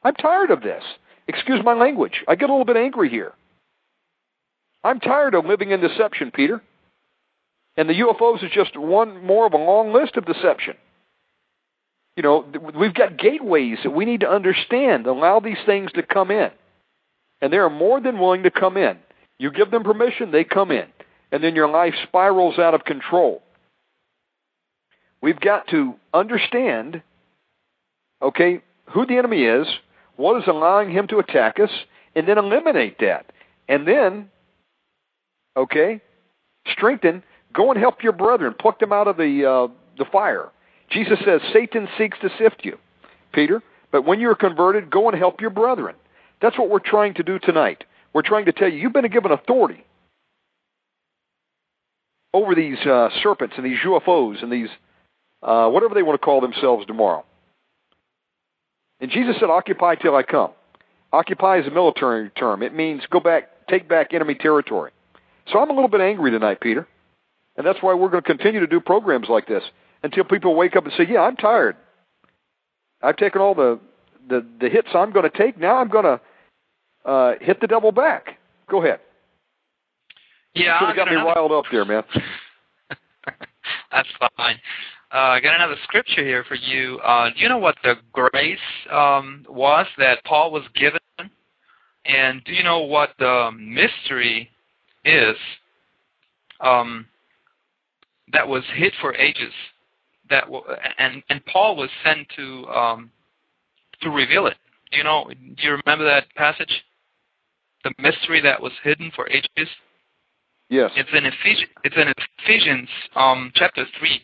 [0.04, 0.84] I'm tired of this.
[1.28, 2.24] Excuse my language.
[2.28, 3.34] I get a little bit angry here.
[4.84, 6.62] I'm tired of living in deception, Peter.
[7.76, 10.76] And the UFOs is just one more of a long list of deception.
[12.16, 12.46] You know,
[12.80, 16.52] we've got gateways that we need to understand, allow these things to come in.
[17.42, 18.98] And they are more than willing to come in.
[19.38, 20.86] You give them permission, they come in.
[21.32, 23.42] And then your life spirals out of control.
[25.22, 27.02] We've got to understand,
[28.22, 28.62] okay,
[28.92, 29.68] who the enemy is,
[30.16, 31.70] what is allowing him to attack us,
[32.16, 33.26] and then eliminate that.
[33.68, 34.30] And then,
[35.56, 36.02] okay,
[36.72, 37.24] strengthen,
[37.54, 40.50] go and help your brethren, pluck them out of the, uh, the fire.
[40.90, 42.78] Jesus says, Satan seeks to sift you,
[43.34, 43.62] Peter,
[43.92, 45.96] but when you're converted, go and help your brethren.
[46.42, 47.84] That's what we're trying to do tonight.
[48.14, 49.84] We're trying to tell you, you've been given authority
[52.34, 54.70] over these uh, serpents and these UFOs and these
[55.42, 57.26] uh, whatever they want to call themselves tomorrow.
[59.00, 60.52] And Jesus said, "Occupy till I come."
[61.14, 62.64] Occupy is a military term.
[62.64, 64.92] It means go back, take back enemy territory.
[65.52, 66.88] So I'm a little bit angry tonight, Peter,
[67.56, 69.64] and that's why we're going to continue to do programs like this
[70.04, 71.78] until people wake up and say, "Yeah, I'm tired.
[73.02, 73.80] I've taken all the
[74.28, 75.58] the, the hits I'm going to take.
[75.58, 76.22] Now I'm going to
[77.10, 78.38] uh, hit the devil back."
[78.70, 79.00] Go ahead.
[80.54, 82.04] Yeah, you got me riled up there, man.
[83.92, 84.60] That's fine.
[85.14, 87.00] Uh, I got another scripture here for you.
[87.00, 88.58] Uh, do you know what the grace
[88.92, 91.00] um, was that Paul was given?
[92.06, 94.50] And do you know what the mystery
[95.06, 95.36] is
[96.62, 97.06] um,
[98.34, 99.54] that was hid for ages?
[100.30, 100.64] That w-
[100.98, 103.12] and and Paul was sent to um,
[104.02, 104.58] to reveal it.
[104.92, 105.30] Do you know?
[105.30, 106.84] Do you remember that passage?
[107.84, 109.70] The mystery that was hidden for ages.
[110.70, 110.92] Yes.
[110.96, 111.72] It's in Ephesians.
[111.84, 112.14] It's in
[112.44, 114.22] Ephesians um, chapter three,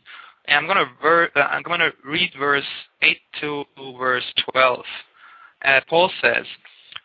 [0.47, 2.65] and I'm gonna ver- uh, I'm gonna read verse
[3.01, 3.63] eight to
[3.97, 4.83] verse twelve.
[5.63, 6.45] Uh, Paul says,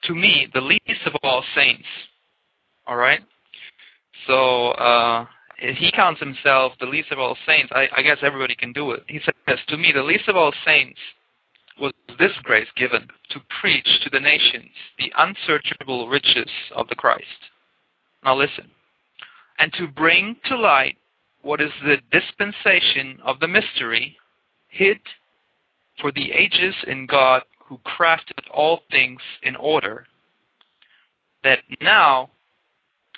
[0.05, 1.87] "To me, the least of all saints."
[2.87, 3.21] All right.
[4.27, 5.27] So uh,
[5.59, 7.71] he counts himself the least of all saints.
[7.73, 9.05] I, I guess everybody can do it.
[9.07, 10.99] He says, "To me, the least of all saints."
[11.81, 17.25] Was this grace given to preach to the nations the unsearchable riches of the Christ?
[18.25, 18.71] Now listen
[19.59, 20.97] and to bring to light
[21.43, 24.17] what is the dispensation of the mystery
[24.69, 24.99] hid
[26.01, 30.07] for the ages in God who crafted all things in order,
[31.45, 32.31] that now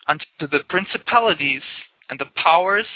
[0.08, 1.62] unto the principalities
[2.08, 2.86] and the powers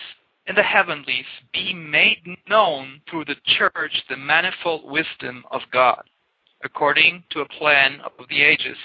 [0.46, 6.02] in the heavenlies be made known through the church the manifold wisdom of God,
[6.62, 8.76] according to a plan of the ages,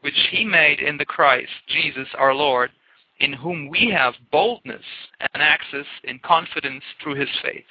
[0.00, 2.70] which he made in the Christ Jesus our Lord,
[3.20, 4.84] in whom we have boldness
[5.20, 7.64] and access in confidence through his faith.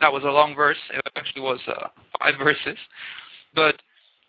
[0.00, 0.76] That was a long verse.
[0.92, 1.88] It actually was uh,
[2.20, 2.78] five verses.
[3.54, 3.80] But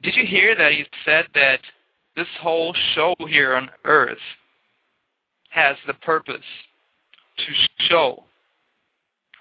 [0.02, 1.60] did you hear that he said that
[2.16, 4.18] this whole show here on earth
[5.50, 6.46] has the purpose
[7.38, 8.24] to show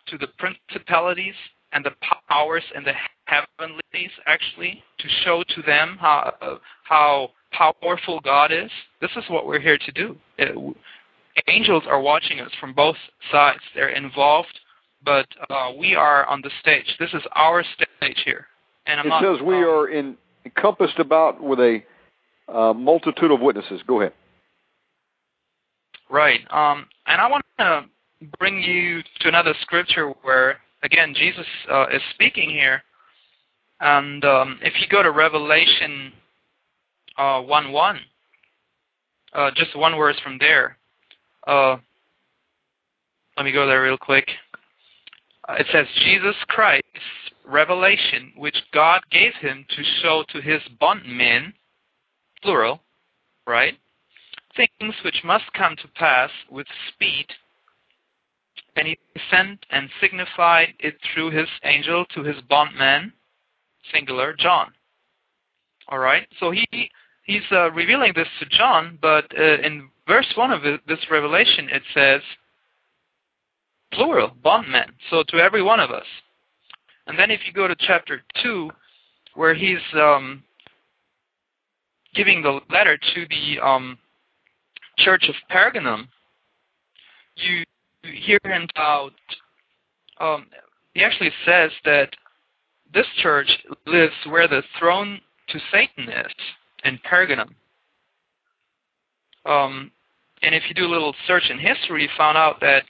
[0.08, 1.34] to the principalities
[1.72, 1.92] and the
[2.28, 2.92] powers and the
[3.24, 6.54] heavenlies actually to show to them how uh,
[6.84, 8.70] how powerful God is.
[9.00, 10.16] This is what we're here to do.
[10.38, 10.76] It,
[11.48, 12.96] angels are watching us from both
[13.30, 13.60] sides.
[13.74, 14.58] They're involved,
[15.04, 16.86] but uh, we are on the stage.
[16.98, 18.46] This is our stage here.
[18.86, 21.82] And I'm it not, says we um, are in, encompassed about with a
[22.48, 23.80] uh, multitude of witnesses.
[23.86, 24.12] Go ahead.
[26.10, 26.40] Right.
[26.50, 27.84] Um, and I want to
[28.38, 32.82] bring you to another scripture where, again, Jesus uh, is speaking here.
[33.80, 36.12] And um, if you go to Revelation
[37.18, 38.00] uh, 1 1,
[39.36, 40.78] uh, just one verse from there.
[41.46, 41.76] Uh,
[43.36, 44.28] let me go there real quick.
[45.48, 46.84] Uh, it says, Jesus Christ,
[47.44, 51.52] revelation, which God gave him to show to his bondmen,
[52.42, 52.80] plural,
[53.46, 53.74] right?
[54.56, 57.26] Things which must come to pass with speed.
[58.76, 58.98] And he
[59.30, 63.12] sent and signified it through his angel to his bondman,
[63.92, 64.72] singular, John.
[65.88, 66.26] All right?
[66.40, 66.90] So he
[67.24, 71.82] he's uh, revealing this to John, but uh, in verse 1 of this revelation, it
[71.92, 72.20] says,
[73.92, 76.06] plural, bondman, so to every one of us.
[77.06, 78.70] And then if you go to chapter 2,
[79.34, 80.42] where he's um,
[82.14, 83.98] giving the letter to the um,
[84.98, 86.08] church of Pergamum,
[87.36, 87.64] you
[88.02, 89.12] hear him out.
[90.20, 90.46] Um,
[90.94, 92.10] he actually says that
[92.94, 93.48] this church
[93.86, 96.32] lives where the throne to Satan is
[96.84, 97.50] in Pergamum.
[99.44, 99.90] Um,
[100.42, 102.84] and if you do a little search in history, you found out that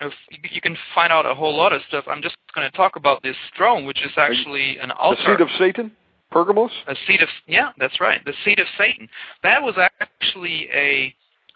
[0.00, 0.12] if
[0.52, 2.04] you can find out a whole lot of stuff.
[2.06, 5.22] I'm just going to talk about this throne, which is actually an altar.
[5.22, 5.90] The seat of Satan,
[6.36, 6.70] Pergamos.
[6.86, 8.22] A seat of yeah, that's right.
[8.24, 9.08] The seat of Satan.
[9.42, 11.14] That was actually a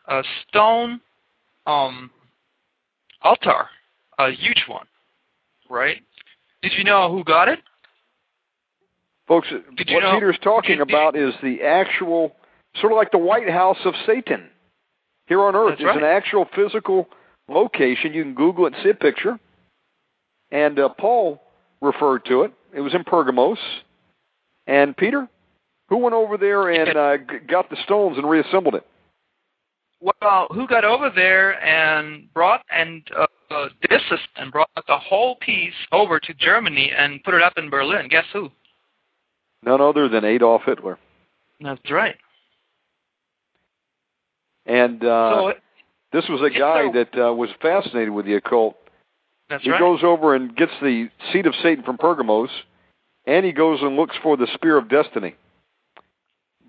[0.09, 1.01] a stone
[1.67, 2.11] um,
[3.23, 3.67] altar,
[4.19, 4.87] a huge one,
[5.69, 5.99] right?
[6.63, 7.61] Did you know who got it?
[9.29, 12.35] Folks, Did what know, Peter's talking about is the actual,
[12.81, 14.49] sort of like the White House of Satan
[15.27, 15.77] here on earth.
[15.79, 15.99] That's right.
[15.99, 17.09] an actual physical
[17.49, 18.13] location.
[18.13, 19.39] You can Google it and see a picture.
[20.51, 21.41] And uh, Paul
[21.81, 22.53] referred to it.
[22.75, 23.59] It was in Pergamos.
[24.71, 25.29] And Peter,
[25.89, 27.17] who went over there and uh,
[27.49, 28.87] got the stones and reassembled it?
[30.01, 33.69] Well, who got over there and brought and uh, uh,
[34.37, 38.07] and brought the whole piece over to Germany and put it up in Berlin?
[38.09, 38.49] Guess who?
[39.65, 40.99] None other than Adolf Hitler.
[41.61, 42.17] That's right.
[44.67, 45.53] And uh, so
[46.13, 48.77] this was a guy that uh, was fascinated with the occult.
[49.49, 49.81] That's right he right.
[49.81, 52.51] goes over and gets the seat of Satan from Pergamos,
[53.31, 55.37] and he goes and looks for the Spear of Destiny.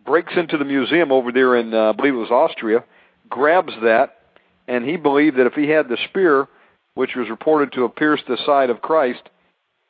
[0.05, 2.83] Breaks into the museum over there in, uh, I believe it was Austria,
[3.29, 4.19] grabs that,
[4.67, 6.47] and he believed that if he had the spear,
[6.93, 9.23] which was reported to have pierced the side of Christ,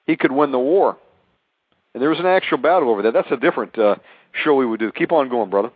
[0.06, 0.98] he could win the war.
[1.94, 3.14] And there was an actual battle over that.
[3.14, 3.96] That's a different uh,
[4.42, 4.94] show we would do.
[4.94, 5.72] Keep on going, brother.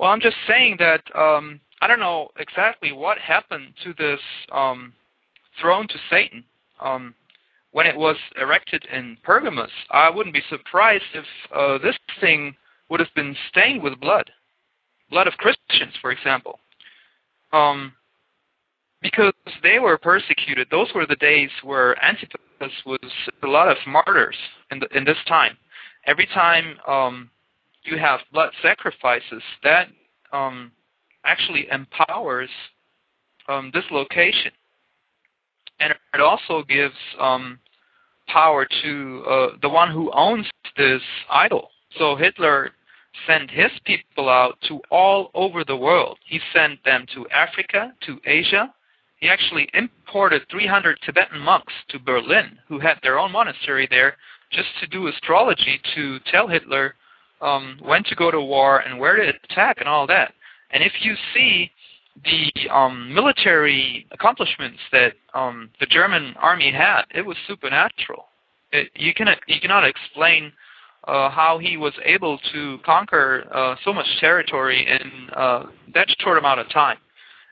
[0.00, 4.20] Well, I'm just saying that um, I don't know exactly what happened to this
[4.50, 4.94] um,
[5.60, 6.42] throne to Satan
[6.80, 7.14] um,
[7.72, 9.70] when it was erected in Pergamus.
[9.90, 11.24] I wouldn't be surprised if
[11.54, 12.54] uh, this thing
[12.88, 14.30] would have been stained with blood,
[15.10, 16.58] blood of Christians, for example,
[17.52, 17.92] um,
[19.02, 19.32] because
[19.62, 20.68] they were persecuted.
[20.70, 22.98] Those were the days where Antipas was
[23.42, 24.36] a lot of martyrs
[24.70, 25.56] in, the, in this time.
[26.06, 27.30] Every time um,
[27.84, 29.88] you have blood sacrifices, that
[30.32, 30.72] um,
[31.24, 32.50] actually empowers
[33.48, 34.52] um, this location.
[35.80, 37.58] And it also gives um,
[38.26, 40.46] power to uh, the one who owns
[40.76, 41.70] this idol.
[41.98, 42.70] So Hitler
[43.26, 46.18] sent his people out to all over the world.
[46.24, 48.72] He sent them to Africa, to Asia.
[49.16, 54.16] He actually imported 300 Tibetan monks to Berlin who had their own monastery there
[54.52, 56.94] just to do astrology to tell Hitler
[57.40, 60.32] um, when to go to war and where to attack and all that.
[60.70, 61.70] And if you see
[62.24, 68.26] the um, military accomplishments that um, the German army had, it was supernatural.
[68.72, 70.52] It, you cannot you cannot explain
[71.06, 76.38] uh, how he was able to conquer uh, so much territory in uh, that short
[76.38, 76.98] amount of time.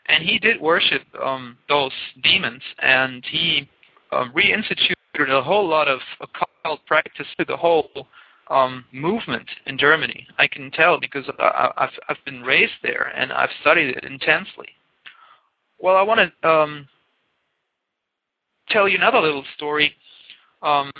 [0.08, 3.68] And he did worship um, those demons, and he
[4.12, 8.06] uh, reinstituted a whole lot of occult practice to the whole
[8.48, 10.26] um, movement in Germany.
[10.38, 14.68] I can tell because I, I've, I've been raised there and I've studied it intensely.
[15.78, 16.88] Well, I want to um,
[18.70, 19.94] tell you another little story.
[20.62, 20.90] Um,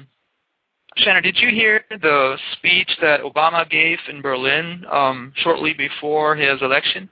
[0.98, 6.60] Shannon, did you hear the speech that Obama gave in Berlin um, shortly before his
[6.62, 7.08] election?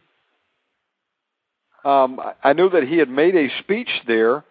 [1.85, 4.45] Um, I knew that he had made a speech there.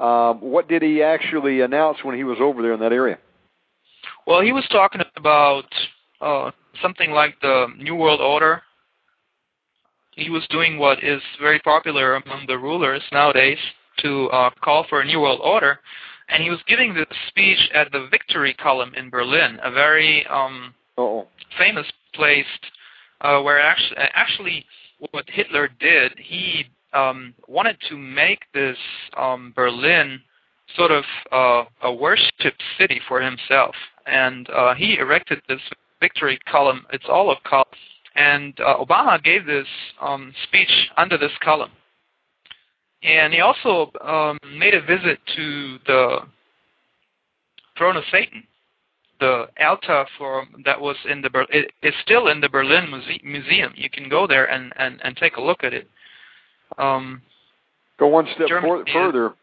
[0.00, 3.18] Um, what did he actually announce when he was over there in that area?
[4.28, 5.64] Well, he was talking about
[6.20, 6.50] uh,
[6.82, 8.60] something like the New World Order.
[10.16, 13.56] He was doing what is very popular among the rulers nowadays
[14.00, 15.80] to uh, call for a New World Order.
[16.28, 20.74] And he was giving this speech at the Victory Column in Berlin, a very um,
[21.56, 22.44] famous place
[23.22, 24.66] uh, where actually, actually
[25.10, 28.76] what Hitler did, he um, wanted to make this
[29.16, 30.20] um, Berlin
[30.76, 33.74] sort of uh, a worship city for himself,
[34.08, 35.60] and uh, he erected this
[36.00, 36.86] victory column.
[36.92, 37.66] It's all of column,
[38.16, 39.66] and uh, Obama gave this
[40.00, 41.70] um, speech under this column,
[43.02, 46.18] and he also um, made a visit to the
[47.76, 48.42] throne of Satan,
[49.20, 53.72] the altar for that was in the it is still in the Berlin Muse- Museum.
[53.76, 55.88] You can go there and and and take a look at it.
[56.76, 57.22] Um,
[57.98, 59.34] Go one step for, further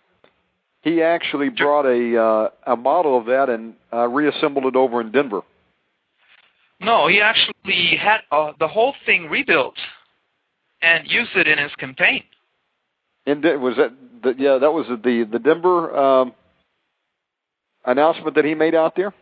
[0.86, 5.12] he actually brought a uh, a model of that and uh, reassembled it over in
[5.12, 5.42] Denver.
[6.80, 9.76] No, he actually had uh, the whole thing rebuilt
[10.82, 12.24] and used it in his campaign.
[13.26, 13.94] And was that
[14.24, 14.60] the, yeah?
[14.60, 16.34] That was the the Denver um,
[17.86, 19.14] announcement that he made out there.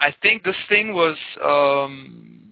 [0.00, 2.42] I think this thing was um,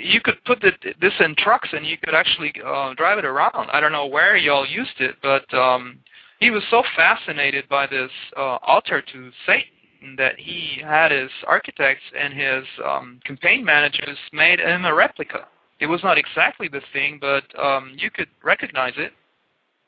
[0.00, 0.72] you could put the,
[1.02, 3.68] this in trucks and you could actually uh, drive it around.
[3.70, 5.98] I don't know where y'all used it, but um,
[6.40, 12.04] he was so fascinated by this uh, altar to Satan that he had his architects
[12.18, 15.46] and his um, campaign managers made him a replica.
[15.80, 19.12] It was not exactly the thing, but um, you could recognize it.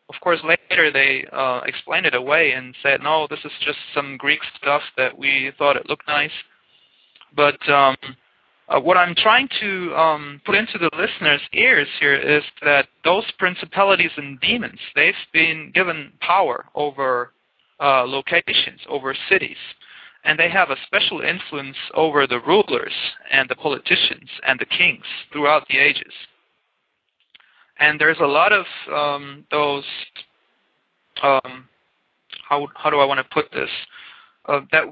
[0.08, 4.16] Of course, later they uh, explained it away and said, no, this is just some
[4.16, 6.32] Greek stuff that we thought it looked nice.
[7.36, 7.96] But um,
[8.70, 13.24] uh, what I'm trying to um, put into the listeners' ears here is that those
[13.38, 17.32] principalities and demons, they've been given power over
[17.80, 19.56] uh, locations, over cities,
[20.24, 22.92] and they have a special influence over the rulers
[23.32, 26.12] and the politicians and the kings throughout the ages.
[27.80, 29.84] And there's a lot of um, those.
[31.22, 31.68] Um,
[32.48, 33.70] how how do I want to put this?
[34.46, 34.84] Uh, that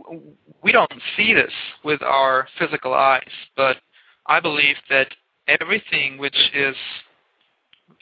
[0.63, 1.53] we don't see this
[1.83, 3.79] with our physical eyes, but
[4.27, 5.09] I believe that
[5.49, 6.77] everything which is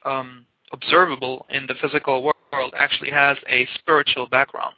[0.04, 4.74] um, observable in the physical world actually has a spiritual background.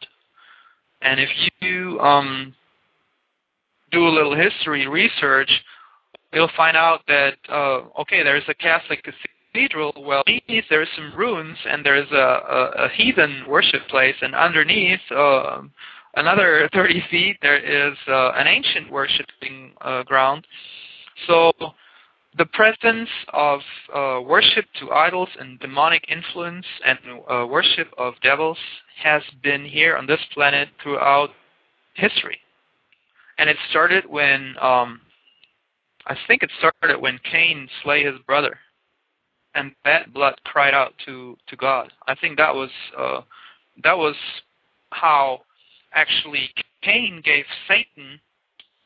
[1.01, 1.31] And if
[1.61, 2.55] you um,
[3.90, 5.51] do a little history research,
[6.32, 9.05] you'll find out that uh, okay, there's a Catholic
[9.53, 9.93] cathedral.
[9.97, 15.01] Well, beneath there's some ruins, and there's a, a, a heathen worship place, and underneath
[15.15, 15.62] uh,
[16.17, 20.47] another 30 feet there is uh, an ancient worshiping uh, ground.
[21.27, 21.53] So
[22.37, 23.61] the presence of
[23.95, 26.99] uh, worship to idols and demonic influence and
[27.29, 28.59] uh, worship of devils
[29.03, 31.31] has been here on this planet throughout
[31.95, 32.39] history.
[33.39, 35.01] And it started when, um,
[36.07, 38.59] I think it started when Cain slay his brother.
[39.55, 41.93] And that blood cried out to, to God.
[42.07, 43.21] I think that was, uh,
[43.83, 44.15] that was
[44.91, 45.41] how
[45.94, 46.51] actually
[46.82, 48.20] Cain gave Satan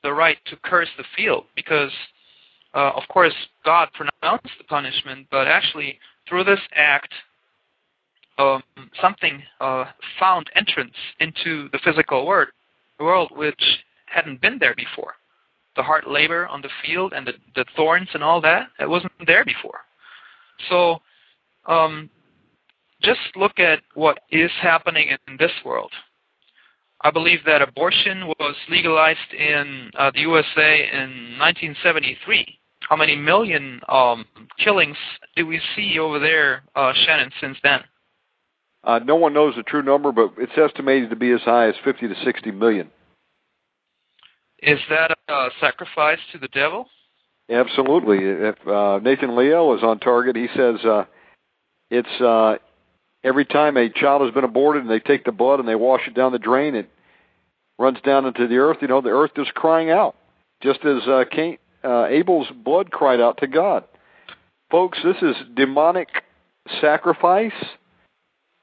[0.02, 1.92] the right to curse the field because
[2.74, 3.34] uh, of course,
[3.64, 5.98] God pronounced the punishment, but actually,
[6.28, 7.12] through this act,
[8.38, 8.62] um,
[9.00, 9.84] something uh,
[10.18, 12.48] found entrance into the physical world,
[12.98, 13.62] world which
[14.06, 15.14] hadn't been there before.
[15.76, 19.12] The hard labor on the field and the, the thorns and all that, it wasn't
[19.26, 19.80] there before.
[20.70, 21.00] So,
[21.66, 22.08] um,
[23.02, 25.90] just look at what is happening in this world.
[27.04, 32.58] I believe that abortion was legalized in uh, the USA in 1973
[32.88, 34.26] how many million um,
[34.58, 34.96] killings
[35.36, 37.80] do we see over there, uh, Shannon, since then?
[38.84, 41.74] Uh, no one knows the true number, but it's estimated to be as high as
[41.84, 42.90] 50 to 60 million.
[44.62, 46.86] Is that a sacrifice to the devil?
[47.50, 48.18] Absolutely.
[48.20, 51.04] If uh, Nathan Leal is on target, he says uh,
[51.90, 52.56] it's uh,
[53.24, 56.02] every time a child has been aborted and they take the blood and they wash
[56.06, 56.88] it down the drain, it
[57.78, 58.78] runs down into the earth.
[58.80, 60.14] You know, the earth is crying out,
[60.62, 63.84] just as uh, Cain, uh, Abel's blood cried out to God.
[64.70, 66.08] Folks, this is demonic
[66.80, 67.52] sacrifice.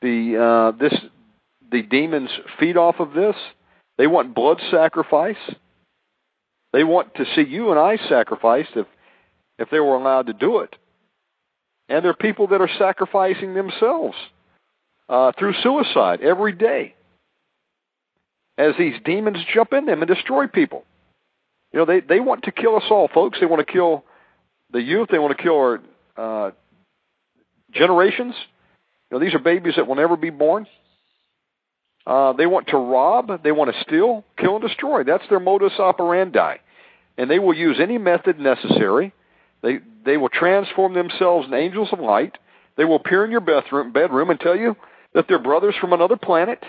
[0.01, 0.93] The uh, this
[1.71, 2.29] the demons
[2.59, 3.35] feed off of this.
[3.97, 5.35] They want blood sacrifice.
[6.71, 8.87] They want to see you and I sacrificed if
[9.57, 10.75] if they were allowed to do it.
[11.89, 14.15] And there are people that are sacrificing themselves
[15.09, 16.93] uh, through suicide every day
[18.57, 20.83] as these demons jump in them and destroy people.
[21.73, 23.39] You know, they they want to kill us all, folks.
[23.39, 24.03] They want to kill
[24.71, 25.09] the youth.
[25.11, 25.81] They want to kill our
[26.17, 26.51] uh,
[27.73, 28.35] generations.
[29.09, 30.67] You know, these are babies that will never be born.
[32.05, 33.43] Uh, they want to rob.
[33.43, 35.03] They want to steal, kill, and destroy.
[35.03, 36.57] That's their modus operandi,
[37.17, 39.13] and they will use any method necessary.
[39.61, 42.37] They they will transform themselves in angels of light.
[42.77, 44.75] They will appear in your bedroom, bedroom and tell you
[45.13, 46.63] that they're brothers from another planet.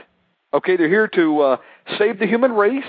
[0.52, 1.56] Okay, they're here to uh,
[1.98, 2.82] save the human race.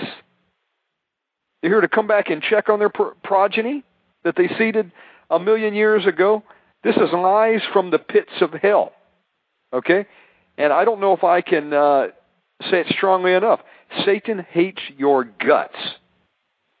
[1.60, 3.84] They're here to come back and check on their pro- progeny
[4.24, 4.90] that they seeded
[5.30, 6.42] a million years ago.
[6.82, 8.92] This is lies from the pits of hell.
[9.72, 10.06] Okay?
[10.58, 12.08] And I don't know if I can uh,
[12.70, 13.60] say it strongly enough.
[14.04, 15.76] Satan hates your guts.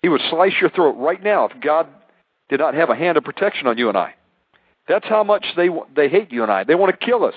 [0.02, 1.86] He would slice your throat right now if God
[2.48, 4.14] did not have a hand of protection on you and I.
[4.88, 6.64] That's how much they they hate you and I.
[6.64, 7.34] They want to kill us.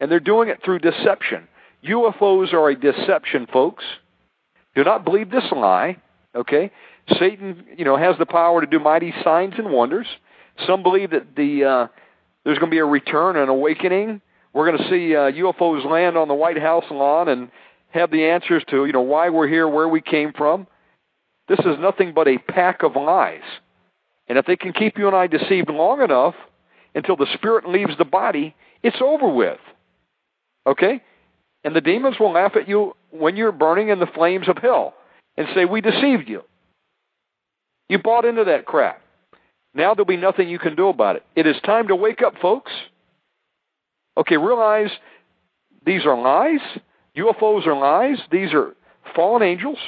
[0.00, 1.48] And they're doing it through deception.
[1.88, 3.84] UFOs are a deception, folks.
[4.74, 5.96] Do not believe this lie.
[6.34, 6.72] Okay,
[7.18, 10.06] Satan, you know, has the power to do mighty signs and wonders.
[10.66, 11.86] Some believe that the uh,
[12.44, 14.20] there's going to be a return, an awakening.
[14.52, 17.50] We're going to see uh, UFOs land on the White House lawn and
[17.90, 20.66] have the answers to you know why we're here, where we came from.
[21.48, 23.42] This is nothing but a pack of lies.
[24.28, 26.34] And if they can keep you and I deceived long enough
[26.94, 29.58] until the spirit leaves the body, it's over with.
[30.66, 31.02] Okay?
[31.64, 34.94] And the demons will laugh at you when you're burning in the flames of hell
[35.36, 36.42] and say, We deceived you.
[37.88, 39.00] You bought into that crap.
[39.74, 41.24] Now there'll be nothing you can do about it.
[41.34, 42.72] It is time to wake up, folks.
[44.16, 44.90] Okay, realize
[45.84, 46.60] these are lies.
[47.16, 48.18] UFOs are lies.
[48.30, 48.74] These are
[49.14, 49.78] fallen angels.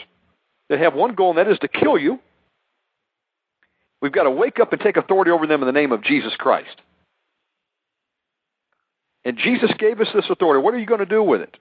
[0.69, 2.19] that have one goal, and that is to kill you.
[4.03, 6.35] We've got to wake up and take authority over them in the name of Jesus
[6.37, 6.83] Christ.
[9.27, 10.63] And Jesus gave us this authority.
[10.63, 11.57] What are you going to do with it?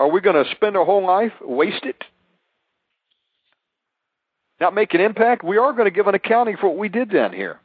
[0.00, 2.02] Are we going to spend our whole life, waste it,
[4.60, 5.44] not make an impact?
[5.44, 7.60] We are going to give an accounting for what we did down here.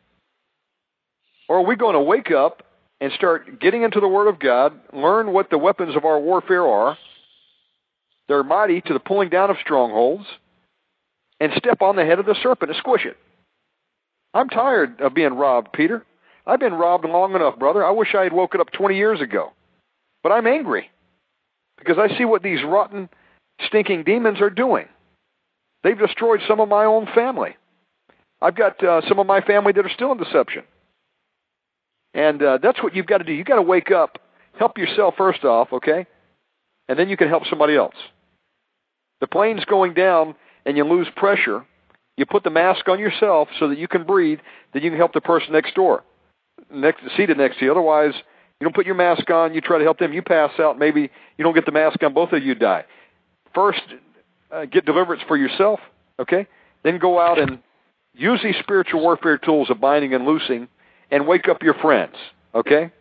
[1.50, 2.62] Or are we going to wake up
[3.02, 6.68] and start getting into the Word of God, learn what the weapons of our warfare
[6.68, 6.96] are?
[8.28, 10.26] They're mighty to the pulling down of strongholds,
[11.40, 13.18] and step on the head of the serpent and squish it.
[14.32, 16.06] I'm tired of being robbed, Peter.
[16.46, 17.86] I've been robbed long enough, brother.
[17.86, 19.54] I wish I had woken up 20 years ago.
[20.22, 20.90] But I'm angry
[21.78, 23.10] because I see what these rotten,
[23.66, 24.86] stinking demons are doing.
[25.84, 27.56] They've destroyed some of my own family.
[28.42, 30.64] I've got uh, some of my family that are still in deception.
[32.14, 33.34] And uh, that's what you've got to do.
[33.34, 34.20] You've got to wake up,
[34.60, 36.06] help yourself first off, okay?
[36.88, 37.96] And then you can help somebody else.
[39.22, 41.66] The plane's going down and you lose pressure.
[42.18, 44.40] You put the mask on yourself so that you can breathe,
[44.74, 46.04] then you can help the person next door,
[46.72, 47.72] next seated next to you.
[47.72, 48.14] Otherwise,
[48.60, 51.10] you don't put your mask on, you try to help them, you pass out, maybe
[51.38, 52.86] you don't get the mask on, both of you die.
[53.54, 53.82] First,
[54.52, 55.80] uh, get deliverance for yourself,
[56.20, 56.48] okay?
[56.84, 57.60] Then go out and
[58.14, 60.68] use these spiritual warfare tools of binding and loosing
[61.12, 62.16] and wake up your friends,
[62.56, 62.92] okay?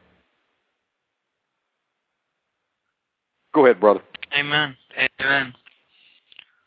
[3.55, 4.01] Go ahead, brother.
[4.37, 4.77] Amen.
[5.21, 5.55] Amen.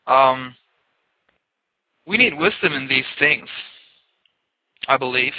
[0.06, 0.54] Um,
[2.06, 3.48] we need wisdom in these things,
[4.86, 5.32] I believe.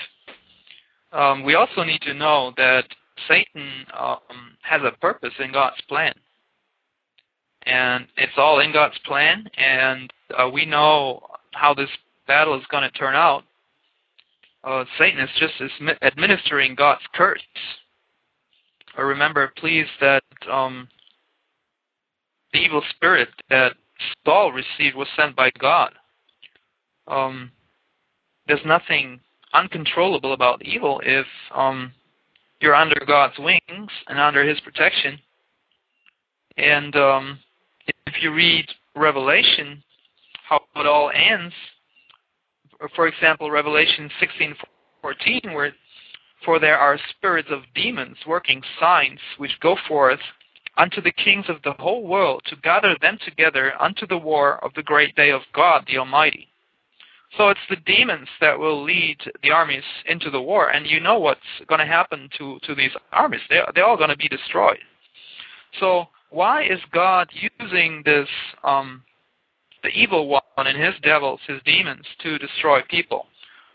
[1.11, 2.85] Um, we also need to know that
[3.27, 6.13] Satan um, has a purpose in God's plan.
[7.65, 11.21] And it's all in God's plan, and uh, we know
[11.51, 11.89] how this
[12.25, 13.43] battle is going to turn out.
[14.63, 15.53] Uh, Satan is just
[16.01, 17.41] administering God's curse.
[18.97, 20.87] Uh, remember, please, that um,
[22.53, 23.73] the evil spirit that
[24.25, 25.93] Saul received was sent by God.
[27.07, 27.51] Um,
[28.47, 29.19] there's nothing
[29.53, 31.25] uncontrollable about evil if
[31.55, 31.91] um,
[32.59, 35.19] you're under God's wings and under His protection.
[36.57, 37.39] And um,
[38.07, 38.65] if you read
[38.95, 39.83] Revelation,
[40.47, 41.53] how it all ends,
[42.95, 45.73] for example, Revelation 16:14, where
[46.45, 50.19] for there are spirits of demons working signs which go forth
[50.77, 54.71] unto the kings of the whole world to gather them together unto the war of
[54.75, 56.47] the great day of God the Almighty.
[57.35, 61.19] So it's the demons that will lead the armies into the war, and you know
[61.19, 63.41] what's going to happen to, to these armies.
[63.49, 64.79] They're, they're all going to be destroyed.
[65.79, 67.29] So why is God
[67.59, 68.27] using this,
[68.63, 69.03] um,
[69.83, 73.27] the evil one and his devils, his demons, to destroy people?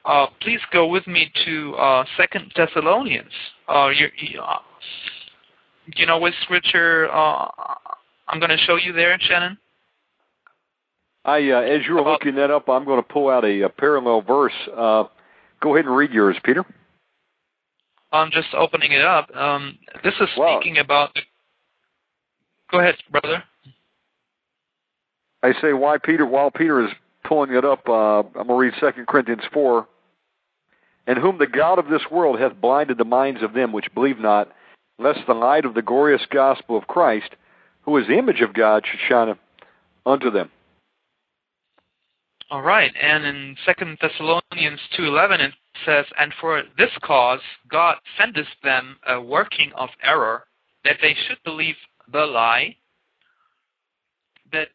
[0.05, 3.31] Uh, please go with me to uh, Second Thessalonians.
[3.69, 4.59] Uh, you, you, uh,
[6.07, 7.47] know which scripture uh,
[8.29, 9.59] I'm going to show you there, Shannon?
[11.25, 13.69] I, uh, as you were looking that up, I'm going to pull out a, a
[13.69, 14.53] parallel verse.
[14.77, 15.05] Uh,
[15.61, 16.65] go ahead and read yours, Peter.
[18.11, 19.35] I'm just opening it up.
[19.35, 21.17] Um, this is speaking about.
[22.71, 23.43] Go ahead, brother.
[25.43, 26.27] I say why Peter.
[26.27, 26.91] While Peter is
[27.25, 29.87] pulling it up, uh, I'm going to read Second Corinthians four.
[31.07, 34.21] And whom the God of this world hath blinded the minds of them which believe
[34.21, 34.53] not,
[34.99, 37.31] lest the light of the glorious gospel of Christ,
[37.83, 39.35] who is the image of God, should shine
[40.07, 40.51] unto them.
[42.53, 45.55] All right, and in Second Thessalonians two eleven it
[45.87, 50.47] says, "And for this cause God sendeth them a working of error,
[50.85, 51.77] that they should believe
[52.09, 52.77] the lie,
[54.53, 54.69] that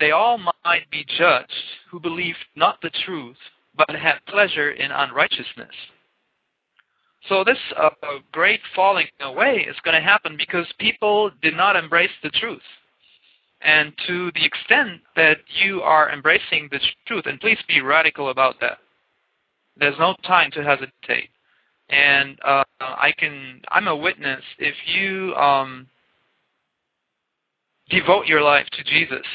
[0.00, 1.52] they all might be judged
[1.90, 3.36] who believed not the truth,
[3.74, 5.74] but had pleasure in unrighteousness."
[7.28, 7.90] So this uh,
[8.32, 12.62] great falling away is going to happen because people did not embrace the truth.
[13.64, 18.56] And to the extent that you are embracing the truth, and please be radical about
[18.60, 18.78] that.
[19.76, 21.30] There's no time to hesitate.
[21.88, 24.42] And uh, I can, I'm a witness.
[24.58, 25.86] If you um,
[27.88, 29.26] devote your life to Jesus,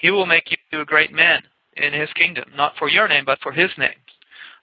[0.00, 1.42] He will make you a great man
[1.76, 3.90] in His kingdom, not for your name, but for His name.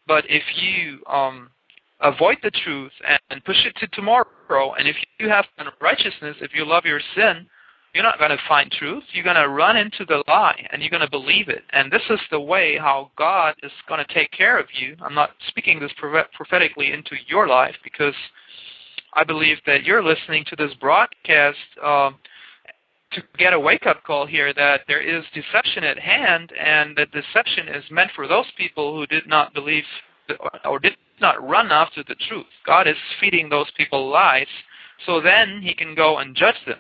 [0.08, 1.50] But if you um,
[2.02, 2.92] avoid the truth
[3.30, 5.46] and, push it to tomorrow, and if you have
[5.82, 7.48] righteousness, if you love your sin,
[7.96, 9.04] you're not going to find truth.
[9.14, 11.64] You're going to run into the lie and you're going to believe it.
[11.72, 14.98] And this is the way how God is going to take care of you.
[15.02, 15.94] I'm not speaking this
[16.34, 18.14] prophetically into your life because
[19.14, 22.12] I believe that you're listening to this broadcast uh,
[23.14, 27.12] to get a wake up call here that there is deception at hand and that
[27.12, 29.86] deception is meant for those people who did not believe
[30.66, 32.46] or did not run after the truth.
[32.66, 34.48] God is feeding those people lies
[35.06, 36.80] so then he can go and judge them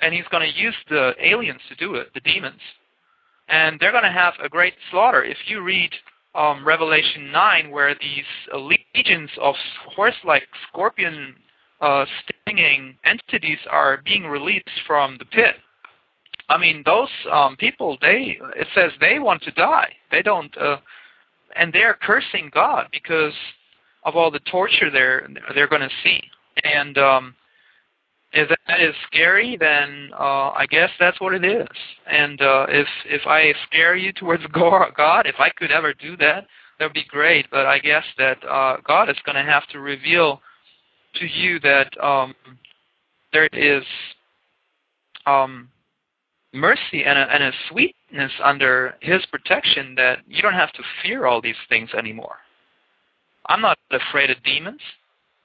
[0.00, 2.60] and he's going to use the aliens to do it, the demons.
[3.48, 5.24] and they're going to have a great slaughter.
[5.24, 5.90] If you read
[6.34, 8.24] um, Revelation 9, where these
[8.54, 9.54] uh, legions of
[9.94, 11.34] horse-like scorpion
[11.80, 12.04] uh,
[12.44, 15.56] stinging entities are being released from the pit.
[16.48, 19.92] I mean, those um, people, they it says they want to die.
[20.10, 20.78] They don't, uh,
[21.56, 23.32] and they're cursing God because
[24.04, 26.20] of all the torture they're they're going to see.
[26.64, 27.34] And um,
[28.32, 31.66] if that is scary, then uh, I guess that's what it is.
[32.06, 36.46] And uh, if if I scare you towards God, if I could ever do that,
[36.78, 37.46] that would be great.
[37.50, 40.40] But I guess that uh, God is going to have to reveal
[41.16, 42.34] to you that um,
[43.32, 43.82] there is
[45.26, 45.68] um,
[46.52, 51.26] mercy and a, and a sweetness under His protection that you don't have to fear
[51.26, 52.36] all these things anymore.
[53.46, 54.80] I'm not afraid of demons.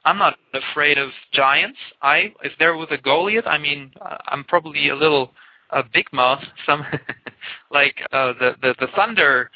[0.05, 1.79] I'm not afraid of giants.
[2.01, 3.91] I if there was a Goliath, I mean,
[4.27, 5.31] I'm probably a little
[5.71, 6.85] a big mouth, some
[7.71, 9.49] like uh, the, the the thunder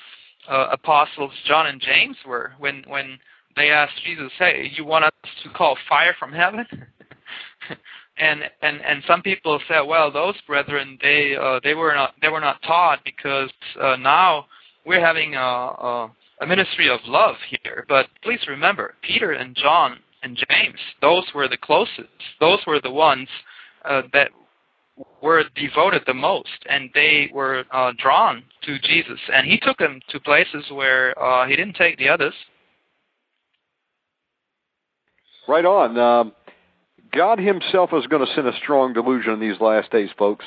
[0.50, 3.20] uh, apostles John and James were when when
[3.56, 5.12] they asked Jesus, "Hey, you want us
[5.44, 6.66] to call fire from heaven?"
[8.18, 12.30] and and and some people said, "Well, those brethren, they uh, they were not they
[12.30, 14.48] were not taught because uh, now
[14.86, 16.12] we're having a, a
[16.42, 21.48] a ministry of love here." But please remember, Peter and John and James, those were
[21.48, 22.10] the closest.
[22.40, 23.28] Those were the ones
[23.86, 24.32] uh, that
[25.22, 29.20] were devoted the most, and they were uh, drawn to Jesus.
[29.34, 32.34] And he took them to places where uh, he didn't take the others.
[35.48, 35.98] Right on.
[35.98, 36.34] Um,
[37.12, 40.46] God Himself is going to send a strong delusion in these last days, folks.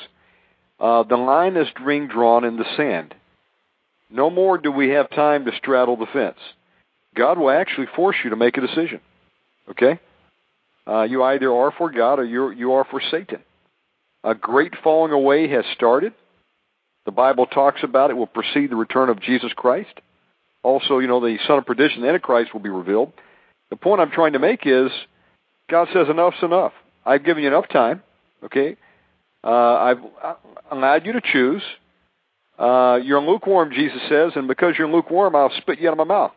[0.79, 3.13] Uh, the line is drawn in the sand.
[4.09, 6.37] No more do we have time to straddle the fence.
[7.15, 9.01] God will actually force you to make a decision.
[9.69, 9.99] Okay?
[10.85, 13.39] Uh, you either are for God or you you are for Satan.
[14.23, 16.13] A great falling away has started.
[17.05, 19.99] The Bible talks about it will precede the return of Jesus Christ.
[20.63, 23.11] Also, you know, the son of perdition, the Antichrist, will be revealed.
[23.69, 24.89] The point I'm trying to make is
[25.69, 26.71] God says enough's enough.
[27.05, 28.01] I've given you enough time.
[28.43, 28.77] Okay?
[29.43, 29.97] Uh, I've
[30.71, 31.63] allowed you to choose.
[32.57, 36.03] Uh, you're lukewarm, Jesus says, and because you're lukewarm, I'll spit you out of my
[36.03, 36.31] mouth.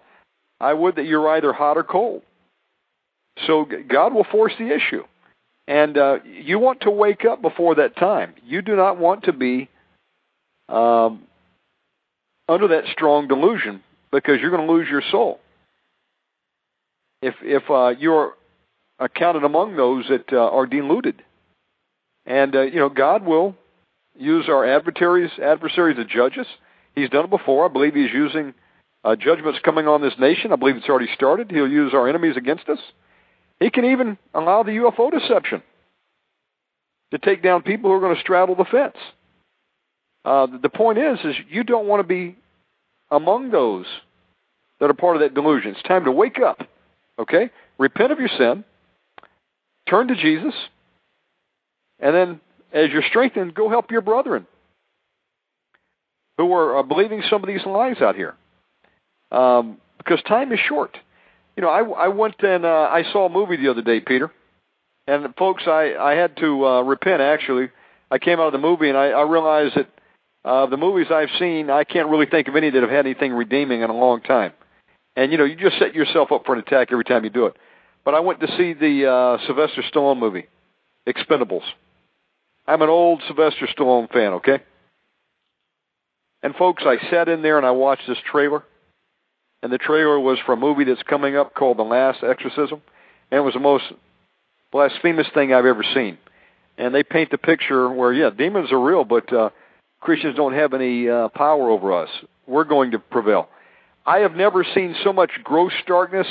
[0.60, 2.22] I would that you're either hot or cold.
[3.46, 5.02] So God will force the issue.
[5.68, 8.34] And uh, you want to wake up before that time.
[8.44, 9.68] You do not want to be
[10.68, 11.24] um,
[12.48, 13.82] under that strong delusion
[14.12, 15.40] because you're going to lose your soul.
[17.22, 18.34] If if uh, you're
[18.98, 21.22] accounted among those that uh, are deluded,
[22.24, 23.56] and uh, you know God will
[24.16, 26.46] use our adversaries adversaries to judge us.
[26.94, 27.68] He's done it before.
[27.68, 28.54] I believe He's using
[29.04, 30.52] uh, judgments coming on this nation.
[30.52, 31.50] I believe it's already started.
[31.50, 32.78] He'll use our enemies against us.
[33.60, 35.62] He can even allow the UFO deception
[37.10, 38.96] to take down people who are going to straddle the fence.
[40.24, 42.36] Uh, the point is, is you don't want to be
[43.10, 43.86] among those
[44.80, 45.70] that are part of that delusion.
[45.70, 46.60] It's time to wake up.
[47.18, 48.62] Okay, repent of your sin,
[49.88, 50.54] turn to Jesus,
[51.98, 52.40] and then,
[52.72, 54.46] as you're strengthened, go help your brethren
[56.36, 58.34] who are uh, believing some of these lies out here.
[59.32, 60.98] Um, because time is short
[61.56, 64.30] you know, I, I went and uh, I saw a movie the other day, Peter,
[65.06, 67.22] and folks, I I had to uh, repent.
[67.22, 67.70] Actually,
[68.10, 69.88] I came out of the movie and I, I realized that
[70.44, 73.32] uh, the movies I've seen, I can't really think of any that have had anything
[73.32, 74.52] redeeming in a long time.
[75.16, 77.46] And you know, you just set yourself up for an attack every time you do
[77.46, 77.56] it.
[78.04, 80.46] But I went to see the uh, Sylvester Stallone movie,
[81.08, 81.64] Expendables.
[82.66, 84.58] I'm an old Sylvester Stallone fan, okay?
[86.42, 88.62] And folks, I sat in there and I watched this trailer
[89.66, 92.80] and the trailer was for a movie that's coming up called The Last Exorcism,
[93.32, 93.82] and it was the most
[94.70, 96.18] blasphemous thing I've ever seen.
[96.78, 99.50] And they paint the picture where, yeah, demons are real, but uh,
[99.98, 102.08] Christians don't have any uh, power over us.
[102.46, 103.48] We're going to prevail.
[104.06, 106.28] I have never seen so much gross darkness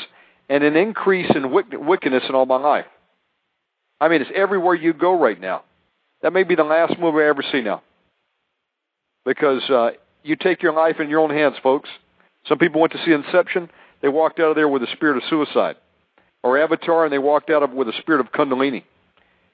[0.48, 2.86] and an increase in wickedness in all my life.
[3.99, 5.64] I mean, it's everywhere you go right now.
[6.22, 7.84] That may be the last movie I ever see now.
[9.26, 9.90] Because uh,
[10.24, 11.90] you take your life in your own hands, folks.
[12.47, 13.69] Some people went to see Inception.
[14.01, 15.76] They walked out of there with a spirit of suicide.
[16.43, 18.84] Or Avatar, and they walked out of with a spirit of Kundalini.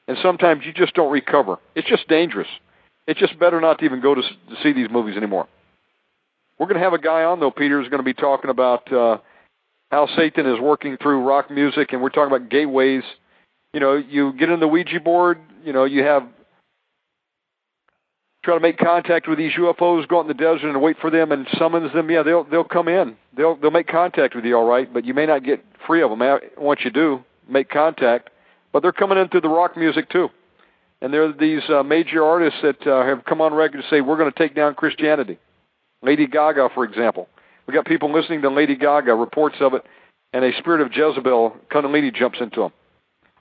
[0.07, 1.57] And sometimes you just don't recover.
[1.73, 2.49] It's just dangerous.
[3.07, 5.47] It's just better not to even go to, to see these movies anymore.
[6.59, 8.91] We're going to have a guy on, though, Peter, who's going to be talking about
[8.91, 9.17] uh,
[9.89, 13.03] how Satan is working through rock music, and we're talking about gateways.
[13.73, 16.27] You know, you get in the Ouija board, you know, you have
[18.43, 21.09] try to make contact with these UFOs, go out in the desert and wait for
[21.09, 23.15] them and summons them, yeah, they'll they'll come in.
[23.35, 26.09] They'll they'll make contact with you, all right, but you may not get free of
[26.09, 26.39] them.
[26.57, 28.29] Once you do make contact,
[28.71, 30.29] but they're coming in through the rock music too,
[31.01, 34.01] and there are these uh, major artists that uh, have come on record to say
[34.01, 35.37] we're going to take down Christianity.
[36.01, 37.27] Lady Gaga, for example.
[37.67, 39.85] We got people listening to Lady Gaga, reports of it,
[40.33, 42.71] and a spirit of Jezebel, Kundalini, jumps into them.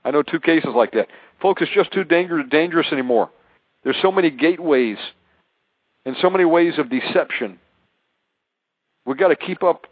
[0.05, 1.09] I know two cases like that.
[1.41, 3.31] Folks, it's just too dangerous, dangerous anymore.
[3.83, 4.99] There's so many gateways
[6.05, 7.59] and so many ways of deception.
[9.07, 9.87] We've got to keep up,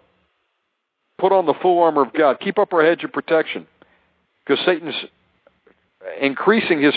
[1.19, 3.67] put on the full armor of God, keep up our hedge of protection,
[4.47, 4.95] because Satan's
[6.21, 6.95] increasing his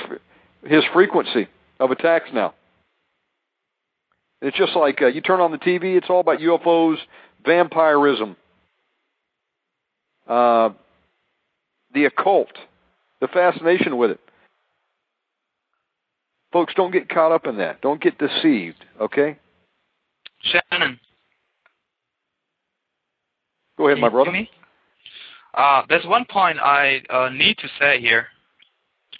[0.63, 1.47] his frequency
[1.80, 2.53] of attacks now.
[4.41, 6.97] It's just like uh, you turn on the TV; it's all about UFOs,
[7.45, 8.35] vampirism,
[10.27, 10.69] uh,
[11.93, 12.51] the occult,
[13.19, 14.19] the fascination with it.
[16.52, 17.82] Folks, don't get caught up in that.
[17.82, 19.38] Don't get deceived, okay?
[20.41, 20.99] Shannon.
[23.78, 24.32] Go ahead, my brother.
[25.53, 28.28] Uh, there's one point I uh, need to say here.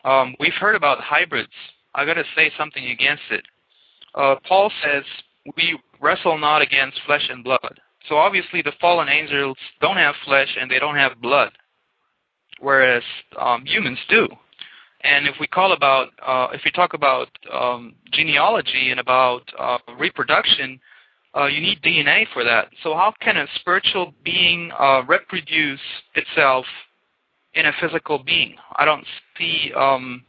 [0.04, 1.52] Um, we've heard about hybrids.
[1.96, 3.46] I got to say something against it.
[4.16, 5.04] Uh, Paul says
[5.56, 7.80] we wrestle not against flesh and blood.
[8.10, 11.52] So obviously the fallen angels don't have flesh and they don't have blood,
[12.60, 13.04] whereas
[13.40, 14.28] um, humans do.
[15.04, 19.78] And if we call about, uh, if we talk about um, genealogy and about uh,
[19.98, 20.80] reproduction,
[21.36, 22.70] uh, you need DNA for that.
[22.84, 25.80] So how can a spiritual being uh, reproduce
[26.16, 26.66] itself
[27.54, 28.56] in a physical being?
[28.76, 29.06] I don't
[29.38, 30.24] see um,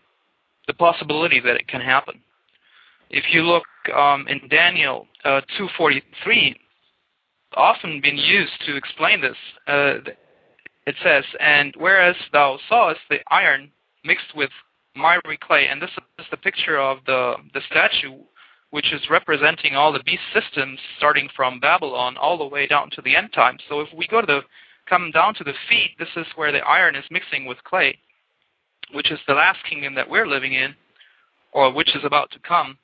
[0.66, 2.20] the possibility that it can happen.
[3.10, 6.54] If you look um, in Daniel uh, 2:43,
[7.54, 9.36] often been used to explain this.
[9.66, 9.94] Uh,
[10.86, 13.70] it says, "And whereas thou sawest the iron
[14.04, 14.50] mixed with
[14.94, 18.18] miry clay," and this is the picture of the the statue,
[18.70, 23.02] which is representing all the beast systems, starting from Babylon all the way down to
[23.02, 23.58] the end time.
[23.68, 24.40] So if we go to the
[24.88, 27.98] come down to the feet, this is where the iron is mixing with clay,
[28.92, 30.74] which is the last kingdom that we're living in,
[31.52, 32.78] or which is about to come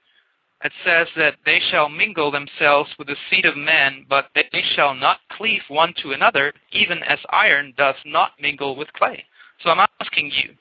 [0.65, 4.93] it says that they shall mingle themselves with the seed of men, but they shall
[4.93, 9.25] not cleave one to another, even as iron does not mingle with clay.
[9.63, 10.55] So I'm asking you,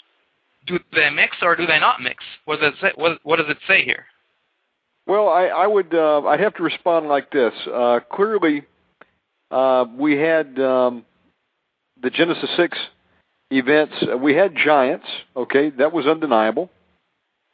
[0.67, 2.23] do they mix or do they not mix?
[2.45, 4.05] What does it say, what, what does it say here?
[5.07, 7.53] Well, I, I would uh, I have to respond like this.
[7.73, 8.63] Uh, clearly,
[9.49, 11.05] uh, we had um,
[12.01, 12.77] the Genesis six
[13.49, 13.93] events.
[14.21, 15.05] We had giants.
[15.35, 16.69] Okay, that was undeniable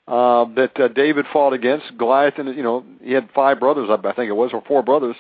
[0.08, 1.98] uh, that uh, David fought against.
[1.98, 5.16] Goliath, and you know, he had five brothers, I think it was, or four brothers.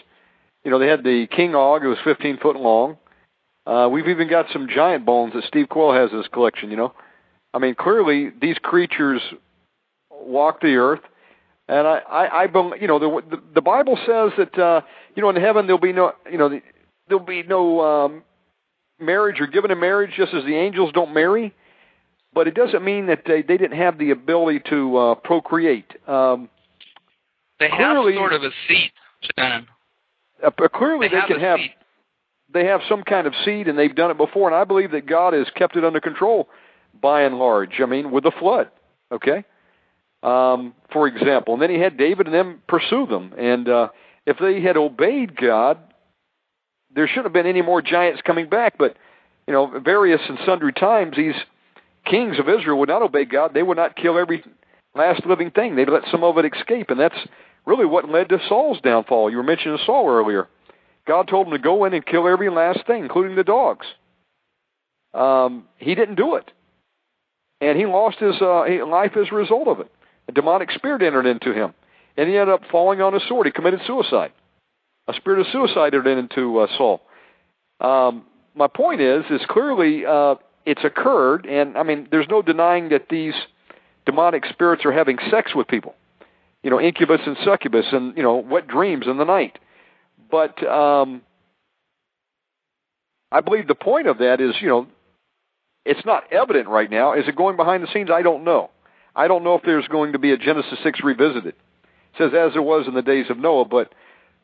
[0.63, 2.97] You know, they had the King Og, who was 15 foot long.
[3.65, 6.69] Uh, we've even got some giant bones that Steve Quayle has in his collection.
[6.69, 6.93] You know,
[7.53, 9.21] I mean, clearly these creatures
[10.11, 11.01] walk the earth,
[11.67, 14.81] and I, I, I you know, the, the the Bible says that uh,
[15.15, 16.59] you know in heaven there'll be no, you know,
[17.07, 18.23] there'll be no um,
[18.99, 21.53] marriage or given in marriage, just as the angels don't marry
[22.33, 25.91] but it doesn't mean that they, they didn't have the ability to uh, procreate.
[26.07, 26.49] Um,
[27.59, 28.91] they clearly, have sort of a seat,
[29.37, 29.67] Shannon.
[30.43, 31.71] Uh, clearly, they, they have can have seat.
[32.53, 34.47] they have some kind of seed, and they've done it before.
[34.47, 36.49] And I believe that God has kept it under control,
[36.99, 37.79] by and large.
[37.79, 38.69] I mean, with the flood,
[39.11, 39.43] okay.
[40.21, 43.89] Um, for example, and then he had David and them pursue them, and uh,
[44.25, 45.77] if they had obeyed God,
[46.95, 48.77] there shouldn't have been any more giants coming back.
[48.77, 48.95] But
[49.47, 51.35] you know, various and sundry times, these
[52.05, 53.53] kings of Israel would not obey God.
[53.53, 54.43] They would not kill every
[54.95, 55.75] last living thing.
[55.75, 57.17] They'd let some of it escape, and that's
[57.65, 59.29] really what led to Saul's downfall.
[59.29, 60.47] You were mentioning Saul earlier.
[61.07, 63.85] God told him to go in and kill every last thing, including the dogs.
[65.13, 66.51] Um, he didn't do it,
[67.63, 69.91] and he lost his uh, life as a result of it.
[70.27, 71.73] A demonic spirit entered into him,
[72.17, 73.45] and he ended up falling on his sword.
[73.45, 74.31] He committed suicide.
[75.07, 77.01] A spirit of suicide entered into uh, Saul.
[77.81, 78.25] Um,
[78.55, 80.35] my point is, is clearly uh,
[80.65, 83.33] it's occurred, and I mean, there's no denying that these
[84.05, 85.95] demonic spirits are having sex with people.
[86.61, 89.59] You know, incubus and succubus, and you know, wet dreams in the night.
[90.31, 91.21] But um,
[93.31, 94.87] I believe the point of that is, you know,
[95.85, 97.13] it's not evident right now.
[97.13, 98.09] Is it going behind the scenes?
[98.11, 98.69] I don't know.
[99.15, 101.55] I don't know if there's going to be a Genesis 6 revisited.
[101.55, 103.93] It says as there was in the days of Noah, but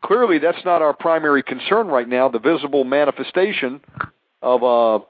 [0.04, 2.30] clearly that's not our primary concern right now.
[2.30, 3.82] The visible manifestation
[4.42, 5.06] of a,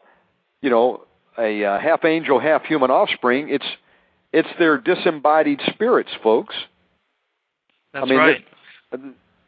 [0.62, 1.06] you know,
[1.38, 3.50] a uh, half angel, half human offspring.
[3.50, 3.66] It's
[4.32, 6.56] it's their disembodied spirits, folks.
[7.94, 8.46] That's I mean, right.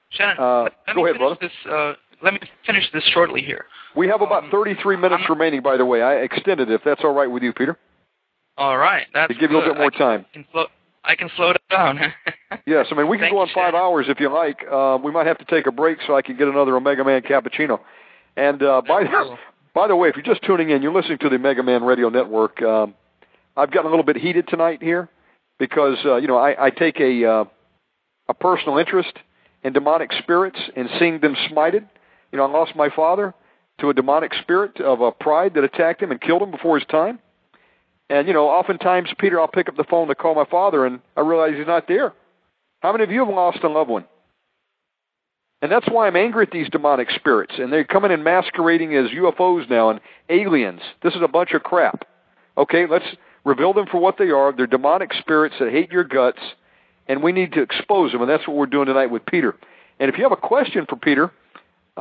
[0.10, 1.38] Shannon, uh, let go ahead, brother.
[1.40, 1.52] this.
[1.70, 3.66] Uh, let me finish this shortly here.
[3.96, 6.02] We have about Um, 33 minutes I'm- remaining, by the way.
[6.02, 7.78] I extended it, if that's all right with you, Peter,
[8.58, 10.26] All right, that's to give you a little bit more I time.
[10.34, 10.68] can slow.
[11.04, 12.14] I can slow down.
[12.66, 13.76] Yes, I mean we can Thank go on five Shannon.
[13.82, 14.60] hours if you like.
[14.70, 17.22] Uh, we might have to take a break so I can get another Omega Man
[17.22, 17.80] cappuccino.
[18.36, 19.38] And uh, by cool.
[19.74, 22.10] by the way, if you're just tuning in, you're listening to the Omega Man Radio
[22.10, 22.62] Network.
[22.62, 22.94] Um,
[23.56, 25.08] I've gotten a little bit heated tonight here
[25.60, 27.46] because uh, you know I, I take a uh,
[28.28, 29.14] a personal interest
[29.64, 31.88] in demonic spirits and seeing them smited.
[32.32, 33.34] You know, I lost my father
[33.80, 36.88] to a demonic spirit of a pride that attacked him and killed him before his
[36.88, 37.20] time.
[38.10, 41.00] And you know, oftentimes, Peter, I'll pick up the phone to call my father, and
[41.16, 42.14] I realize he's not there.
[42.82, 44.06] How many of you have lost a loved one?
[45.62, 47.54] And that's why I'm angry at these demonic spirits.
[47.58, 50.00] And they're coming in masquerading as UFOs now and
[50.30, 50.82] aliens.
[51.04, 52.08] This is a bunch of crap.
[52.58, 53.06] Okay, let's
[53.46, 54.52] reveal them for what they are.
[54.52, 56.40] They're demonic spirits that hate your guts,
[57.08, 58.22] and we need to expose them.
[58.22, 59.56] And that's what we're doing tonight with Peter.
[60.00, 61.32] And if you have a question for Peter,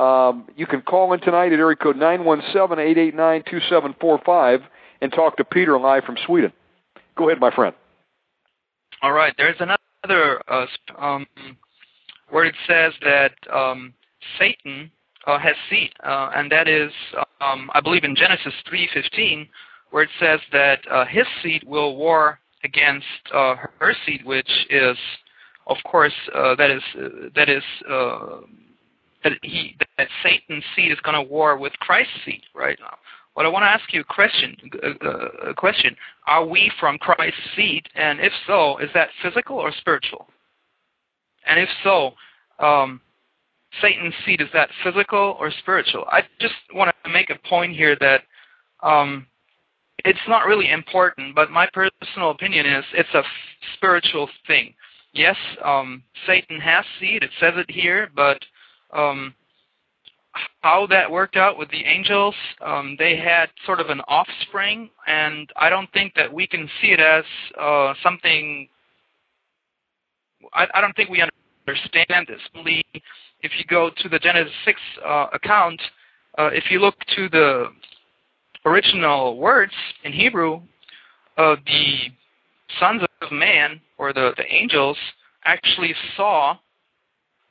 [0.01, 4.63] um, you can call in tonight at area code 917-889-2745
[5.01, 6.51] and talk to Peter live from Sweden.
[7.15, 7.75] Go ahead, my friend.
[9.03, 9.35] All right.
[9.37, 10.65] There's another uh,
[10.97, 11.27] um,
[12.29, 13.93] where it says that um,
[14.39, 14.89] Satan
[15.27, 16.91] uh, has seed, uh, and that is,
[17.39, 19.47] um, I believe, in Genesis 3:15,
[19.91, 24.97] where it says that uh, his seed will war against uh, her seed, which is,
[25.67, 26.81] of course, uh, that is
[27.35, 27.63] that is
[29.23, 32.77] that he that Satan's seed is going to war with Christ's seed, right?
[32.79, 32.97] Now.
[33.35, 34.57] But I want to ask you a question.
[35.47, 35.95] A question:
[36.27, 37.87] Are we from Christ's seed?
[37.95, 40.27] And if so, is that physical or spiritual?
[41.47, 42.11] And if so,
[42.59, 43.01] um,
[43.81, 46.05] Satan's seed is that physical or spiritual?
[46.09, 48.23] I just want to make a point here that
[48.83, 49.27] um,
[50.03, 53.25] it's not really important, but my personal opinion is it's a f-
[53.75, 54.73] spiritual thing.
[55.13, 57.23] Yes, um, Satan has seed.
[57.23, 58.39] It says it here, but
[58.93, 59.33] um,
[60.61, 62.35] how that worked out with the angels,
[62.65, 66.89] um, they had sort of an offspring, and I don't think that we can see
[66.89, 67.25] it as
[67.59, 68.69] uh, something.
[70.53, 71.23] I, I don't think we
[71.67, 72.41] understand this.
[73.43, 75.81] If you go to the Genesis 6 uh, account,
[76.37, 77.67] uh, if you look to the
[78.65, 79.73] original words
[80.03, 80.61] in Hebrew,
[81.37, 81.95] uh, the
[82.79, 84.97] sons of man or the, the angels
[85.45, 86.57] actually saw.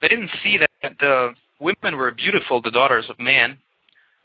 [0.01, 3.59] They didn't see that the women were beautiful, the daughters of man.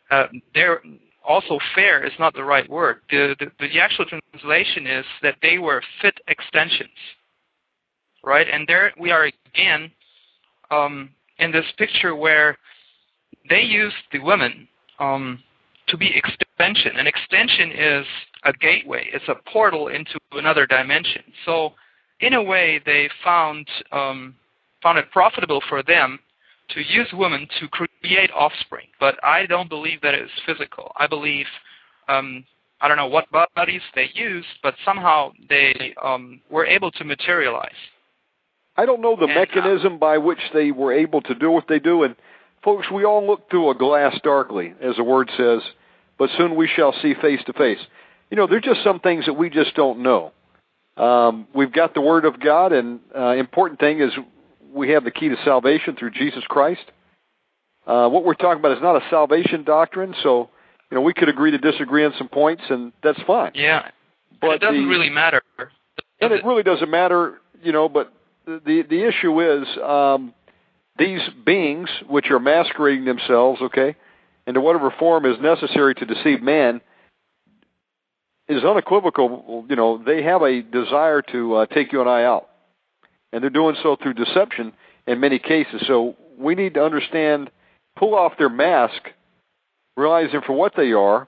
[0.09, 0.81] Uh, they're
[1.27, 3.01] also fair is not the right word.
[3.09, 6.89] The, the, the actual translation is that they were fit extensions
[8.25, 8.47] right?
[8.51, 9.91] And there we are again
[10.71, 12.57] um, in this picture where
[13.49, 14.67] they used the women
[14.99, 15.41] um,
[15.87, 16.97] to be extension.
[16.97, 18.05] An extension is
[18.43, 19.07] a gateway.
[19.13, 21.21] It's a portal into another dimension.
[21.45, 21.73] So,
[22.21, 24.35] in a way, they found um,
[24.85, 26.19] found it profitable for them
[26.69, 28.85] to use women to create offspring.
[28.99, 30.91] But I don't believe that it's physical.
[30.95, 31.47] I believe
[32.07, 32.45] um,
[32.81, 33.25] I don't know what
[33.55, 37.81] bodies they used, but somehow they um, were able to materialize.
[38.77, 41.67] I don't know the And, uh, mechanism by which they were able to do what
[41.67, 42.03] they do.
[42.03, 42.15] And
[42.63, 45.61] folks, we all look through a glass darkly, as the word says,
[46.19, 47.79] but soon we shall see face to face.
[48.29, 50.31] You know, there's just some things that we just don't know.
[50.97, 54.11] Um, we've got the Word of God, and uh, important thing is
[54.75, 56.83] we have the key to salvation through Jesus Christ.
[57.87, 60.49] Uh, what we're talking about is not a salvation doctrine, so
[60.91, 63.51] you know we could agree to disagree on some points, and that's fine.
[63.55, 63.89] Yeah,
[64.41, 65.41] But it doesn't the- really matter.
[66.19, 67.87] and it really doesn't matter, you know.
[67.87, 68.11] But
[68.45, 70.33] the the, the issue is um,
[70.97, 73.95] these beings, which are masquerading themselves, okay,
[74.47, 76.81] into whatever form is necessary to deceive man,
[78.47, 79.65] is unequivocal.
[79.69, 82.49] You know, they have a desire to uh, take you and I out,
[83.35, 84.71] and they're doing so through deception
[85.07, 85.83] in many cases.
[85.85, 87.51] So we need to understand,
[87.97, 89.09] pull off their mask,
[89.97, 91.27] realize them for what they are,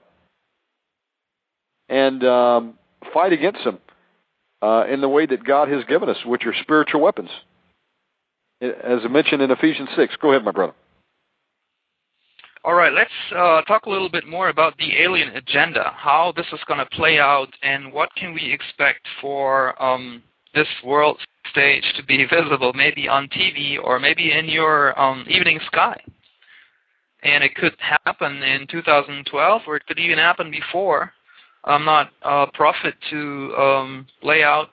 [1.90, 2.78] and um,
[3.12, 3.78] fight against them
[4.62, 7.28] uh, in the way that God has given us, which are spiritual weapons.
[8.62, 10.16] As I mentioned in Ephesians 6.
[10.22, 10.72] Go ahead, my brother.
[12.64, 16.46] All right, let's uh, talk a little bit more about the alien agenda, how this
[16.54, 20.22] is going to play out, and what can we expect for um,
[20.54, 21.18] this world
[21.50, 26.00] stage to be visible, maybe on TV or maybe in your um, evening sky.
[27.22, 31.12] And it could happen in 2012, or it could even happen before.
[31.64, 34.68] I'm not a prophet to um, lay out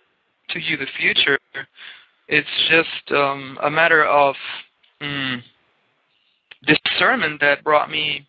[0.50, 1.40] to you the future.
[2.28, 4.36] It's just um, a matter of
[5.02, 5.42] mm,
[6.66, 8.28] discernment that brought me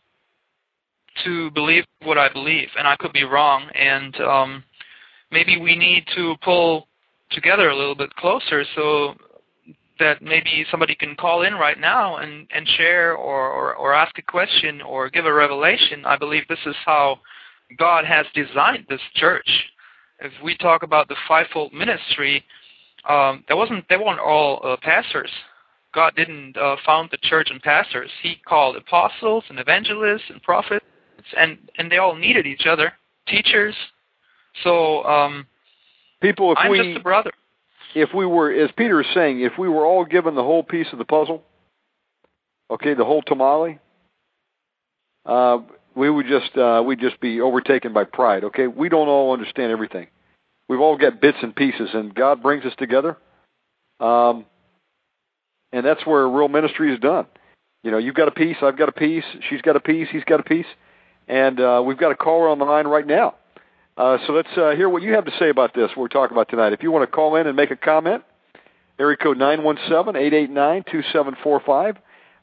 [1.24, 3.68] to believe what I believe, and I could be wrong.
[3.74, 4.64] And um,
[5.30, 6.88] maybe we need to pull
[7.30, 9.14] together a little bit closer so
[9.98, 14.18] that maybe somebody can call in right now and, and share or, or, or ask
[14.18, 16.04] a question or give a revelation.
[16.04, 17.20] I believe this is how
[17.78, 19.48] God has designed this church.
[20.20, 22.44] If we talk about the fivefold ministry,
[23.08, 25.30] um, wasn't they weren't all uh, pastors.
[25.94, 28.10] God didn't uh, found the church and pastors.
[28.22, 30.84] He called apostles and evangelists and prophets,
[31.36, 32.92] and and they all needed each other,
[33.28, 33.74] teachers.
[34.64, 35.46] So um,
[36.20, 37.32] People, if I'm we just a brother.
[37.94, 40.86] if we were, as Peter is saying, if we were all given the whole piece
[40.92, 41.42] of the puzzle,
[42.70, 43.78] okay, the whole tamale,
[45.26, 45.58] uh,
[45.94, 48.44] we would just uh, we'd just be overtaken by pride.
[48.44, 50.06] Okay, we don't all understand everything.
[50.68, 53.16] We've all got bits and pieces, and God brings us together.
[54.00, 54.44] Um,
[55.72, 57.26] and that's where real ministry is done.
[57.82, 60.24] You know, you've got a piece, I've got a piece, she's got a piece, he's
[60.24, 60.66] got a piece,
[61.28, 63.34] and uh, we've got a caller on the line right now.
[63.96, 65.88] Uh, so let's uh, hear what you have to say about this.
[65.90, 66.72] What we're talking about tonight.
[66.72, 68.22] If you want to call in and make a comment,
[68.98, 71.96] area code nine one seven eight eight nine two seven four five.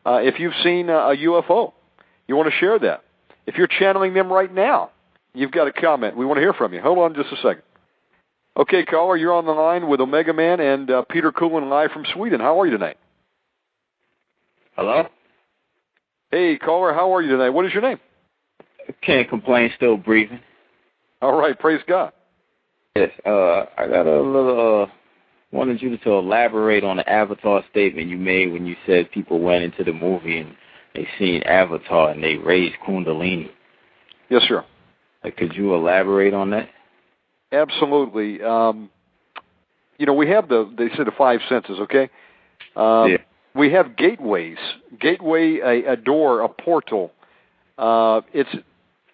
[0.05, 1.73] Uh, if you've seen uh, a UFO,
[2.27, 3.03] you want to share that.
[3.45, 4.89] If you're channeling them right now,
[5.33, 6.17] you've got a comment.
[6.17, 6.81] We want to hear from you.
[6.81, 7.63] Hold on just a second.
[8.55, 12.05] Okay, caller, you're on the line with Omega Man and uh, Peter Kuehlen live from
[12.13, 12.39] Sweden.
[12.39, 12.97] How are you tonight?
[14.75, 15.07] Hello?
[16.31, 17.49] Hey, caller, how are you tonight?
[17.49, 17.99] What is your name?
[19.01, 20.39] Can't complain, still breathing.
[21.23, 22.11] All right, praise God.
[22.97, 24.93] Yes, uh, I got a little, uh,
[25.53, 29.63] wanted you to elaborate on the Avatar statement you made when you said people went
[29.63, 30.53] into the movie and
[30.93, 33.49] they seen Avatar and they raised Kundalini.
[34.29, 34.65] Yes, sir.
[35.23, 36.67] Like, could you elaborate on that?
[37.53, 38.43] Absolutely.
[38.43, 38.89] Um,
[39.97, 42.09] you know, we have the, they said the five senses, okay?
[42.75, 43.17] Um, yeah.
[43.55, 44.57] We have gateways.
[44.99, 47.13] Gateway, a, a door, a portal.
[47.77, 48.49] Uh, it's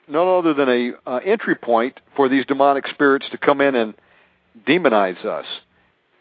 [0.09, 3.93] none other than a uh, entry point for these demonic spirits to come in and
[4.67, 5.45] demonize us.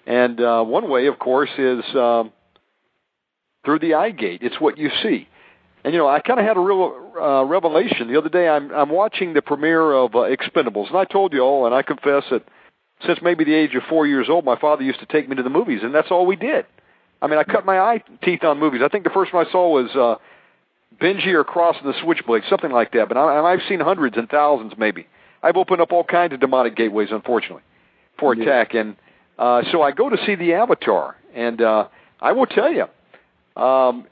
[0.07, 2.33] And uh, one way, of course, is um,
[3.65, 4.43] through the eye gate.
[4.43, 5.29] It's what you see.
[5.85, 8.49] And you know, I kind of had a real uh, revelation the other day.
[8.49, 11.83] I'm I'm watching the premiere of uh, Expendables, and I told you all, and I
[11.83, 12.43] confess that
[13.07, 15.43] since maybe the age of four years old, my father used to take me to
[15.43, 16.67] the movies, and that's all we did.
[17.23, 18.81] I mean, I cut my eye teeth on movies.
[18.85, 20.17] I think the first one I saw was uh,
[21.01, 23.09] Benji or Crossing the Switchblade, something like that.
[23.09, 25.07] But I, I've seen hundreds and thousands, maybe.
[25.43, 27.63] I've opened up all kinds of demonic gateways, unfortunately,
[28.19, 28.75] for attack.
[28.75, 28.97] And
[29.39, 31.89] uh, so I go to see the Avatar, and uh,
[32.21, 32.87] I will tell you,
[33.63, 34.07] um,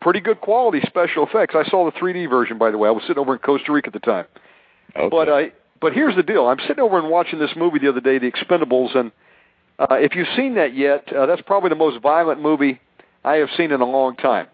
[0.00, 1.54] pretty good quality special effects.
[1.56, 2.88] I saw the 3D version, by the way.
[2.88, 4.26] I was sitting over in Costa Rica at the time.
[4.94, 5.08] Okay.
[5.10, 6.46] But I, but here's the deal.
[6.46, 9.10] I'm sitting over and watching this movie the other day, The Expendables, and
[9.78, 12.80] uh, if you've seen that yet, uh, that's probably the most violent movie
[13.24, 14.46] I have seen in a long time.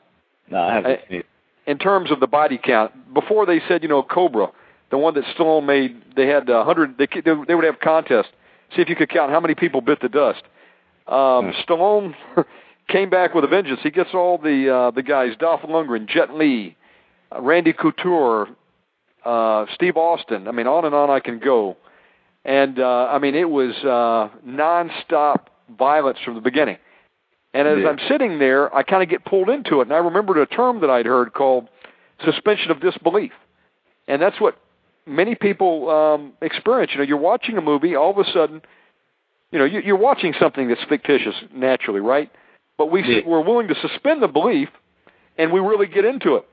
[0.50, 1.26] No, I haven't seen it.
[1.66, 4.48] In terms of the body count, before they said, you know, Cobra,
[4.90, 6.98] the one that Stallone made, they had a hundred.
[6.98, 8.30] They they they would have contests,
[8.74, 10.42] see if you could count how many people bit the dust.
[11.06, 11.72] Um, Hmm.
[11.72, 12.14] Stallone
[12.88, 13.80] came back with a vengeance.
[13.82, 16.76] He gets all the uh, the guys: Dolph Lundgren, Jet Li,
[17.30, 18.48] uh, Randy Couture,
[19.24, 20.48] uh, Steve Austin.
[20.48, 21.76] I mean, on and on I can go.
[22.44, 25.46] And uh, I mean, it was uh, nonstop
[25.78, 26.78] violence from the beginning.
[27.52, 27.88] And as Yeah.
[27.88, 30.80] I'm sitting there, I kind of get pulled into it, and I remembered a term
[30.80, 31.68] that I'd heard called
[32.24, 33.32] suspension of disbelief,
[34.06, 34.56] and that's what
[35.06, 36.92] many people um, experience.
[36.92, 38.62] You know, you're watching a movie, all of a sudden,
[39.50, 42.30] you know, you, you're watching something that's fictitious naturally, right?
[42.78, 43.22] But we Yeah.
[43.26, 44.68] we're willing to suspend the belief,
[45.36, 46.46] and we really get into it.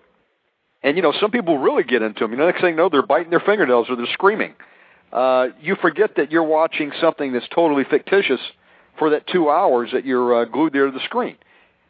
[0.84, 2.32] And you know, some people really get into them.
[2.32, 4.56] You know, next thing you know, they're biting their fingernails or they're screaming.
[5.11, 8.41] Uh, you forget that you're watching something that's totally fictitious
[8.98, 11.36] for that two hours that you're uh, glued there to the screen.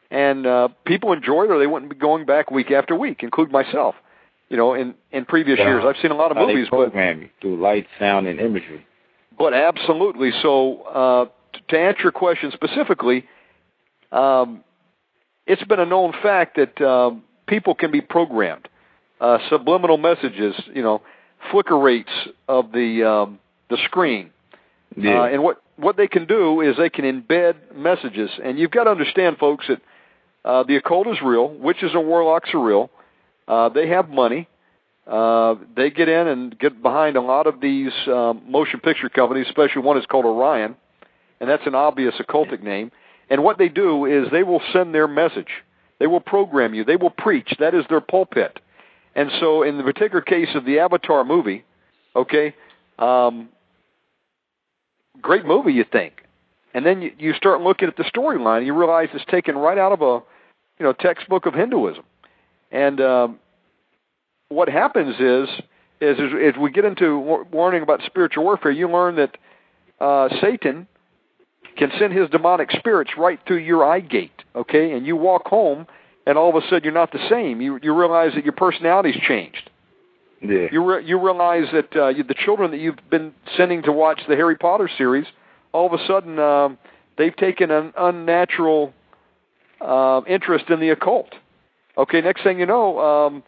[0.10, 3.52] And uh, people enjoy it, or they wouldn't be going back week after week, including
[3.52, 3.96] myself.
[4.50, 5.66] You know, in in previous Wow.
[5.68, 6.94] years, I've seen a lot of How movies, but
[7.42, 8.86] through light, sound, and imagery.
[9.38, 10.32] but absolutely.
[10.42, 11.26] So uh,
[11.70, 13.26] to answer your question specifically,
[14.14, 14.64] um,
[15.46, 18.68] it's been a known fact that um, people can be programmed.
[19.20, 21.02] Uh, subliminal messages, you know,
[21.52, 22.12] flicker rates
[22.48, 23.40] of the um,
[23.70, 24.30] the screen,
[24.96, 25.24] Yeah.
[25.24, 28.30] uh, and what what they can do is they can embed messages.
[28.44, 29.82] And you've got to understand, folks, that
[30.44, 31.49] uh, the occult is real.
[31.49, 32.90] Witches and warlocks are real.
[33.48, 34.48] Uh, they have money.
[35.06, 39.45] Uh, they get in and get behind a lot of these um, motion picture companies,
[39.48, 40.76] especially one is called Orion,
[41.40, 42.91] and that's an obvious occultic name.
[43.30, 45.48] And what they do is they will send their message.
[45.99, 46.84] They will program you.
[46.84, 47.54] They will preach.
[47.60, 48.60] That is their pulpit.
[49.16, 51.64] And so, in the particular case of the Avatar movie,
[52.16, 52.54] okay,
[52.99, 53.49] um,
[55.22, 56.23] great movie, you think,
[56.73, 59.91] and then you, you start looking at the storyline, you realize it's taken right out
[59.91, 60.23] of a,
[60.80, 62.03] you know, textbook of Hinduism.
[62.72, 63.39] And um,
[64.49, 65.49] what happens is,
[65.99, 69.38] is as, we get into learning about spiritual warfare, you learn that
[69.99, 70.88] uh, Satan
[71.77, 74.91] can send his demonic spirits right through your eye gate, okay?
[74.91, 75.88] And you walk home,
[76.26, 77.61] and all of a sudden you're not the same.
[77.61, 79.69] You you realize that your personality's changed.
[80.41, 80.68] Yeah.
[80.72, 84.22] You re- you realize that uh, you, the children that you've been sending to watch
[84.27, 85.26] the Harry Potter series,
[85.73, 86.77] all of a sudden um,
[87.18, 88.93] they've taken an unnatural
[89.81, 91.34] uh, interest in the occult.
[91.97, 93.43] Okay, next thing you know, um,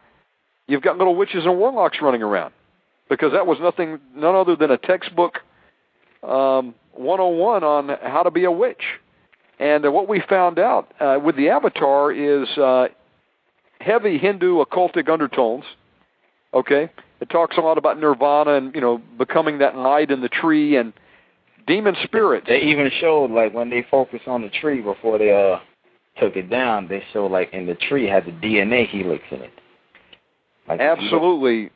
[0.67, 2.53] you've got little witches and warlocks running around
[3.09, 5.39] because that was nothing, none other than a textbook
[6.23, 8.83] um, 101 on how to be a witch.
[9.59, 12.87] And uh, what we found out uh, with the Avatar is uh,
[13.81, 15.65] heavy Hindu occultic undertones.
[16.53, 16.89] Okay,
[17.21, 20.77] it talks a lot about nirvana and you know becoming that light in the tree
[20.77, 20.93] and
[21.67, 22.47] demon spirits.
[22.47, 25.59] They even showed like when they focused on the tree before they uh
[26.19, 26.88] took it down.
[26.88, 29.51] They showed like in the tree had the DNA helix in it.
[30.67, 31.71] Like Absolutely.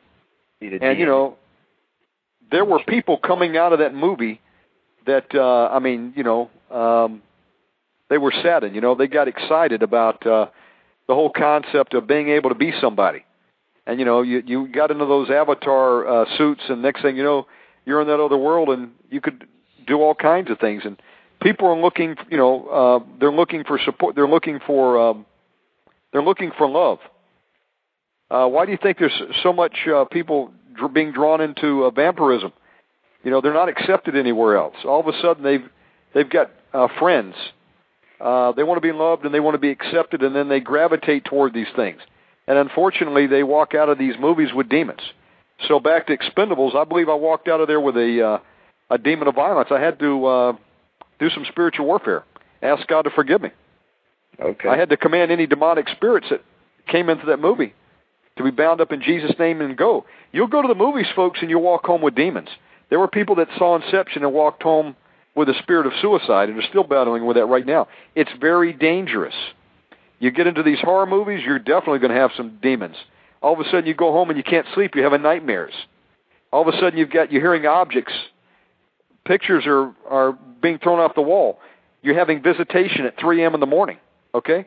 [0.60, 0.98] and DNA.
[0.98, 1.36] you know,
[2.50, 4.40] there were people coming out of that movie
[5.06, 7.22] that uh I mean, you know, um
[8.10, 10.46] they were saddened, you know, they got excited about uh
[11.06, 13.24] the whole concept of being able to be somebody.
[13.86, 17.24] And you know, you you got into those avatar uh suits and next thing you
[17.24, 17.46] know,
[17.84, 19.46] you're in that other world and you could
[19.86, 21.00] do all kinds of things and
[21.42, 25.26] people are looking, you know, uh they're looking for support, they're looking for um
[26.12, 26.98] they're looking for love.
[28.30, 31.90] Uh why do you think there's so much uh people dr- being drawn into uh,
[31.90, 32.52] vampirism?
[33.22, 34.76] You know, they're not accepted anywhere else.
[34.84, 35.68] All of a sudden they've
[36.14, 37.34] they've got uh friends
[38.20, 40.60] uh, they want to be loved and they want to be accepted, and then they
[40.60, 42.00] gravitate toward these things.
[42.46, 45.00] And unfortunately, they walk out of these movies with demons.
[45.68, 48.38] So back to Expendables, I believe I walked out of there with a uh,
[48.90, 49.68] a demon of violence.
[49.70, 50.52] I had to uh,
[51.18, 52.24] do some spiritual warfare,
[52.62, 53.50] ask God to forgive me.
[54.40, 54.68] Okay.
[54.68, 56.42] I had to command any demonic spirits that
[56.86, 57.72] came into that movie
[58.36, 60.04] to be bound up in Jesus' name and go.
[60.32, 62.48] You'll go to the movies, folks, and you'll walk home with demons.
[62.90, 64.96] There were people that saw Inception and walked home
[65.34, 67.88] with a spirit of suicide and are still battling with that right now.
[68.14, 69.34] It's very dangerous.
[70.24, 72.96] You get into these horror movies, you're definitely going to have some demons.
[73.42, 74.94] All of a sudden, you go home and you can't sleep.
[74.94, 75.74] You're having nightmares.
[76.50, 78.14] All of a sudden, you've got you're hearing objects.
[79.26, 80.32] Pictures are are
[80.62, 81.58] being thrown off the wall.
[82.00, 83.52] You're having visitation at 3 a.m.
[83.52, 83.98] in the morning.
[84.34, 84.66] Okay,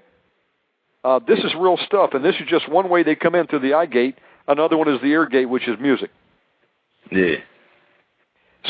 [1.03, 3.61] uh, this is real stuff, and this is just one way they come in through
[3.61, 4.19] the eye gate.
[4.47, 6.11] Another one is the ear gate, which is music.
[7.11, 7.37] Yeah.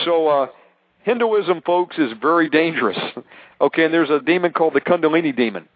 [0.06, 0.48] So uh,
[1.04, 2.98] Hinduism, folks, is very dangerous.
[3.62, 5.68] okay, and there's a demon called the Kundalini demon,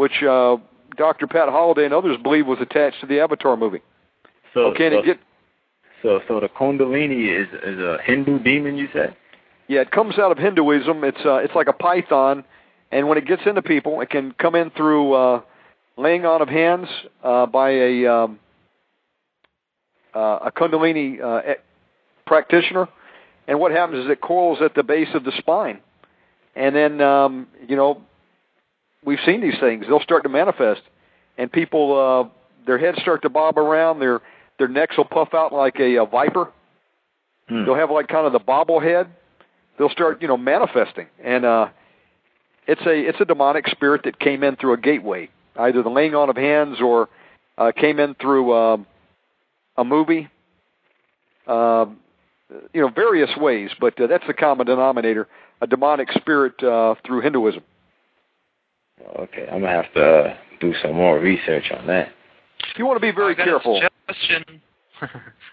[0.00, 0.56] which uh,
[0.96, 1.26] Dr.
[1.26, 3.82] Pat Holliday and others believe was attached to the Avatar movie.
[4.54, 5.18] So, okay, and so, it get
[6.02, 9.14] so so the Kundalini is is a Hindu demon, you said?
[9.68, 11.04] yeah, it comes out of Hinduism.
[11.04, 12.44] It's uh, it's like a python,
[12.90, 15.42] and when it gets into people, it can come in through uh,
[15.98, 16.88] laying on of hands
[17.22, 18.38] uh, by a um,
[20.14, 21.54] uh, a Kundalini uh,
[22.26, 22.88] practitioner
[23.46, 25.80] and what happens is it coils at the base of the spine,
[26.56, 28.00] and then um, you know
[29.04, 29.86] we've seen these things.
[29.88, 30.82] They'll start to manifest,
[31.38, 32.28] and people uh,
[32.66, 34.00] their heads start to bob around.
[34.00, 34.20] Their
[34.58, 36.50] their necks will puff out like a, a viper.
[37.48, 37.64] Hmm.
[37.64, 39.08] They'll have like kind of the bobble head.
[39.78, 41.68] They'll start you know manifesting, and uh,
[42.66, 46.14] it's a it's a demonic spirit that came in through a gateway, either the laying
[46.14, 47.08] on of hands or
[47.58, 48.76] uh, came in through uh,
[49.76, 50.28] a movie.
[51.46, 51.86] Uh,
[52.74, 55.28] you know, various ways, but uh, that's the common denominator:
[55.60, 57.62] a demonic spirit uh, through Hinduism.
[59.18, 62.08] Okay, I'm gonna have to uh, do some more research on that.
[62.76, 63.80] You want to be very I got careful.
[63.82, 64.60] A suggestion.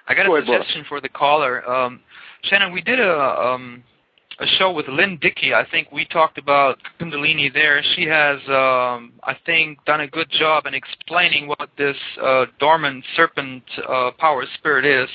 [0.07, 0.86] I got Go a ahead, brother.
[0.90, 1.68] for the caller.
[1.69, 2.02] Um,
[2.44, 3.84] Shannon, we did a um,
[4.40, 5.53] a show with Lynn Dickey.
[5.53, 7.82] I think we talked about Kundalini there.
[7.95, 13.03] She has, um, I think, done a good job in explaining what this uh, dormant
[13.15, 15.10] serpent uh, power spirit is.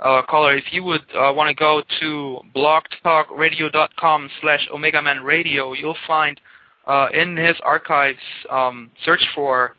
[0.00, 5.72] Uh, caller, if you would uh, want to go to blogtalkradio.com slash Omega Man Radio,
[5.72, 6.40] you'll find
[6.88, 8.18] uh, in his archives,
[8.50, 9.76] um, search for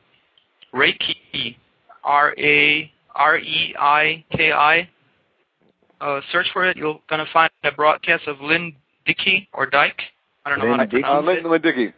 [0.74, 1.58] Reiki,
[2.04, 4.88] R A R E I K I.
[6.00, 6.78] Uh, search for it.
[6.78, 8.74] You're gonna find a broadcast of Lynn
[9.06, 10.02] Dickey or Dyke.
[10.46, 11.04] I don't know how to Lynn Dickey?
[11.04, 11.94] Uh, pronounce Lynn, Lynn Dickey.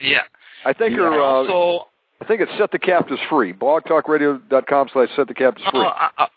[0.00, 0.22] Yeah.
[0.64, 0.98] I think Yeah.
[0.98, 1.12] her.
[1.12, 1.88] And Uh, also,
[2.20, 3.52] I think it's set the captives free.
[3.52, 5.80] Blogtalkradio.com slash set the captives free.
[5.80, 6.28] I, I,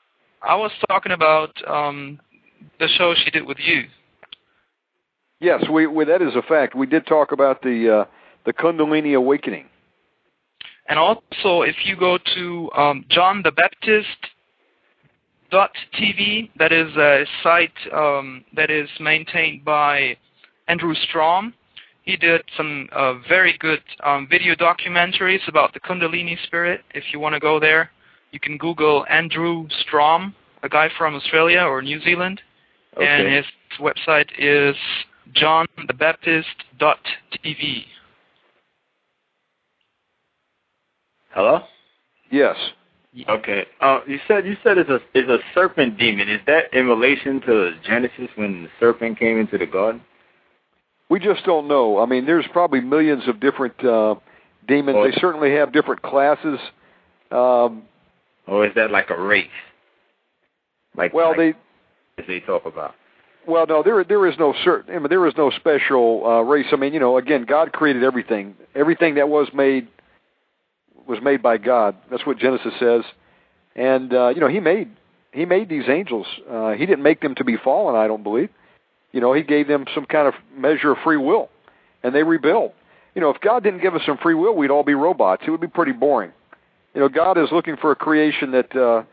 [0.42, 2.20] I was talking about um,
[2.80, 3.84] the show she did with you.
[5.40, 6.76] Yes, we, we that is a fact.
[6.76, 8.06] We did talk about the uh,
[8.46, 9.66] the Kundalini awakening.
[10.90, 14.08] And also, if you go to um, John the Baptist
[15.52, 20.18] dot TV, that is a site um, that is maintained by
[20.68, 21.54] Andrew Strom.
[22.04, 26.82] He did some uh, very good um, video documentaries about the Kundalini spirit.
[26.96, 27.92] If you want to go there,
[28.32, 30.34] you can Google Andrew Strom,
[30.64, 32.42] a guy from Australia or New Zealand,
[33.00, 33.46] and his
[33.80, 34.76] website is
[35.36, 37.84] johnthebaptist.tv.
[41.32, 41.62] Hello?
[42.32, 42.56] Yes.
[43.28, 43.66] Okay.
[43.82, 46.30] Uh, you said you said it's a it's a serpent demon.
[46.30, 50.02] Is that in relation to Genesis when the serpent came into the garden?
[51.10, 52.00] We just don't know.
[52.00, 54.16] I mean, there's probably millions of different uh,
[54.68, 54.98] demons.
[55.00, 55.10] Oh.
[55.10, 56.60] They certainly have different classes.
[57.32, 57.84] Um,
[58.48, 59.48] Or is that like a race?
[60.96, 61.54] Like well, like they
[62.22, 62.94] as they talk about.
[63.50, 64.96] Well, no, there there is no certain.
[64.96, 66.68] I mean, there is no special uh, race.
[66.72, 68.54] I mean, you know, again, God created everything.
[68.76, 69.88] Everything that was made
[71.08, 71.96] was made by God.
[72.12, 73.02] That's what Genesis says.
[73.76, 74.92] And uh, you know, He made
[75.32, 76.28] He made these angels.
[76.48, 77.96] Uh, he didn't make them to be fallen.
[77.96, 78.50] I don't believe.
[79.14, 81.50] You know, He gave them some kind of measure of free will,
[82.04, 82.74] and they rebelled.
[83.16, 85.42] You know, if God didn't give us some free will, we'd all be robots.
[85.48, 86.34] It would be pretty boring.
[86.94, 89.04] You know, God is looking for a creation that uh,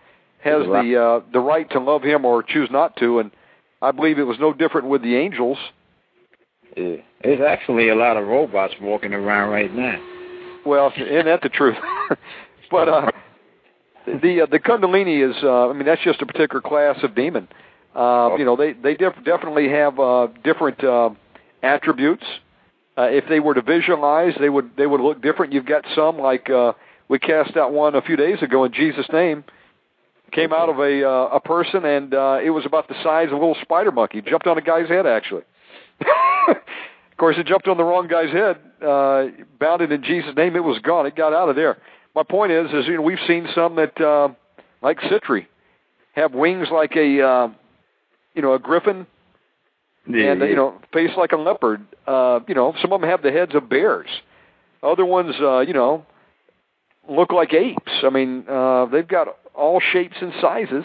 [0.40, 3.30] has the uh, the right to love Him or choose not to, and
[3.82, 5.58] I believe it was no different with the angels.
[6.76, 6.96] Yeah.
[7.22, 9.98] There's actually a lot of robots walking around right now.
[10.64, 11.76] Well, isn't that the truth?
[12.70, 13.10] but uh,
[14.06, 17.48] the uh, the Kundalini is, uh, I mean, that's just a particular class of demon.
[17.94, 21.10] Uh, you know, they they def- definitely have uh, different uh,
[21.62, 22.24] attributes.
[22.98, 25.52] Uh, if they were to visualize, they would they would look different.
[25.52, 26.72] You've got some like uh,
[27.08, 29.44] we cast out one a few days ago in Jesus' name.
[30.32, 33.34] Came out of a uh, a person, and uh, it was about the size of
[33.34, 34.20] a little spider monkey.
[34.22, 35.42] Jumped on a guy's head, actually.
[36.48, 38.58] of course, it jumped on the wrong guy's head.
[38.84, 39.26] Uh,
[39.58, 41.06] bounded in Jesus' name, it was gone.
[41.06, 41.78] It got out of there.
[42.14, 44.28] My point is, is you know we've seen some that, uh,
[44.82, 45.48] like Sitri,
[46.14, 47.48] have wings like a, uh,
[48.34, 49.06] you know, a griffin,
[50.08, 51.86] Yeah, and uh, you know, face like a leopard.
[52.06, 54.08] Uh, you know, some of them have the heads of bears.
[54.82, 56.04] Other ones, uh, you know,
[57.08, 57.92] look like apes.
[58.02, 60.84] I mean, uh, they've got all shapes and sizes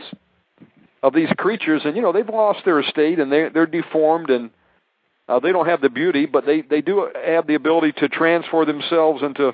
[1.04, 4.52] of these creatures, and you know, they've lost their estate and they they're deformed and
[5.28, 8.66] uh, they don't have the beauty, but they they do have the ability to transfer
[8.66, 9.54] themselves into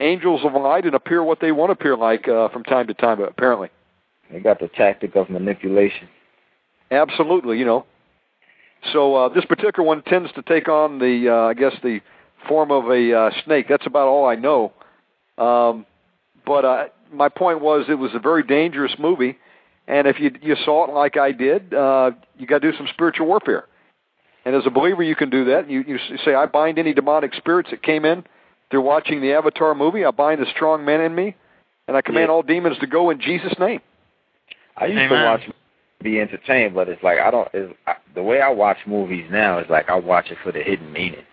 [0.00, 2.94] angels of light and appear what they want to appear like uh, from time to
[2.94, 3.20] time.
[3.20, 3.70] Apparently,
[4.30, 6.08] They got the tactic of manipulation.
[6.90, 7.86] absolutely, you know.
[8.92, 12.00] So uh, this particular one tends to take on the, uh, I guess, the
[12.46, 13.66] form of a uh, snake.
[13.68, 14.72] That's about all I know.
[15.38, 15.86] Um,
[16.44, 16.84] but uh,
[17.14, 19.38] my point was, it was a very dangerous movie,
[19.86, 22.88] and if you you saw it like I did, uh, you got to do some
[22.92, 23.66] spiritual warfare.
[24.44, 25.70] And as a believer, you can do that.
[25.70, 28.24] You you say, I bind any demonic spirits that came in
[28.70, 30.04] through watching the Avatar movie.
[30.04, 31.34] I bind the strong man in me,
[31.88, 32.32] and I command Yeah.
[32.32, 33.80] all demons to go in Jesus' name.
[34.76, 35.42] I used to watch
[36.02, 37.48] be entertained, but it's like I don't.
[37.54, 40.62] It's, I, the way I watch movies now is like I watch it for the
[40.62, 41.24] hidden meaning.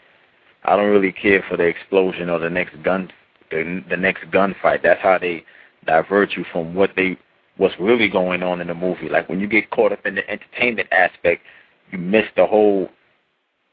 [0.63, 3.11] I don't really care for the explosion or the next gun,
[3.49, 4.81] the the next gunfight.
[4.83, 5.43] That's how they
[5.85, 7.17] divert you from what they
[7.57, 9.09] what's really going on in the movie.
[9.09, 11.43] Like when you get caught up in the entertainment aspect,
[11.91, 12.89] you miss the whole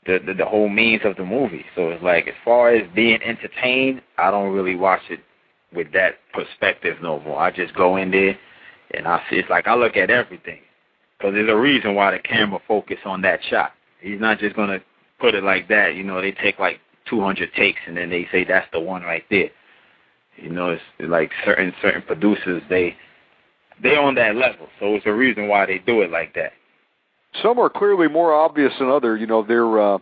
[0.06, 1.64] the, the the whole means of the movie.
[1.74, 5.20] So it's like as far as being entertained, I don't really watch it
[5.74, 7.40] with that perspective no more.
[7.40, 8.38] I just go in there
[8.94, 10.60] and I see it's like I look at everything
[11.18, 13.72] because there's a reason why the camera focus on that shot.
[14.00, 14.80] He's not just gonna
[15.20, 15.94] put it like that.
[15.94, 19.24] You know, they take like 200 takes and then they say that's the one right
[19.30, 19.50] there.
[20.40, 22.96] You know, it's like certain certain producers they
[23.82, 26.52] they on that level, so it's a reason why they do it like that.
[27.42, 29.16] Some are clearly more obvious than other.
[29.16, 29.98] You know their uh,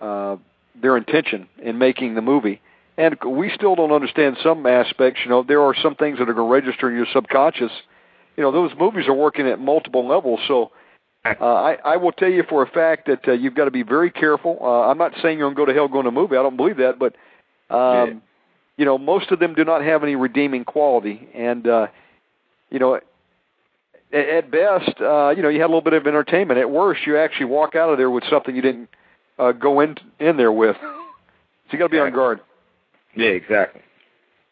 [0.00, 0.36] uh,
[0.80, 2.60] their intention in making the movie,
[2.96, 5.20] and we still don't understand some aspects.
[5.24, 7.72] You know, there are some things that are going to register in your subconscious.
[8.36, 10.40] You know, those movies are working at multiple levels.
[10.48, 10.70] So,
[11.24, 13.82] uh, I, I will tell you for a fact that uh, you've got to be
[13.82, 14.58] very careful.
[14.60, 16.36] Uh, I'm not saying you're going to go to hell going to a movie.
[16.36, 17.14] I don't believe that, but
[17.74, 18.22] um.
[18.80, 21.88] You know, most of them do not have any redeeming quality, and uh,
[22.70, 23.04] you know, at,
[24.10, 26.58] at best, uh, you know, you had a little bit of entertainment.
[26.58, 28.88] At worst, you actually walk out of there with something you didn't
[29.38, 30.76] uh, go in in there with.
[30.80, 32.40] So you got to be on guard.
[33.14, 33.82] Yeah, exactly.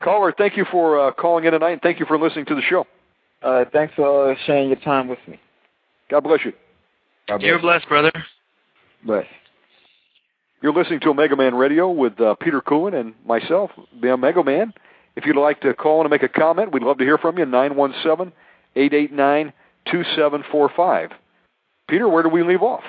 [0.03, 2.63] Caller, thank you for uh, calling in tonight, and thank you for listening to the
[2.69, 2.87] show.
[3.43, 5.41] Uh, thanks for uh, sharing your time with me.
[6.11, 6.53] God bless you.
[7.29, 7.81] God You're bless.
[7.81, 8.13] blessed, brother.
[9.07, 9.25] Bless.
[10.61, 13.71] You're listening to Omega Man Radio with uh, Peter Kuehlen and myself,
[14.03, 14.73] the Omega Man.
[15.15, 17.39] If you'd like to call in and make a comment, we'd love to hear from
[17.39, 17.47] you.
[17.47, 18.33] Nine one seven
[18.75, 19.53] eight eight nine
[19.89, 21.11] two seven four five.
[21.89, 22.83] Peter, where do we leave off?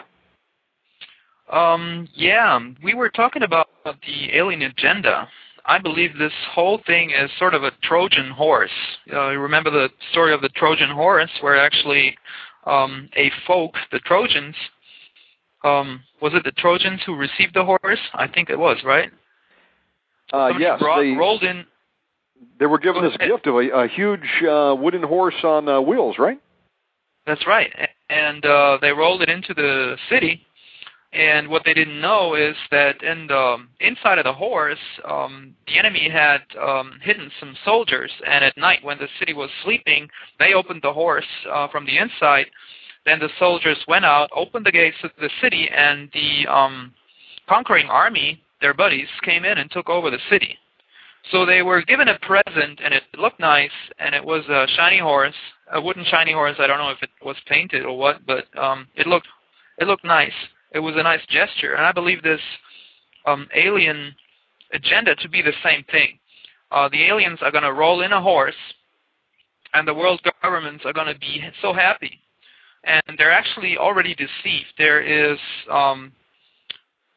[1.52, 5.28] Um, yeah, we were talking about the alien agenda.
[5.66, 8.72] I believe this whole thing is sort of a Trojan horse.
[9.14, 12.18] Uh, you remember the story of the Trojan horse, where actually
[12.66, 14.56] um, a folk, the Trojans,
[15.64, 18.00] um, was it the Trojans who received the horse?
[18.14, 19.12] I think it was, right?
[20.32, 21.66] Uh, Somebody yes, brought, they, rolled in.
[22.60, 26.18] they were given this gift of a, a huge uh, wooden horse on uh, wheels,
[26.20, 26.40] right?
[27.26, 27.72] That's right.
[28.10, 30.46] And uh, they rolled it into the city.
[31.12, 34.78] And what they didn't know is that in the inside of the horse,
[35.10, 38.12] um, the enemy had um, hidden some soldiers.
[38.28, 40.08] And at night, when the city was sleeping,
[40.38, 42.46] they opened the horse uh, from the inside.
[43.06, 46.94] Then the soldiers went out, opened the gates of the city, and the um,
[47.48, 50.58] conquering army, their buddies, came in and took over the city.
[51.32, 55.00] So they were given a present, and it looked nice, and it was a shiny
[55.00, 55.36] horse,
[55.72, 56.56] a wooden shiny horse.
[56.60, 59.28] I don't know if it was painted or what, but um, it looked
[59.78, 60.34] it looked nice.
[60.72, 62.42] It was a nice gesture, and I believe this
[63.26, 64.14] um, alien
[64.74, 66.20] agenda to be the same thing.
[66.72, 68.56] Uh, the aliens are going to roll in a horse,
[69.74, 72.20] and the world governments are going to be so happy.
[72.84, 74.74] And they're actually already deceived.
[74.78, 75.38] There is
[75.72, 76.12] um,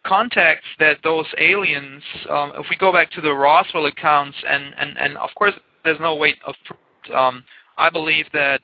[0.06, 4.98] contacts that those aliens, um, if we go back to the Roswell accounts, and, and,
[4.98, 7.44] and of course there's no weight of proof, um,
[7.78, 8.60] I believe that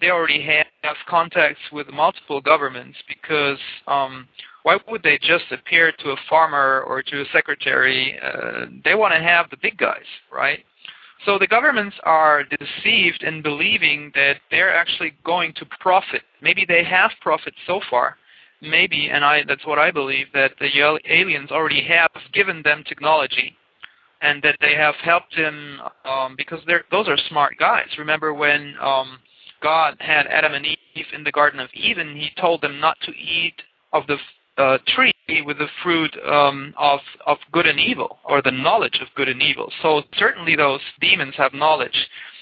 [0.00, 0.42] they already
[0.82, 4.26] have contacts with multiple governments because um,
[4.62, 8.18] why would they just appear to a farmer or to a secretary?
[8.22, 10.64] Uh, they want to have the big guys, right?
[11.24, 16.22] So the governments are deceived in believing that they're actually going to profit.
[16.40, 18.16] Maybe they have profit so far.
[18.60, 20.68] Maybe, and I that's what I believe, that the
[21.08, 23.56] aliens already have given them technology
[24.20, 27.88] and that they have helped them um, because they're, those are smart guys.
[27.98, 29.18] Remember when um,
[29.62, 33.12] God had Adam and Eve in the Garden of Eden, he told them not to
[33.12, 33.54] eat
[33.92, 34.16] of the
[34.58, 35.12] uh, tree
[35.46, 39.42] with the fruit um, of of good and evil, or the knowledge of good and
[39.42, 39.72] evil.
[39.82, 41.96] So certainly those demons have knowledge,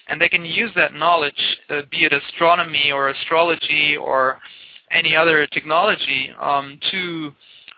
[0.09, 4.41] and they can use that knowledge, uh, be it astronomy or astrology or
[4.91, 7.33] any other technology, um, to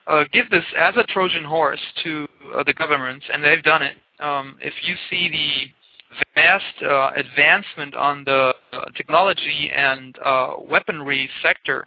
[0.06, 2.26] uh, give this as a Trojan horse to
[2.56, 3.96] uh, the governments, and they've done it.
[4.18, 11.28] Um, if you see the vast uh, advancement on the uh, technology and uh, weaponry
[11.42, 11.86] sector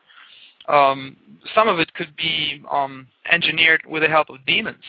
[0.67, 1.15] um,
[1.53, 4.83] some of it could be um, engineered with the help of demons.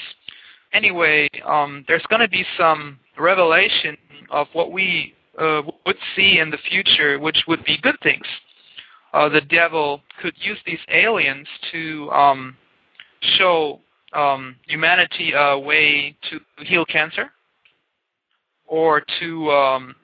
[0.73, 3.97] Anyway, um, there's going to be some revelation
[4.31, 8.27] of what we uh, would see in the future, which would be good things.
[9.13, 12.57] Uh, the devil could use these aliens to um,
[13.39, 13.81] show
[14.13, 17.31] um, humanity a way to heal cancer
[18.67, 19.95] or to um,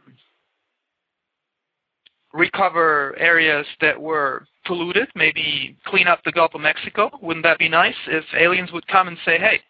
[2.32, 7.10] recover areas that were polluted, maybe clean up the Gulf of Mexico.
[7.20, 9.60] Wouldn't that be nice if aliens would come and say, hey,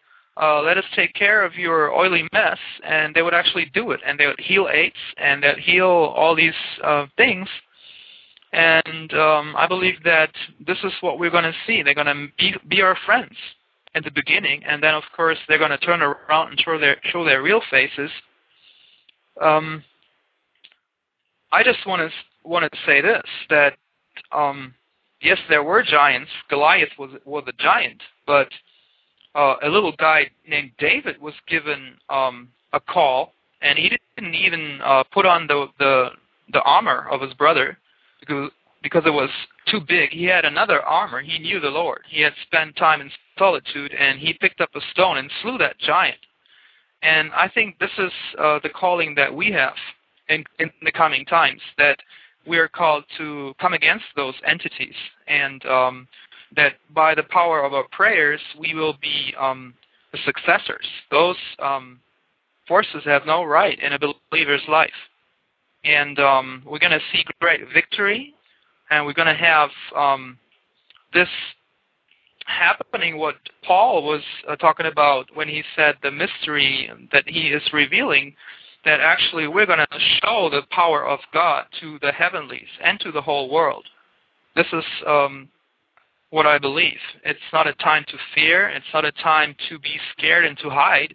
[0.41, 3.99] uh, let us take care of your oily mess, and they would actually do it,
[4.05, 6.53] and they would heal AIDS, and they'd heal all these
[6.83, 7.47] uh, things.
[8.51, 10.31] And um, I believe that
[10.65, 11.83] this is what we're going to see.
[11.83, 13.35] They're going to be, be our friends
[13.95, 16.97] in the beginning, and then of course they're going to turn around and show their
[17.11, 18.09] show their real faces.
[19.41, 19.83] Um,
[21.51, 23.77] I just want to want to say this that
[24.31, 24.73] um,
[25.23, 26.29] yes, there were giants.
[26.49, 28.49] Goliath was was a giant, but
[29.35, 34.79] uh, a little guy named David was given um, a call, and he didn't even
[34.83, 36.09] uh, put on the the
[36.51, 37.77] the armor of his brother
[38.19, 38.51] because
[38.83, 39.29] because it was
[39.67, 40.09] too big.
[40.09, 41.21] He had another armor.
[41.21, 42.01] He knew the Lord.
[42.09, 45.79] He had spent time in solitude, and he picked up a stone and slew that
[45.79, 46.17] giant.
[47.01, 49.73] And I think this is uh, the calling that we have
[50.29, 51.61] in, in the coming times.
[51.77, 51.97] That
[52.47, 54.95] we are called to come against those entities,
[55.27, 56.07] and um,
[56.55, 59.73] that by the power of our prayers, we will be um,
[60.11, 60.85] the successors.
[61.09, 61.99] Those um,
[62.67, 64.91] forces have no right in a believer's life.
[65.83, 68.33] And um, we're going to see great victory,
[68.89, 70.37] and we're going to have um,
[71.13, 71.27] this
[72.45, 77.61] happening what Paul was uh, talking about when he said the mystery that he is
[77.73, 78.35] revealing
[78.85, 83.11] that actually we're going to show the power of God to the heavenlies and to
[83.11, 83.85] the whole world.
[84.55, 85.49] This is um,
[86.29, 86.97] what I believe.
[87.23, 88.69] It's not a time to fear.
[88.69, 91.13] It's not a time to be scared and to hide.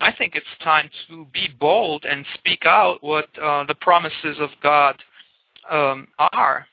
[0.00, 4.50] I think it's time to be bold and speak out what uh, the promises of
[4.62, 4.94] God
[5.70, 6.66] um, are,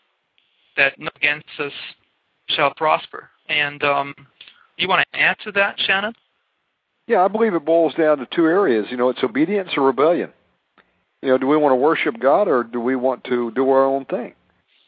[0.78, 1.72] that no against us
[2.50, 3.30] shall prosper.
[3.50, 4.14] And um,
[4.78, 6.14] you want to add to that, Shannon?
[7.10, 8.86] Yeah, I believe it boils down to two areas.
[8.92, 10.32] You know, it's obedience or rebellion.
[11.24, 13.84] You know, do we want to worship God or do we want to do our
[13.84, 14.36] own thing?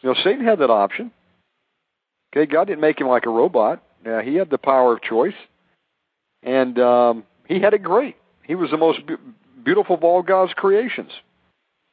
[0.01, 1.11] You know, Satan had that option.
[2.31, 3.83] Okay, God didn't make him like a robot.
[4.05, 5.33] Yeah, he had the power of choice,
[6.43, 8.15] and um, he had it great.
[8.43, 8.99] He was the most
[9.63, 11.11] beautiful of all God's creations.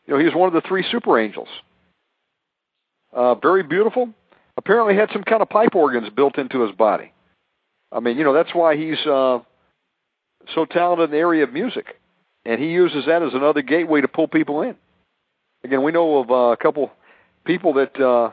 [0.07, 1.49] You know, he was one of the three super angels.
[3.13, 4.11] Uh, very beautiful.
[4.59, 7.13] Apparently, had some kind of pipe organs built into his body.
[7.91, 9.41] I mean, you know, that's why he's uh,
[10.55, 11.97] so talented in the area of music,
[12.44, 14.77] and he uses that as another gateway to pull people in.
[15.65, 16.91] Again, we know of uh, a couple
[17.44, 18.31] people that uh,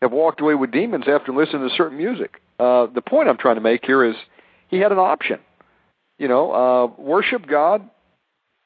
[0.00, 2.40] have walked away with demons after listening to certain music.
[2.58, 4.14] Uh, the point I'm trying to make here is
[4.68, 5.40] he had an option.
[6.18, 7.88] You know, uh, worship God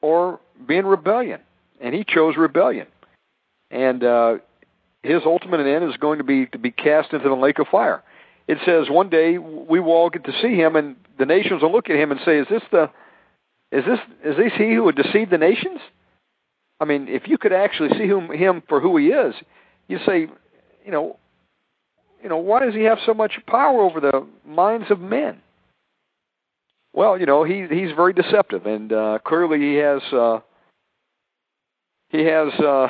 [0.01, 1.39] or be in rebellion,
[1.79, 2.87] and he chose rebellion.
[3.69, 4.37] And uh,
[5.01, 8.03] his ultimate end is going to be to be cast into the lake of fire
[8.47, 11.71] it says one day we will all get to see him, and the nations will
[11.71, 12.89] look at him and say, "Is this the,
[13.71, 15.79] is this is this he who would deceive the nations?"
[16.79, 19.33] I mean, if you could actually see him, him for who he is,
[19.87, 20.27] you say,
[20.85, 21.17] you know,
[22.21, 25.41] you know, why does he have so much power over the minds of men?
[26.93, 30.39] Well, you know, he he's very deceptive, and uh, clearly he has uh,
[32.09, 32.87] he has uh,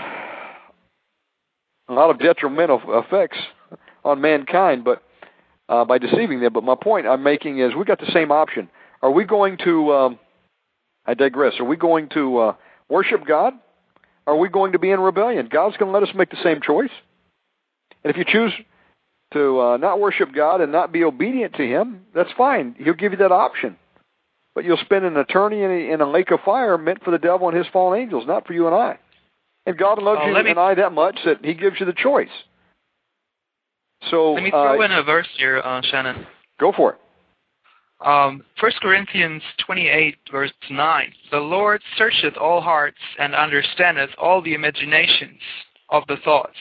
[1.88, 3.38] a lot of detrimental effects
[4.04, 5.04] on mankind, but
[5.70, 6.54] uh, by deceiving them.
[6.54, 8.70] But my point I'm making is we got the same option.
[9.02, 9.94] Are we going to?
[9.94, 10.20] Um,
[11.06, 11.54] I digress.
[11.60, 12.56] Are we going to uh,
[12.90, 13.54] worship God?
[14.26, 15.50] Are we going to be in rebellion?
[15.52, 16.92] God's going to let us make the same choice.
[18.04, 18.54] And if you choose
[19.34, 22.76] to uh, not worship God and not be obedient to Him, that's fine.
[22.78, 23.76] He'll give you that option.
[24.56, 27.18] But you'll spend an eternity in a, in a lake of fire meant for the
[27.18, 29.00] devil and his fallen angels, not for you and I.
[29.66, 31.94] And God loves Oh, you me- and I that much that He gives you the
[31.94, 32.30] choice.
[34.10, 36.26] So Let me throw uh, in a verse here, uh, Shannon.
[36.60, 37.00] go for it.
[38.06, 41.14] Um, 1 Corinthians 28, verse 9.
[41.32, 45.40] The Lord searcheth all hearts and understandeth all the imaginations
[45.90, 46.58] of the thoughts.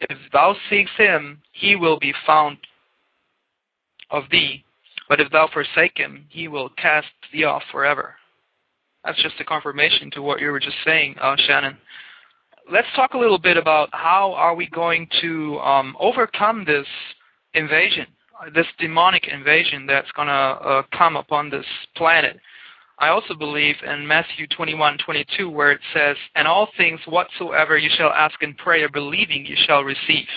[0.00, 2.58] If thou seekst him, he will be found
[4.10, 4.62] of thee.
[5.08, 8.14] But if thou forsake him, he will cast thee off forever.
[9.04, 11.76] That's just a confirmation to what you were just saying, uh, Shannon.
[12.70, 16.86] Let's talk a little bit about how are we going to um, overcome this
[17.54, 18.06] invasion
[18.54, 22.38] this demonic invasion that's going to uh, come upon this planet.
[22.98, 28.10] I also believe in Matthew 21:22 where it says, "And all things whatsoever you shall
[28.10, 30.28] ask in prayer, believing you shall receive."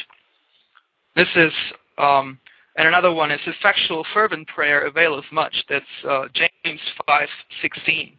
[1.15, 1.53] This is,
[1.97, 2.39] um,
[2.75, 5.55] and another one is effectual fervent prayer availeth much.
[5.69, 8.13] That's uh, James 5:16,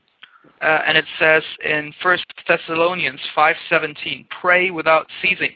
[0.62, 5.54] uh, and it says in First Thessalonians 5:17, "Pray without ceasing."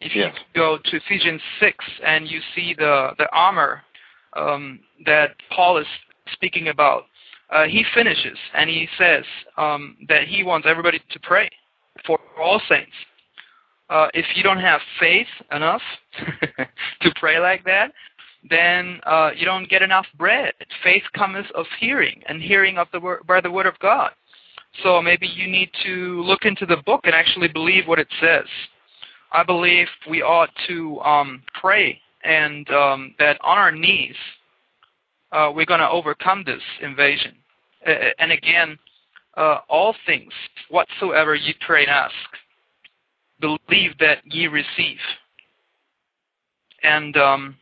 [0.00, 3.82] If you go to Ephesians 6 and you see the, the armor
[4.34, 5.86] um, that Paul is
[6.32, 7.04] speaking about,
[7.50, 9.24] uh, he finishes and he says
[9.58, 11.50] um, that he wants everybody to pray
[12.06, 12.92] for all saints.
[13.90, 15.82] Uh, if you don't have faith enough
[17.02, 17.90] to pray like that,
[18.48, 20.52] then uh, you don't get enough bread.
[20.82, 24.12] Faith comes of hearing, and hearing of the word, by the word of God.
[24.82, 28.46] So maybe you need to look into the book and actually believe what it says.
[29.32, 34.14] I believe we ought to um, pray and um, that on our knees
[35.32, 37.34] uh, we're going to overcome this invasion.
[37.86, 38.78] Uh, and again,
[39.36, 40.32] uh, all things
[40.68, 42.14] whatsoever ye pray and ask,
[43.40, 44.98] believe that ye receive.
[46.82, 47.56] And um,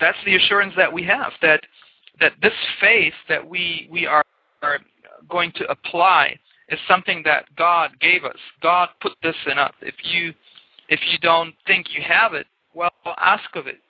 [0.00, 1.60] that's the assurance that we have that
[2.20, 4.24] that this faith that we we are,
[4.62, 4.78] are
[5.28, 8.36] going to apply is something that God gave us.
[8.62, 9.72] God put this in us.
[9.80, 10.32] If you
[10.88, 13.80] if you don't think you have it, well, ask of it.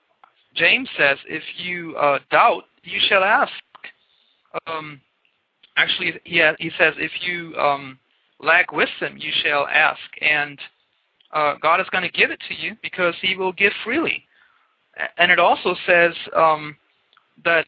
[0.54, 3.52] James says, if you uh, doubt, you shall ask.
[4.66, 5.00] Um,
[5.76, 7.98] actually, he, he says, if you um,
[8.40, 10.58] lack wisdom, you shall ask, and
[11.32, 14.24] uh, God is going to give it to you because He will give freely.
[15.16, 16.76] And it also says um,
[17.44, 17.66] that,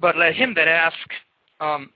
[0.00, 0.96] but let him that ask
[1.60, 1.90] um,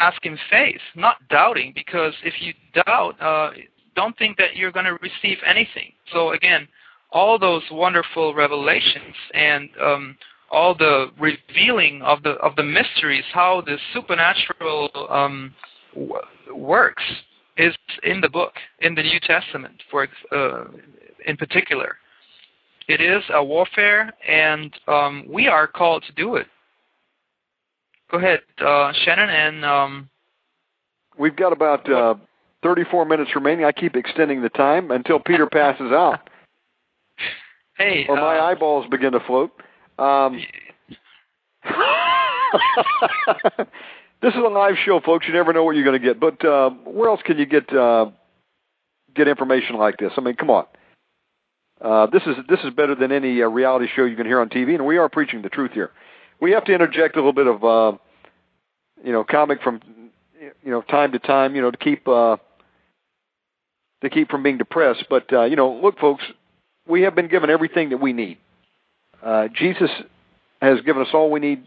[0.00, 2.52] ask in faith, not doubting, because if you
[2.86, 3.50] doubt, uh,
[3.94, 5.92] don't think that you're going to receive anything.
[6.12, 6.66] So again,
[7.10, 10.16] all those wonderful revelations and um,
[10.50, 15.54] all the revealing of the of the mysteries, how the supernatural um,
[15.94, 16.14] w-
[16.54, 17.02] works,
[17.56, 20.64] is in the book, in the New Testament, for uh,
[21.26, 21.96] in particular.
[22.92, 26.46] It is a warfare, and um, we are called to do it.
[28.10, 30.10] Go ahead, uh, Shannon, and um,
[31.18, 32.14] We've got about uh,
[32.62, 33.64] 34 minutes remaining.
[33.64, 36.30] I keep extending the time until Peter passes out
[37.78, 39.50] hey, or my uh, eyeballs begin to float.
[39.98, 40.40] Um,
[44.22, 45.26] this is a live show, folks.
[45.26, 46.18] You never know what you're going to get.
[46.18, 48.10] But uh, where else can you get uh,
[49.14, 50.12] get information like this?
[50.16, 50.66] I mean, come on.
[51.82, 54.48] Uh, this is this is better than any uh, reality show you can hear on
[54.48, 55.90] TV, and we are preaching the truth here.
[56.40, 57.98] We have to interject a little bit of uh,
[59.04, 59.80] you know comic from
[60.40, 62.36] you know time to time, you know, to keep uh,
[64.02, 65.06] to keep from being depressed.
[65.10, 66.22] But uh, you know, look, folks,
[66.86, 68.38] we have been given everything that we need.
[69.20, 69.90] Uh, Jesus
[70.60, 71.64] has given us all we need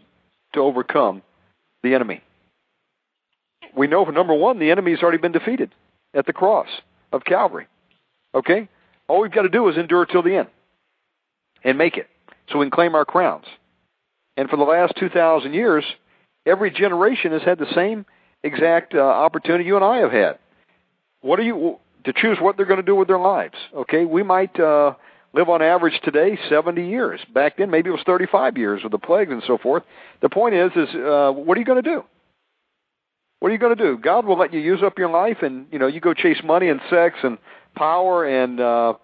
[0.54, 1.22] to overcome
[1.82, 2.22] the enemy.
[3.76, 5.70] We know, for number one, the enemy has already been defeated
[6.14, 6.68] at the cross
[7.12, 7.66] of Calvary.
[8.34, 8.68] Okay?
[9.08, 10.48] All we've got to do is endure till the end
[11.62, 12.08] and make it
[12.50, 13.44] so we can claim our crowns.
[14.36, 15.84] And for the last 2,000 years,
[16.44, 18.04] every generation has had the same
[18.42, 20.38] exact uh, opportunity you and I have had.
[21.20, 23.56] What are you to choose what they're going to do with their lives?
[23.74, 24.94] Okay, we might uh,
[25.32, 27.20] live on average today 70 years.
[27.32, 29.82] Back then, maybe it was 35 years with the plagues and so forth.
[30.22, 32.04] The point is, is uh, what are you going to do?
[33.40, 33.98] What are you going to do?
[33.98, 36.68] God will let you use up your life, and you know you go chase money
[36.68, 37.38] and sex and
[37.76, 38.94] power and uh,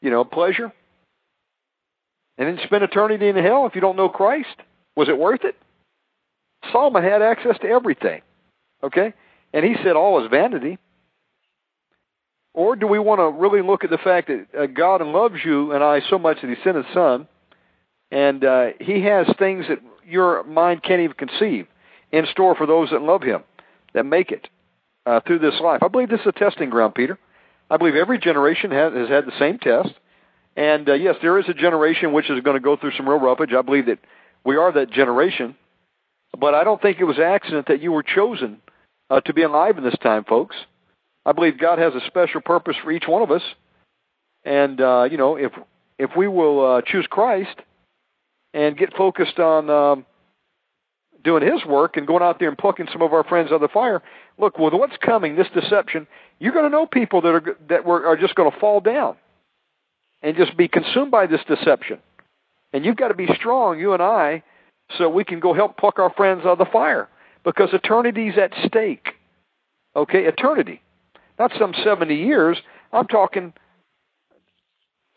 [0.00, 0.72] you know pleasure,
[2.38, 4.56] and then spend eternity in hell if you don't know Christ.
[4.96, 5.56] Was it worth it?
[6.72, 8.22] Solomon had access to everything,
[8.82, 9.12] okay,
[9.52, 10.78] and he said all is vanity.
[12.54, 15.72] Or do we want to really look at the fact that uh, God loves you
[15.72, 17.28] and I so much that He sent His Son,
[18.10, 21.66] and uh, He has things that your mind can't even conceive
[22.12, 23.42] in store for those that love Him,
[23.92, 24.48] that make it
[25.04, 25.82] uh, through this life?
[25.82, 27.18] I believe this is a testing ground, Peter.
[27.70, 29.90] I believe every generation has, had the same test.
[30.56, 33.20] And uh, yes, there is a generation which is going to go through some real
[33.20, 33.52] roughage.
[33.52, 33.98] I believe that
[34.44, 35.56] we are that generation.
[36.38, 38.58] But I don't think it was accident that you were chosen
[39.10, 40.56] uh, to be alive in this time, folks.
[41.24, 43.42] I believe God has a special purpose for each one of us,
[44.44, 45.52] and uh, you know, if
[45.98, 47.56] if we will uh, choose Christ
[48.54, 50.06] and get focused on um,
[51.24, 53.60] doing His work and going out there and plucking some of our friends out of
[53.60, 54.02] the fire,
[54.38, 56.06] look with what's coming, this deception,
[56.38, 59.16] you're going to know people that are that were, are just going to fall down
[60.22, 61.98] and just be consumed by this deception.
[62.72, 64.42] And you've got to be strong, you and I,
[64.98, 67.08] so we can go help pluck our friends out of the fire
[67.44, 69.08] because eternity's at stake.
[69.94, 70.82] Okay, eternity.
[71.38, 72.58] Not some 70 years.
[72.92, 73.52] I'm talking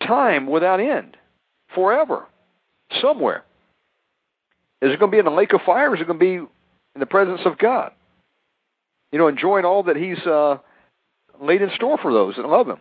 [0.06, 1.18] time without end,
[1.76, 2.26] forever,
[3.02, 3.44] somewhere.
[4.82, 5.94] Is it going to be in the lake of fire?
[5.94, 7.92] Is it going to be in the presence of God?
[9.12, 10.58] You know, enjoying all that He's uh,
[11.42, 12.80] laid in store for those that love Him.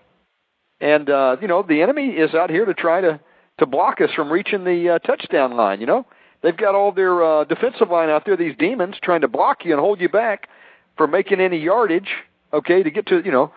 [0.81, 3.21] And uh, you know, the enemy is out here to try to
[3.59, 5.81] to block us from reaching the uh, touchdown line.
[5.81, 6.07] You know,
[6.43, 8.37] they've got all their uh, defensive line out there.
[8.37, 10.49] These demons trying to block you and hold you back
[10.97, 12.09] from making any yardage
[12.53, 13.53] okay, to get to you know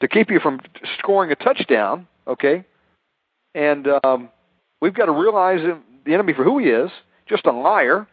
[0.00, 0.60] to keep you from
[0.98, 2.64] scoring a touchdown, okay,
[3.54, 4.28] and um,
[4.80, 5.60] we've got to realize
[6.04, 6.90] the enemy for who he is,
[7.28, 8.06] just a liar,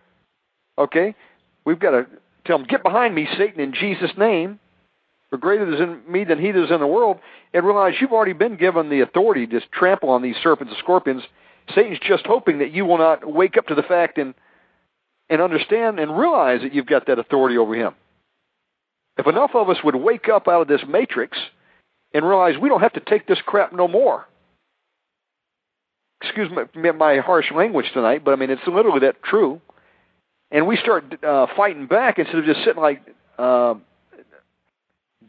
[0.77, 1.15] okay.
[1.63, 2.05] We've got to
[2.45, 4.59] tell him, get behind me, Satan, in Jesus' name.
[5.29, 7.17] For greater is in me than he that is in the world,
[7.53, 11.23] and realize you've already been given the authority to trample on these serpents and scorpions.
[11.73, 14.33] Satan's just hoping that you will not wake up to the fact and
[15.29, 17.95] and understand and realize that you've got that authority over him.
[19.17, 21.37] If enough of us would wake up out of this matrix
[22.13, 24.27] and realize we don't have to take this crap no more.
[26.21, 29.61] Excuse my, my harsh language tonight, but I mean, it's literally that true.
[30.51, 33.01] And we start uh, fighting back instead of just sitting like
[33.37, 33.75] uh,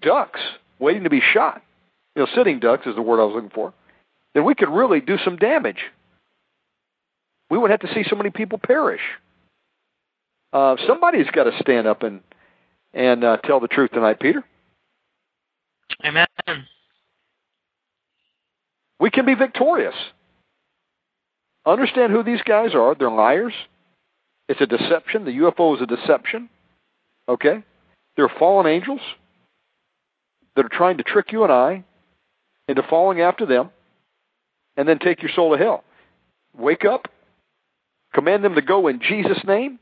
[0.00, 0.40] ducks
[0.78, 1.62] waiting to be shot.
[2.14, 3.72] You know, sitting ducks is the word I was looking for.
[4.34, 5.80] Then we could really do some damage.
[7.50, 9.00] We would have to see so many people perish.
[10.52, 12.20] Uh, somebody's got to stand up and
[12.94, 14.42] and uh, tell the truth tonight, Peter.
[16.04, 16.26] Amen.
[18.98, 19.94] We can be victorious.
[21.66, 22.94] Understand who these guys are.
[22.94, 23.52] They're liars.
[24.48, 25.24] It's a deception.
[25.24, 26.48] The UFO is a deception.
[27.28, 27.62] Okay?
[28.16, 29.00] They're fallen angels
[30.54, 31.84] that are trying to trick you and I
[32.68, 33.70] into falling after them
[34.76, 35.84] and then take your soul to hell.
[36.56, 37.08] Wake up,
[38.14, 39.78] command them to go in Jesus' name,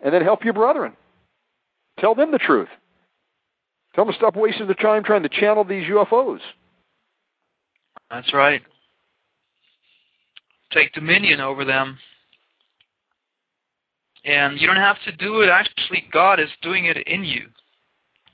[0.00, 0.94] and then help your brethren.
[1.98, 2.68] Tell them the truth.
[3.94, 6.40] Tell them to stop wasting their time trying to channel these UFOs.
[8.10, 8.62] That's right.
[10.72, 11.98] Take dominion over them.
[14.24, 15.48] And you don't have to do it.
[15.48, 17.46] Actually, God is doing it in you.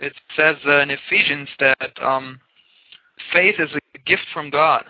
[0.00, 2.38] It says uh, in Ephesians that um,
[3.32, 4.84] faith is a gift from God,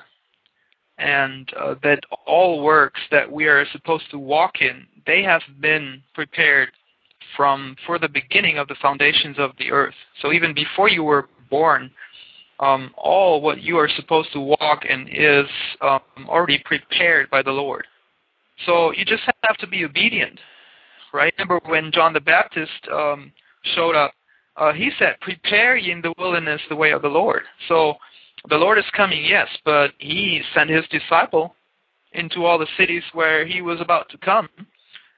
[0.99, 6.03] and uh, that all works that we are supposed to walk in, they have been
[6.15, 6.71] prepared
[7.37, 9.95] from for the beginning of the foundations of the earth.
[10.21, 11.91] So even before you were born,
[12.61, 15.47] um, all what you are supposed to walk in is
[15.81, 17.87] um, already prepared by the Lord.
[18.67, 20.39] So you just have to be obedient,
[21.13, 21.33] right?
[21.39, 23.33] Remember when John the Baptist um,
[23.75, 24.13] showed up,
[24.57, 27.95] uh, he said, "Prepare ye in the wilderness the way of the Lord." So
[28.49, 31.55] the Lord is coming, yes, but He sent His disciple
[32.13, 34.49] into all the cities where He was about to come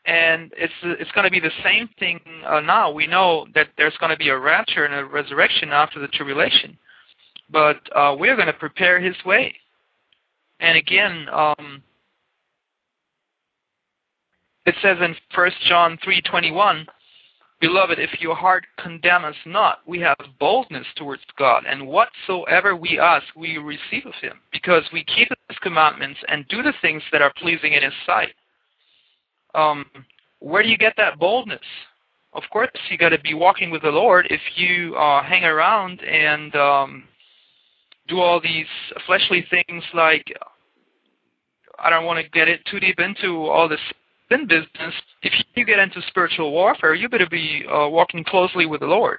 [0.07, 2.91] and it's it's going to be the same thing uh, now.
[2.91, 6.77] We know that there's going to be a rapture and a resurrection after the tribulation,
[7.51, 9.55] but uh, we're going to prepare His way.
[10.61, 11.83] And again, um,
[14.71, 16.87] it says in First John three twenty one,
[17.61, 22.99] Beloved, if your heart condemn us not, we have boldness towards God, and whatsoever we
[22.99, 27.21] ask, we receive of Him, because we keep His commandments and do the things that
[27.21, 28.35] are pleasing in His sight
[29.55, 29.87] um,
[30.41, 31.61] where do you get that boldness?
[32.33, 34.27] Of course, you got to be walking with the Lord.
[34.31, 37.05] If you uh, hang around and um,
[38.09, 38.67] do all these
[39.07, 40.33] fleshly things, like
[41.79, 43.81] I don't want to get it too deep into all this
[44.31, 48.81] in business, if you get into spiritual warfare, you better be uh, walking closely with
[48.81, 49.19] the Lord.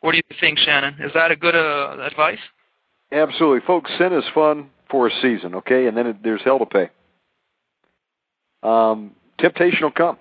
[0.00, 0.94] What do you think, Shannon?
[1.00, 2.38] Is that a good uh, advice?
[3.12, 3.90] Absolutely, folks.
[3.98, 6.90] Sin is fun for a season, okay, and then it, there's hell to pay.
[8.62, 10.18] Um, temptation will come.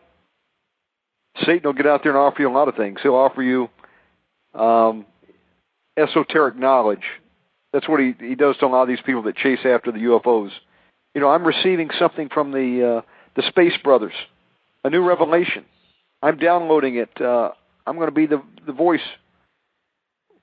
[1.46, 3.00] Satan will get out there and offer you a lot of things.
[3.02, 3.70] He'll offer you
[4.54, 5.06] um,
[5.98, 7.04] esoteric knowledge.
[7.72, 10.00] That's what he he does to a lot of these people that chase after the
[10.00, 10.52] UFOs.
[11.14, 13.02] You know, I'm receiving something from the uh,
[13.40, 14.14] the Space Brothers,
[14.84, 15.64] a new revelation.
[16.22, 17.22] I'm downloading it.
[17.22, 17.52] Uh,
[17.88, 19.00] I'm going to be the the voice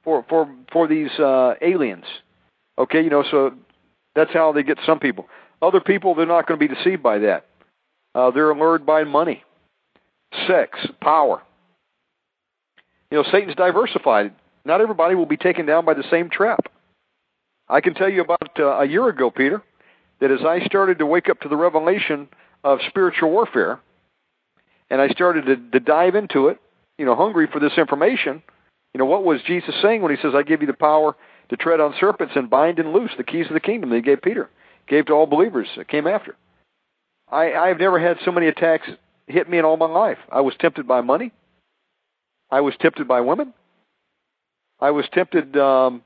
[0.03, 2.07] for for for these uh, aliens.
[2.79, 3.53] Okay, you know, so
[4.15, 5.29] that's how they get some people.
[5.61, 7.45] Other people, they're not going to be deceived by that.
[8.15, 9.45] Uh, they're allured by money,
[10.47, 11.43] sex, power.
[13.11, 14.33] You know, Satan's diversified.
[14.65, 16.65] Not everybody will be taken down by the same trap.
[17.69, 19.63] I can tell you about uh, a year ago, Peter,
[20.21, 22.29] that as I started to wake up to the revelation
[22.67, 23.79] of spiritual warfare,
[24.91, 26.59] and I started to, to dive into it,
[26.99, 28.43] you know, hungry for this information,
[28.93, 31.15] you know, what was Jesus saying when he says, I give you the power
[31.49, 34.03] to tread on serpents and bind and loose the keys of the kingdom that he
[34.03, 34.51] gave Peter,
[34.89, 36.35] gave to all believers that came after.
[37.31, 38.89] I, I've never had so many attacks
[39.29, 40.19] hit me in all my life.
[40.31, 41.31] I was tempted by money.
[42.51, 43.55] I was tempted by women.
[44.81, 46.03] I was tempted, um,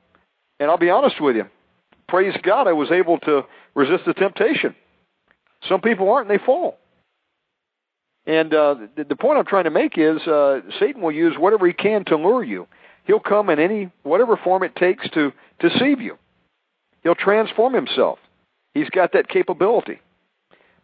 [0.59, 1.45] and I'll be honest with you.
[2.07, 4.75] Praise God, I was able to resist the temptation.
[5.67, 6.77] Some people aren't, and they fall.
[8.25, 11.65] And uh, the, the point I'm trying to make is uh, Satan will use whatever
[11.67, 12.67] he can to lure you.
[13.05, 16.17] He'll come in any whatever form it takes to deceive you.
[17.03, 18.19] He'll transform himself.
[18.73, 19.99] He's got that capability.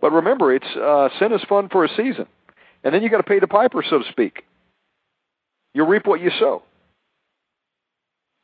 [0.01, 2.25] But remember, it's uh, sin is fun for a season,
[2.83, 4.43] and then you got to pay the piper, so to speak.
[5.73, 6.63] You reap what you sow.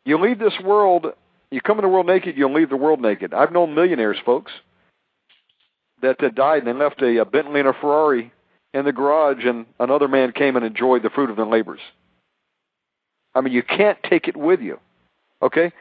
[0.05, 1.07] You leave this world.
[1.51, 2.37] You come in the world naked.
[2.37, 3.33] You'll leave the world naked.
[3.33, 4.51] I've known millionaires, folks,
[6.03, 8.31] that uh, died and they left a, a Bentley and a Ferrari
[8.73, 11.79] in the garage, and another man came and enjoyed the fruit of their labors.
[13.35, 14.79] I mean, you can't take it with you.
[15.41, 15.71] Okay?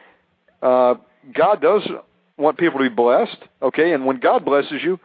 [0.61, 0.95] Uh,
[1.33, 1.87] God does
[2.37, 3.37] want people to be blessed.
[3.61, 3.93] Okay?
[3.93, 4.99] And when God blesses you,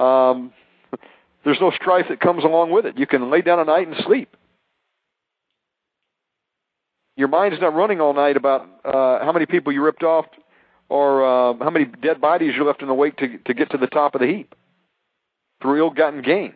[0.00, 0.52] um,
[1.44, 2.98] there's no strife that comes along with it.
[2.98, 4.36] You can lay down at night and sleep.
[7.16, 10.26] Your mind's not running all night about uh, how many people you ripped off
[10.92, 13.78] or uh, how many dead bodies you left in the wake to, to get to
[13.78, 14.54] the top of the heap
[15.60, 16.54] through ill-gotten gain.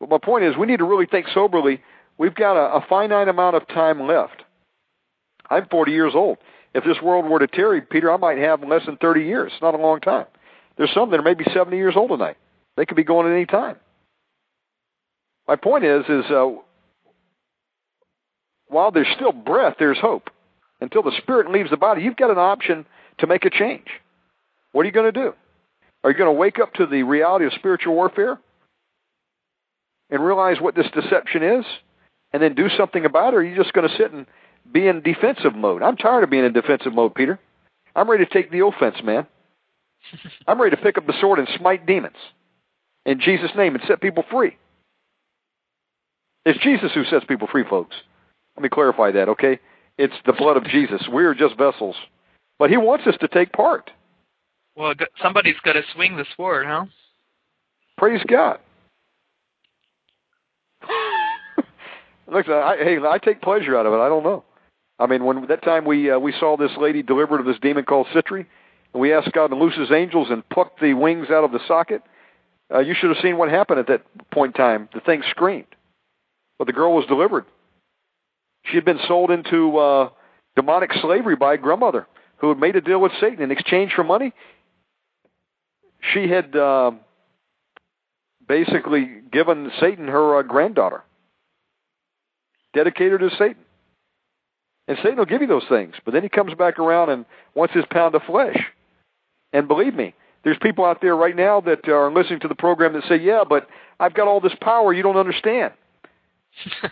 [0.00, 1.80] But my point is, we need to really think soberly
[2.18, 4.42] We've got a, a finite amount of time left.
[5.50, 6.38] I'm 40 years old.
[6.74, 9.52] If this world were to tarry, Peter, I might have less than 30 years.
[9.52, 10.26] It's not a long time.
[10.76, 12.36] There's some that are maybe 70 years old tonight.
[12.76, 13.76] They could be going at any time.
[15.46, 16.50] My point is, is uh,
[18.66, 20.30] while there's still breath, there's hope.
[20.80, 22.84] Until the spirit leaves the body, you've got an option
[23.18, 23.86] to make a change.
[24.72, 25.32] What are you going to do?
[26.02, 28.38] Are you going to wake up to the reality of spiritual warfare
[30.10, 31.64] and realize what this deception is?
[32.34, 34.26] and then do something about it, or are you just going to sit and
[34.70, 35.84] be in defensive mode?
[35.84, 37.38] I'm tired of being in defensive mode, Peter.
[37.94, 39.28] I'm ready to take the offense, man.
[40.48, 42.16] I'm ready to pick up the sword and smite demons
[43.06, 44.56] in Jesus' name and set people free.
[46.44, 47.94] It's Jesus who sets people free, folks.
[48.56, 49.60] Let me clarify that, okay?
[49.98, 51.06] It's the blood of Jesus.
[51.12, 51.96] We are just vessels.
[52.58, 53.90] But he wants us to take part.
[54.76, 56.86] Well, somebody's got to swing the sword, huh?
[57.96, 58.58] Praise God.
[62.32, 63.98] Look, I, hey, I take pleasure out of it.
[63.98, 64.44] I don't know.
[64.98, 67.84] I mean, when that time we uh, we saw this lady delivered of this demon
[67.84, 68.46] called Sitri,
[68.92, 71.60] and we asked God to loose His angels and pluck the wings out of the
[71.66, 72.02] socket.
[72.72, 74.88] Uh, you should have seen what happened at that point in time.
[74.94, 75.66] The thing screamed,
[76.58, 77.44] but the girl was delivered.
[78.64, 80.08] She had been sold into uh,
[80.56, 82.06] demonic slavery by a grandmother
[82.38, 84.32] who had made a deal with Satan in exchange for money.
[86.12, 86.92] She had uh,
[88.46, 91.02] basically given Satan her uh, granddaughter
[92.74, 93.56] dedicated to Satan.
[94.86, 97.72] And Satan will give you those things, but then he comes back around and wants
[97.72, 98.58] his pound of flesh.
[99.52, 102.92] And believe me, there's people out there right now that are listening to the program
[102.92, 103.66] that say, "Yeah, but
[103.98, 105.72] I've got all this power you don't understand.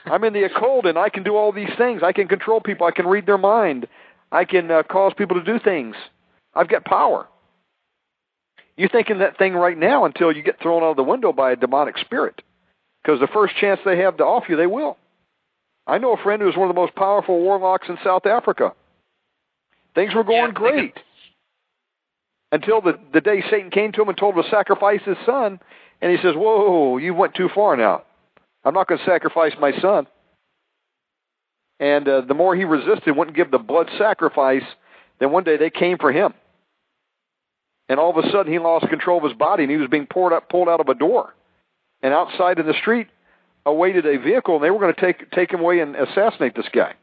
[0.07, 2.03] I'm in the occult and I can do all these things.
[2.03, 2.87] I can control people.
[2.87, 3.87] I can read their mind.
[4.31, 5.97] I can uh, cause people to do things.
[6.55, 7.29] I've got power."
[8.77, 11.53] You're thinking that thing right now until you get thrown out of the window by
[11.53, 12.41] a demonic spirit.
[13.03, 14.97] Because the first chance they have to off you, they will.
[15.87, 18.73] I know a friend who's one of the most powerful warlocks in South Africa.
[19.95, 20.95] Things were going yeah, great.
[22.53, 25.59] Until the, the day Satan came to him and told him to sacrifice his son,
[26.01, 28.05] and he says, Whoa, you went too far now.
[28.65, 30.07] I'm not going to sacrifice my son.
[31.81, 34.63] And uh, the more he resisted, wouldn't give the blood sacrifice,
[35.19, 36.33] then one day they came for him.
[37.89, 40.07] And all of a sudden he lost control of his body and he was being
[40.07, 41.35] poured up, pulled out of a door.
[42.03, 43.09] and outside in the street
[43.65, 46.69] awaited a vehicle, and they were going to take take him away and assassinate this
[46.73, 46.95] guy.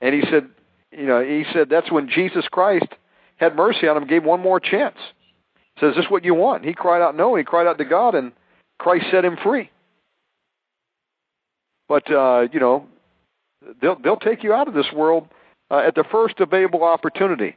[0.00, 0.48] And he said,
[0.92, 2.86] you know, he said that's when Jesus Christ
[3.36, 4.96] had mercy on him, gave one more chance.
[5.80, 8.14] Says, "Is this what you want?" He cried out, "No." He cried out to God,
[8.14, 8.32] and
[8.78, 9.70] Christ set him free.
[11.88, 12.86] But uh, you know,
[13.80, 15.28] they'll they'll take you out of this world
[15.70, 17.56] uh, at the first available opportunity.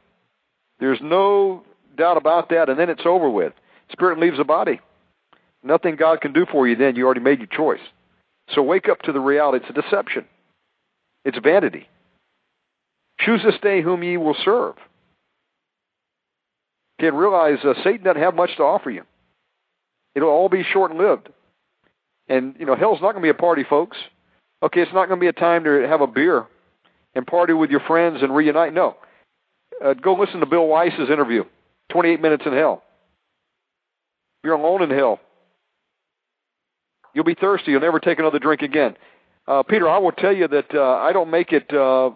[0.78, 1.64] There's no
[1.96, 3.52] doubt about that, and then it's over with.
[3.92, 4.80] Spirit leaves the body.
[5.62, 6.96] Nothing God can do for you then.
[6.96, 7.84] You already made your choice.
[8.54, 9.64] So wake up to the reality.
[9.64, 10.24] It's a deception.
[11.24, 11.88] It's vanity.
[13.18, 14.74] Choose this day whom ye will serve.
[16.98, 19.02] Again, realize uh, Satan doesn't have much to offer you.
[20.14, 21.28] It'll all be short-lived.
[22.28, 23.96] And, you know, hell's not going to be a party, folks.
[24.62, 26.46] Okay, it's not going to be a time to have a beer
[27.14, 28.74] and party with your friends and reunite.
[28.74, 28.96] No.
[29.82, 31.44] Uh, go listen to Bill Wiese's interview,
[31.90, 32.82] 28 Minutes in Hell.
[34.42, 35.20] You're alone in hell.
[37.14, 37.72] You'll be thirsty.
[37.72, 38.96] You'll never take another drink again.
[39.46, 42.10] Uh, Peter, I will tell you that uh, I don't make it uh,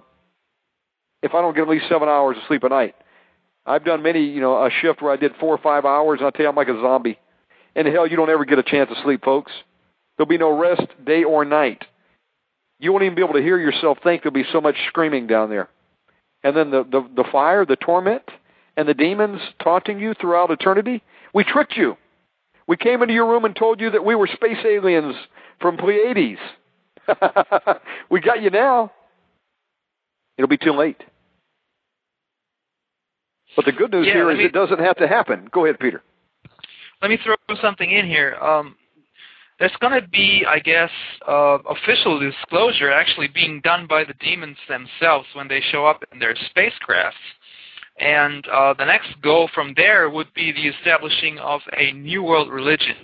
[1.22, 2.94] if I don't get at least seven hours of sleep a night.
[3.66, 6.26] I've done many, you know, a shift where I did four or five hours, and
[6.26, 7.18] I'll tell you, I'm like a zombie.
[7.74, 9.52] In hell, you don't ever get a chance to sleep, folks.
[10.16, 11.84] There'll be no rest day or night.
[12.84, 14.22] You won't even be able to hear yourself think.
[14.22, 15.70] There'll be so much screaming down there.
[16.42, 18.22] And then the, the, the fire, the torment,
[18.76, 21.02] and the demons taunting you throughout eternity.
[21.32, 21.96] We tricked you.
[22.66, 25.14] We came into your room and told you that we were space aliens
[25.62, 26.38] from Pleiades.
[28.10, 28.92] we got you now.
[30.36, 31.02] It'll be too late.
[33.56, 35.48] But the good news Yeah, here is me- it doesn't have to happen.
[35.50, 36.02] Go ahead, Peter.
[37.00, 38.34] Let me throw something in here.
[38.34, 38.76] Um,
[39.58, 40.90] there's going to be, I guess,
[41.28, 46.18] uh, official disclosure actually being done by the demons themselves when they show up in
[46.18, 47.12] their spacecrafts.
[47.98, 52.50] And uh, the next goal from there would be the establishing of a new world
[52.50, 52.96] religion.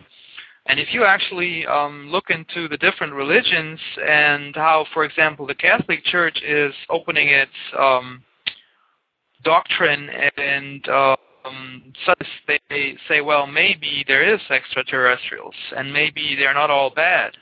[0.66, 5.54] And if you actually um, look into the different religions and how, for example, the
[5.54, 8.22] Catholic Church is opening its um,
[9.44, 11.92] doctrine and uh, um,
[12.46, 17.32] they say, well, maybe there is extraterrestrials, and maybe they're not all bad.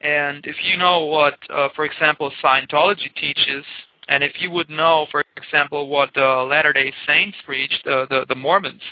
[0.00, 3.64] And if you know what, uh, for example, Scientology teaches,
[4.08, 8.34] and if you would know, for example, what the Latter-day Saints preach, the, the, the
[8.34, 8.82] Mormons,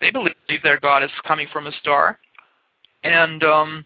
[0.00, 2.18] they believe their God is coming from a star.
[3.04, 3.84] And um,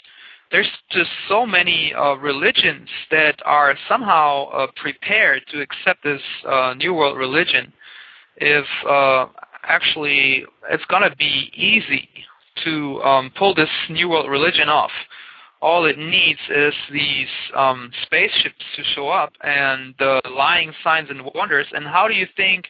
[0.51, 6.75] there's just so many uh, religions that are somehow uh, prepared to accept this uh,
[6.75, 7.73] New World religion.
[8.37, 9.27] If uh,
[9.69, 12.09] actually it's going to be easy
[12.65, 14.91] to um, pull this New World religion off.
[15.61, 21.23] All it needs is these um, spaceships to show up and the lying signs and
[21.35, 21.67] wonders.
[21.73, 22.67] And how do you think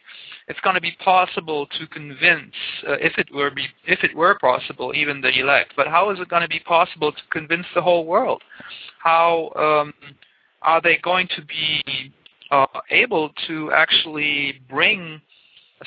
[0.47, 2.53] it's going to be possible to convince,
[2.87, 5.73] uh, if it were be, if it were possible, even the elect?
[5.77, 8.41] But how is it going to be possible to convince the whole world?
[9.03, 9.93] How um,
[10.63, 12.11] are they going to be
[12.49, 15.21] uh, able to actually bring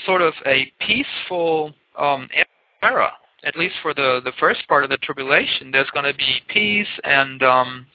[0.07, 2.29] sort of a peaceful um,
[2.83, 3.13] era,
[3.45, 5.71] at least for the, the first part of the tribulation.
[5.71, 7.87] There's going to be peace and um,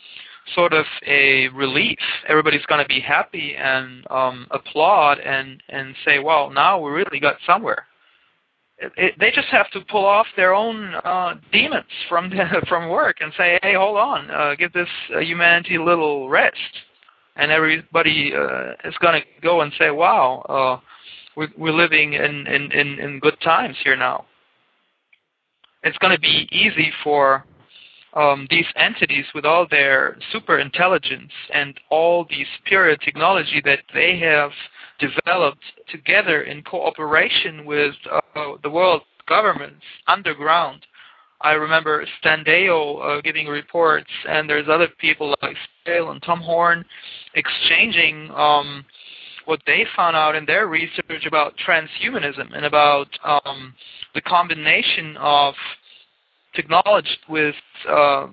[0.55, 1.97] sort of a relief.
[2.27, 7.19] Everybody's going to be happy and um, applaud and, and say, well, now we really
[7.19, 7.85] got somewhere.
[8.79, 12.89] It, it, they just have to pull off their own uh, demons from the, from
[12.89, 16.55] work and say, hey, hold on, uh, give this uh, humanity a little rest.
[17.35, 20.79] And everybody uh, is going to go and say, wow, uh,
[21.37, 24.25] we're, we're living in, in, in, in good times here now.
[25.83, 27.45] It's going to be easy for
[28.15, 34.17] um, these entities with all their super intelligence and all the superior technology that they
[34.19, 34.51] have
[34.99, 40.85] developed together in cooperation with uh, the world governments underground.
[41.41, 46.41] I remember Stan Deyo uh, giving reports, and there's other people like Stale and Tom
[46.41, 46.83] Horn
[47.35, 48.83] exchanging um,
[49.47, 53.73] what they found out in their research about transhumanism and about um,
[54.13, 55.53] the combination of
[56.53, 57.55] technology with
[57.89, 58.27] uh,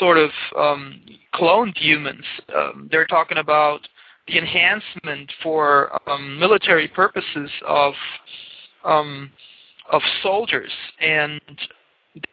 [0.00, 1.00] sort of um,
[1.32, 2.24] cloned humans.
[2.54, 3.82] Um, they're talking about
[4.26, 7.94] the enhancement for um, military purposes of
[8.84, 9.30] um,
[9.92, 11.40] of soldiers, and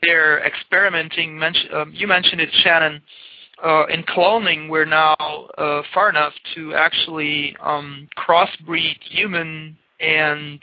[0.01, 1.37] they're experimenting.
[1.37, 3.03] Mention, um, you mentioned it, Shannon.
[3.63, 5.15] Uh, in cloning, we're now
[5.57, 10.59] uh, far enough to actually um, crossbreed human and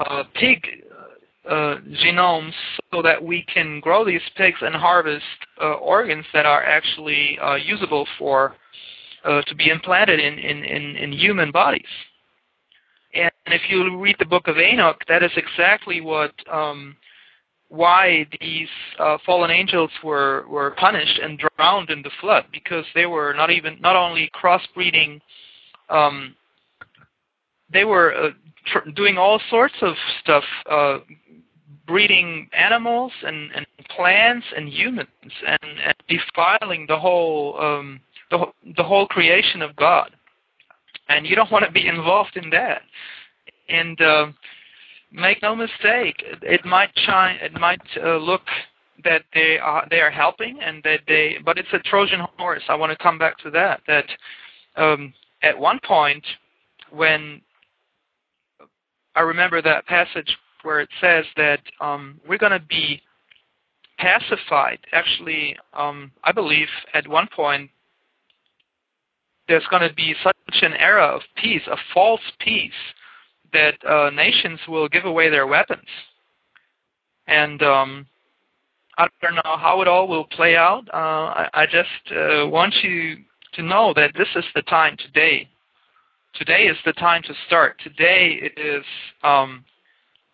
[0.00, 0.62] uh, pig
[1.48, 2.52] uh, genomes
[2.92, 5.24] so that we can grow these pigs and harvest
[5.62, 8.54] uh, organs that are actually uh, usable for
[9.48, 11.82] to be implanted in, in, in, in human bodies.
[13.12, 16.96] And if you read the book of Enoch, that is exactly what um,
[17.68, 23.06] why these uh, fallen angels were were punished and drowned in the flood because they
[23.06, 25.20] were not even not only crossbreeding
[25.88, 26.34] um,
[27.72, 28.30] they were uh,
[28.66, 30.98] tr- doing all sorts of stuff uh,
[31.86, 35.08] breeding animals and, and plants and humans
[35.46, 38.44] and, and defiling the whole um, the,
[38.76, 40.10] the whole creation of God.
[41.08, 42.82] And you don't want to be involved in that.
[43.68, 44.26] And uh,
[45.16, 48.42] make no mistake, it might shine, it might uh, look
[49.04, 52.62] that they are they are helping and that they, but it's a Trojan horse.
[52.68, 53.80] I want to come back to that.
[53.86, 54.06] That
[54.76, 55.12] um,
[55.42, 56.24] at one point,
[56.90, 57.40] when
[59.14, 63.00] I remember that passage where it says that um, we're going to be
[63.98, 64.78] pacified.
[64.92, 67.70] Actually, um, I believe at one point
[69.48, 72.72] there's going to be such an era of peace, a false peace,
[73.52, 75.86] that uh, nations will give away their weapons.
[77.26, 78.06] And um,
[78.98, 80.84] I don't know how it all will play out.
[80.92, 83.16] Uh, I, I just uh, want you
[83.54, 85.48] to know that this is the time today.
[86.34, 87.80] Today is the time to start.
[87.82, 88.84] Today is.
[89.22, 89.64] Um,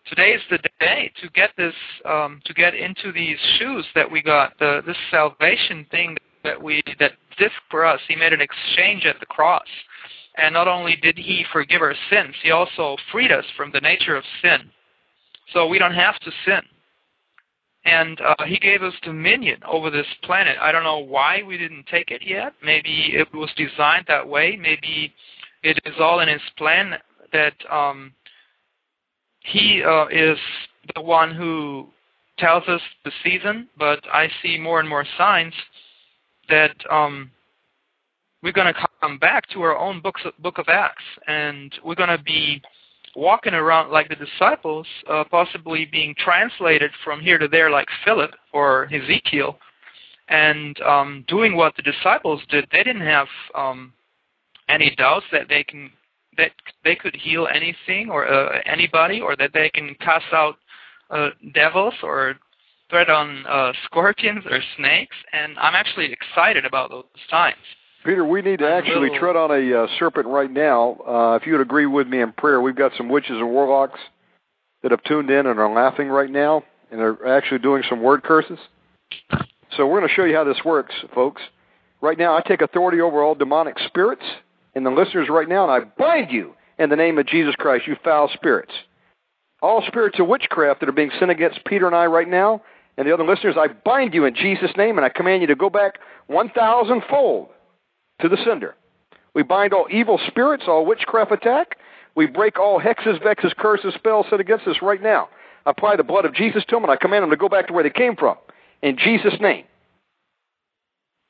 [0.06, 1.74] today is the day to get this,
[2.04, 4.58] um, to get into these shoes that we got.
[4.58, 8.00] The this salvation thing that we that did for us.
[8.08, 9.66] He made an exchange at the cross
[10.36, 14.16] and not only did he forgive our sins, he also freed us from the nature
[14.16, 14.70] of sin.
[15.52, 16.62] So we don't have to sin.
[17.84, 20.56] And uh, he gave us dominion over this planet.
[20.60, 22.54] I don't know why we didn't take it yet.
[22.62, 24.56] Maybe it was designed that way.
[24.56, 25.12] Maybe
[25.62, 26.94] it is all in his plan
[27.32, 28.12] that um,
[29.40, 30.38] he uh, is
[30.94, 31.88] the one who
[32.38, 33.68] tells us the season.
[33.76, 35.54] But I see more and more signs
[36.48, 37.30] that um,
[38.42, 42.16] we're going to come back to our own books, book of Acts, and we're going
[42.16, 42.62] to be
[43.16, 48.30] walking around like the disciples, uh, possibly being translated from here to there like Philip
[48.52, 49.58] or Ezekiel,
[50.28, 52.66] and um, doing what the disciples did.
[52.70, 53.92] They didn't have um,
[54.68, 55.90] any doubts that they can
[56.38, 60.56] that they could heal anything or uh, anybody, or that they can cast out
[61.10, 62.36] uh, devils or
[62.88, 65.16] tread on uh, scorpions or snakes.
[65.32, 67.56] And I'm actually excited about those times.
[68.04, 70.96] Peter, we need to actually tread on a uh, serpent right now.
[71.06, 74.00] Uh, if you would agree with me in prayer, we've got some witches and warlocks
[74.82, 78.24] that have tuned in and are laughing right now, and they're actually doing some word
[78.24, 78.58] curses.
[79.76, 81.42] So we're going to show you how this works, folks.
[82.00, 84.24] Right now, I take authority over all demonic spirits
[84.74, 87.86] and the listeners right now, and I bind you in the name of Jesus Christ,
[87.86, 88.72] you foul spirits.
[89.62, 92.62] All spirits of witchcraft that are being sent against Peter and I right now,
[92.96, 95.54] and the other listeners, I bind you in Jesus' name, and I command you to
[95.54, 97.48] go back 1,000 fold
[98.22, 98.74] to the sender.
[99.34, 101.76] We bind all evil spirits, all witchcraft attack.
[102.14, 105.28] We break all hexes, vexes, curses, spells set against us right now.
[105.64, 107.68] I apply the blood of Jesus to them, and I command them to go back
[107.68, 108.36] to where they came from.
[108.82, 109.64] In Jesus' name.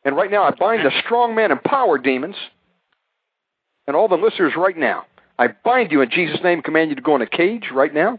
[0.04, 2.34] And right now, I bind the strong man and power demons
[3.86, 5.06] and all the listeners right now.
[5.38, 8.18] I bind you in Jesus' name, command you to go in a cage right now.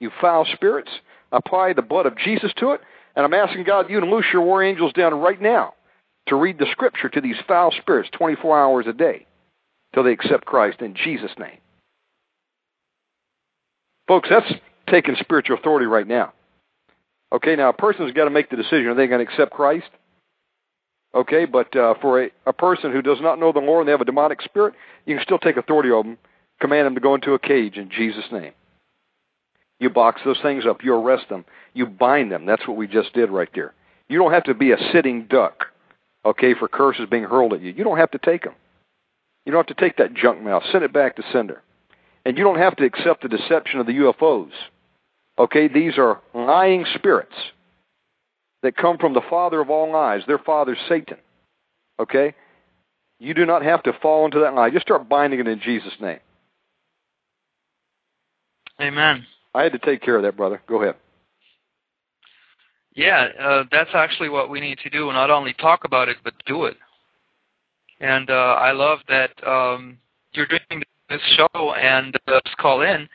[0.00, 0.90] You foul spirits.
[1.32, 2.80] Apply the blood of Jesus to it.
[3.14, 5.74] And I'm asking God you to loose your war angels down right now
[6.28, 9.26] to read the scripture to these foul spirits 24 hours a day
[9.94, 11.58] till they accept Christ in Jesus' name.
[14.08, 14.52] Folks, that's
[14.88, 16.32] taking spiritual authority right now.
[17.32, 19.88] Okay, now a person's got to make the decision are they going to accept Christ?
[21.14, 23.92] Okay, but uh, for a, a person who does not know the Lord and they
[23.92, 24.74] have a demonic spirit,
[25.06, 26.18] you can still take authority over them,
[26.60, 28.52] command them to go into a cage in Jesus' name.
[29.78, 31.44] You box those things up, you arrest them,
[31.74, 32.46] you bind them.
[32.46, 33.74] That's what we just did right there.
[34.08, 35.66] You don't have to be a sitting duck
[36.24, 37.72] okay, for curses being hurled at you.
[37.72, 38.54] You don't have to take them.
[39.44, 40.62] You don't have to take that junk mail.
[40.70, 41.62] Send it back to sender.
[42.24, 44.52] And you don't have to accept the deception of the UFOs.
[45.38, 47.34] Okay, these are lying spirits
[48.62, 50.22] that come from the father of all lies.
[50.26, 51.16] Their father's Satan.
[51.98, 52.34] Okay?
[53.18, 54.70] You do not have to fall into that lie.
[54.70, 56.20] Just start binding it in Jesus' name.
[58.80, 59.26] Amen.
[59.54, 60.62] I had to take care of that, brother.
[60.66, 60.96] Go ahead.
[62.94, 65.10] Yeah, uh, that's actually what we need to do.
[65.12, 66.76] Not only talk about it, but do it.
[68.00, 69.96] And uh, I love that um,
[70.32, 73.08] you're doing this show and uh, call in.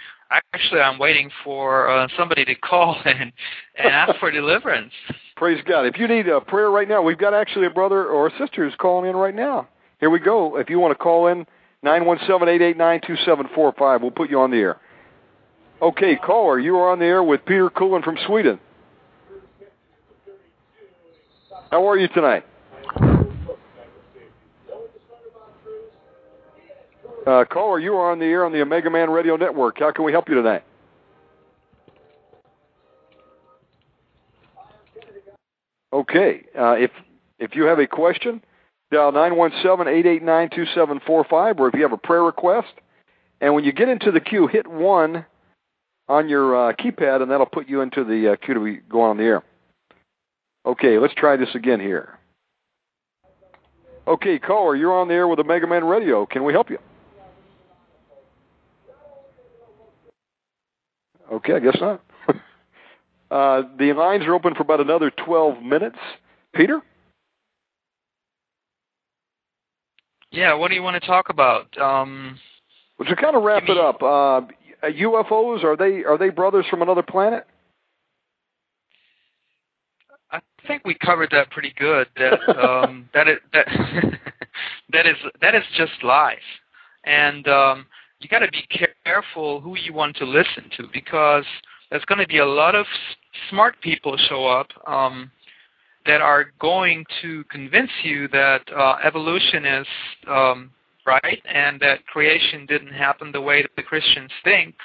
[0.53, 3.31] Actually, I'm waiting for uh, somebody to call and,
[3.77, 4.91] and ask for deliverance.
[5.35, 5.85] Praise God.
[5.85, 8.65] If you need a prayer right now, we've got actually a brother or a sister
[8.65, 9.67] who's calling in right now.
[9.99, 10.57] Here we go.
[10.57, 11.45] If you want to call in,
[11.83, 14.01] nine one seven eight eight nine two seven four five.
[14.01, 14.77] We'll put you on the air.
[15.81, 18.59] Okay, caller, you are on the air with Peter Kuehlen from Sweden.
[21.69, 22.45] How are you tonight?
[27.25, 29.79] Uh, caller, you are on the air on the Omega Man Radio Network.
[29.79, 30.63] How can we help you tonight?
[35.91, 36.45] Okay.
[36.57, 36.91] Uh, if
[37.37, 38.41] if you have a question,
[38.89, 41.91] dial nine one seven eight eight nine two seven four five, or if you have
[41.91, 42.73] a prayer request,
[43.41, 45.25] and when you get into the queue, hit one
[46.07, 49.01] on your uh, keypad, and that'll put you into the uh, queue to be go
[49.01, 49.43] on the air.
[50.67, 52.19] Okay, let's try this again here.
[54.05, 56.25] Okay, caller, you're on the air with Omega Man Radio.
[56.25, 56.77] Can we help you?
[61.31, 62.01] Okay, I guess not.
[63.31, 65.97] uh, the lines are open for about another 12 minutes.
[66.53, 66.81] Peter?
[70.31, 71.77] Yeah, what do you want to talk about?
[71.77, 72.37] Um,
[72.99, 74.41] well, to kind of wrap it up, uh,
[74.83, 77.47] UFOs are they are they brothers from another planet?
[80.29, 82.07] I think we covered that pretty good.
[82.17, 83.67] That um, that is that
[84.91, 86.37] that is that is just life,
[87.05, 87.85] and um,
[88.19, 88.67] you got to be
[89.03, 91.45] careful who you want to listen to because
[91.89, 92.85] there's going to be a lot of
[93.49, 95.31] smart people show up um,
[96.05, 99.87] that are going to convince you that uh, evolution is
[100.27, 100.71] um,
[101.05, 104.75] right and that creation didn't happen the way that the Christians think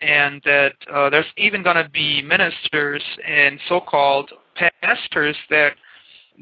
[0.00, 5.74] and that uh, there's even going to be ministers and so-called pastors that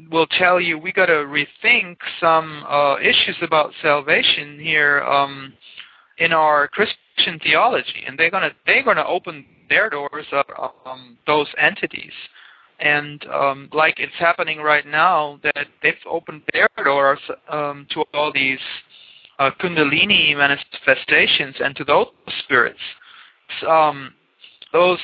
[0.09, 5.53] will tell you we got to rethink some uh, issues about salvation here um,
[6.17, 10.47] in our Christian theology, and they're gonna they're gonna open their doors up
[10.85, 12.11] um, those entities,
[12.79, 18.31] and um, like it's happening right now that they've opened their doors um, to all
[18.33, 18.59] these
[19.39, 22.07] uh, Kundalini manifestations and to those
[22.43, 22.79] spirits.
[23.67, 24.13] Um,
[24.71, 24.99] those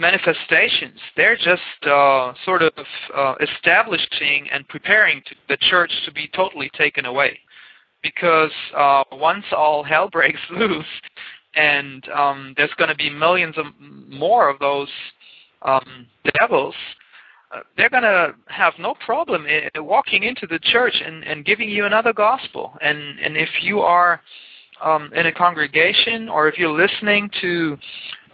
[0.00, 2.72] manifestations, they're just uh, sort of
[3.14, 7.38] uh, establishing and preparing the church to be totally taken away.
[8.02, 10.84] Because uh, once all hell breaks loose,
[11.54, 13.66] and um, there's going to be millions of
[14.08, 14.88] more of those
[15.62, 16.06] um,
[16.38, 16.74] devils,
[17.52, 21.68] uh, they're going to have no problem in, walking into the church and, and giving
[21.68, 22.78] you another gospel.
[22.80, 24.20] And and if you are
[24.82, 27.76] um, in a congregation or if you're listening to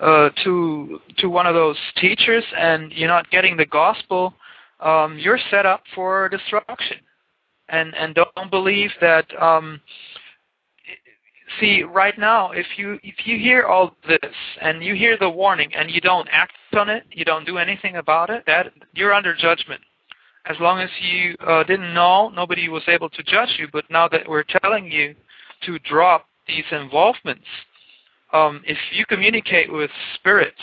[0.00, 4.34] uh, to to one of those teachers and you're not getting the gospel,
[4.80, 6.98] um, you're set up for destruction.
[7.68, 9.26] And and don't believe that.
[9.42, 9.80] Um,
[11.60, 14.20] see, right now, if you if you hear all this
[14.60, 17.96] and you hear the warning and you don't act on it, you don't do anything
[17.96, 19.80] about it, that you're under judgment.
[20.48, 23.66] As long as you uh, didn't know, nobody was able to judge you.
[23.72, 25.14] But now that we're telling you
[25.64, 27.46] to drop these involvements,
[28.32, 30.60] um, if you communicate with spirits,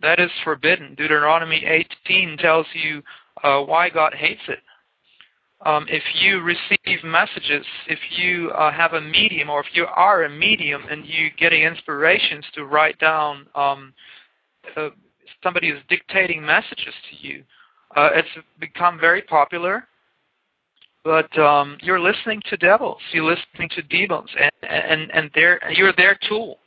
[0.00, 0.94] that is forbidden.
[0.94, 1.64] Deuteronomy
[2.06, 3.02] 18 tells you
[3.42, 4.60] uh, why God hates it.
[5.66, 10.22] Um, if you receive messages, if you uh, have a medium, or if you are
[10.22, 13.92] a medium and you getting inspirations to write down, um,
[14.76, 14.90] uh,
[15.42, 17.42] somebody is dictating messages to you,
[17.96, 18.28] uh, it's
[18.60, 19.88] become very popular
[21.08, 25.94] but um, you're listening to devils, you're listening to demons, and and and they're you're
[25.96, 26.58] their tool.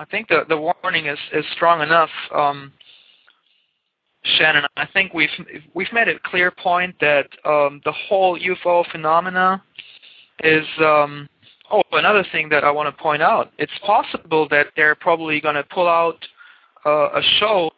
[0.00, 2.72] I think the the warning is is strong enough, um,
[4.24, 4.64] Shannon.
[4.76, 5.30] I think we've
[5.74, 9.62] we've made a clear point that um, the whole UFO phenomena
[10.42, 10.66] is.
[10.80, 11.28] Um,
[11.70, 15.54] oh, another thing that I want to point out: it's possible that they're probably going
[15.54, 16.18] to pull out
[16.84, 17.70] uh, a show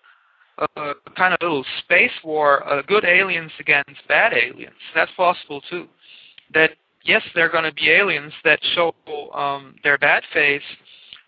[0.77, 4.75] a kind of little space war, uh, good aliens against bad aliens.
[4.95, 5.87] That's possible too.
[6.55, 6.73] That
[7.05, 8.95] yes, there are going to be aliens that show
[9.35, 10.63] um, their bad face,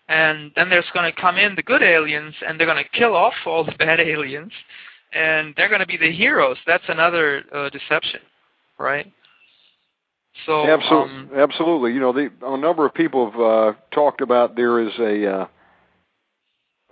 [0.09, 3.15] and then there's going to come in the good aliens, and they're going to kill
[3.15, 4.51] off all the bad aliens,
[5.13, 6.57] and they're going to be the heroes.
[6.67, 8.21] That's another uh, deception,
[8.77, 9.11] right?
[10.45, 11.93] So absolutely, um, absolutely.
[11.93, 15.47] You know, the, a number of people have uh, talked about there is a uh,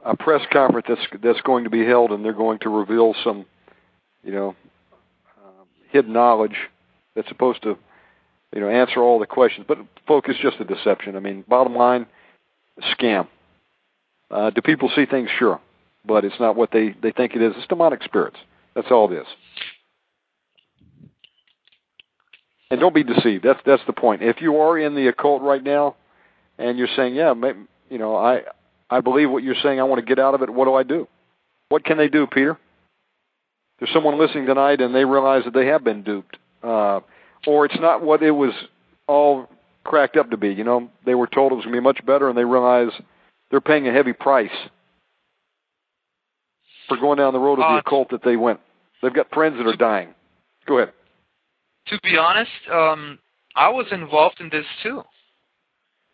[0.06, 3.46] a press conference that's that's going to be held, and they're going to reveal some,
[4.24, 4.56] you know,
[5.38, 6.56] uh, hidden knowledge
[7.16, 7.78] that's supposed to,
[8.54, 9.66] you know, answer all the questions.
[9.68, 11.16] But it's just a deception.
[11.16, 12.06] I mean, bottom line,
[13.00, 13.28] scam.
[14.30, 15.30] Uh, do people see things?
[15.38, 15.60] Sure,
[16.06, 17.54] but it's not what they they think it is.
[17.58, 18.38] It's demonic spirits.
[18.76, 19.28] That's all it is.
[22.72, 23.44] And don't be deceived.
[23.44, 24.24] That's that's the point.
[24.24, 25.96] If you are in the occult right now,
[26.58, 27.34] and you're saying, yeah,
[27.90, 28.42] you know, I
[28.94, 29.80] I believe what you're saying.
[29.80, 30.50] I want to get out of it.
[30.52, 31.08] What do I do?
[31.70, 32.60] What can they do, Peter?
[33.80, 37.00] There's someone listening tonight and they realize that they have been duped, uh,
[37.48, 38.54] or it's not what it was
[39.08, 39.50] all
[39.84, 40.50] cracked up to be.
[40.50, 42.92] You know, they were told it was going to be much better, and they realize
[43.50, 44.52] they're paying a heavy price
[46.88, 48.60] for going down the road of the uh, occult that they went.
[49.02, 50.14] They've got friends that are dying.
[50.68, 50.94] Go ahead.
[51.88, 53.18] To be honest, um,
[53.56, 55.02] I was involved in this too,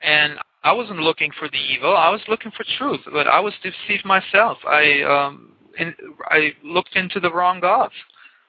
[0.01, 1.95] and I wasn't looking for the evil.
[1.95, 4.57] I was looking for truth, but I was deceived myself.
[4.67, 5.93] I um, in,
[6.25, 7.93] I looked into the wrong gods.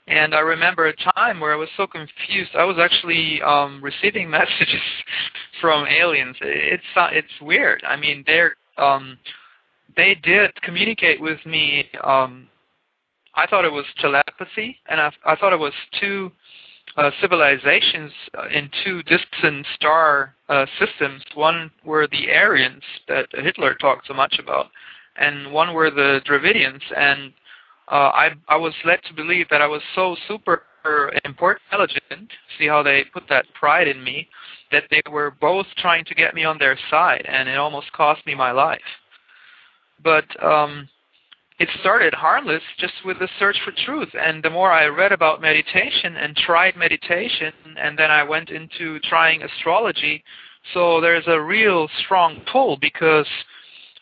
[0.09, 2.51] And I remember a time where I was so confused.
[2.59, 4.81] I was actually um, receiving messages
[5.61, 6.37] from aliens.
[6.41, 7.83] It's uh, it's weird.
[7.87, 9.19] I mean, they're um,
[9.97, 11.89] they did communicate with me.
[12.03, 12.49] Um,
[13.35, 16.33] I thought it was telepathy, and I, I thought it was two
[16.97, 21.23] uh, civilizations uh, in two distant star uh, systems.
[21.35, 24.67] One were the Aryans that Hitler talked so much about,
[25.17, 26.83] and one were the Dravidians.
[26.97, 27.33] And
[27.91, 30.65] uh, I I was led to believe that I was so super
[31.25, 32.31] important, intelligent.
[32.59, 34.29] See how they put that pride in me,
[34.73, 38.25] that they were both trying to get me on their side, and it almost cost
[38.27, 38.81] me my life.
[40.03, 40.89] But um,
[41.61, 44.09] it started harmless just with the search for truth.
[44.19, 48.99] And the more I read about meditation and tried meditation, and then I went into
[49.01, 50.25] trying astrology,
[50.73, 53.27] so there's a real strong pull because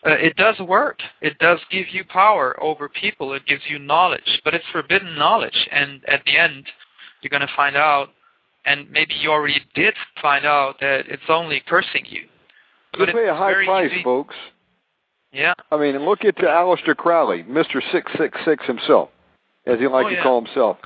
[0.06, 1.00] uh, it does work.
[1.20, 3.32] It does give you power over people.
[3.32, 5.68] It gives you knowledge, but it's forbidden knowledge.
[5.72, 6.64] And at the end,
[7.22, 8.10] you're going to find out,
[8.66, 12.22] and maybe you already did find out that it's only cursing you.
[12.96, 14.04] You pay a high price, easy.
[14.04, 14.36] folks.
[15.38, 15.54] Yeah.
[15.70, 17.44] I mean, and look at uh, Aleister Crowley,
[17.92, 18.10] Six
[18.44, 19.10] Six himself,
[19.66, 20.78] as he liked Oh, to call himself.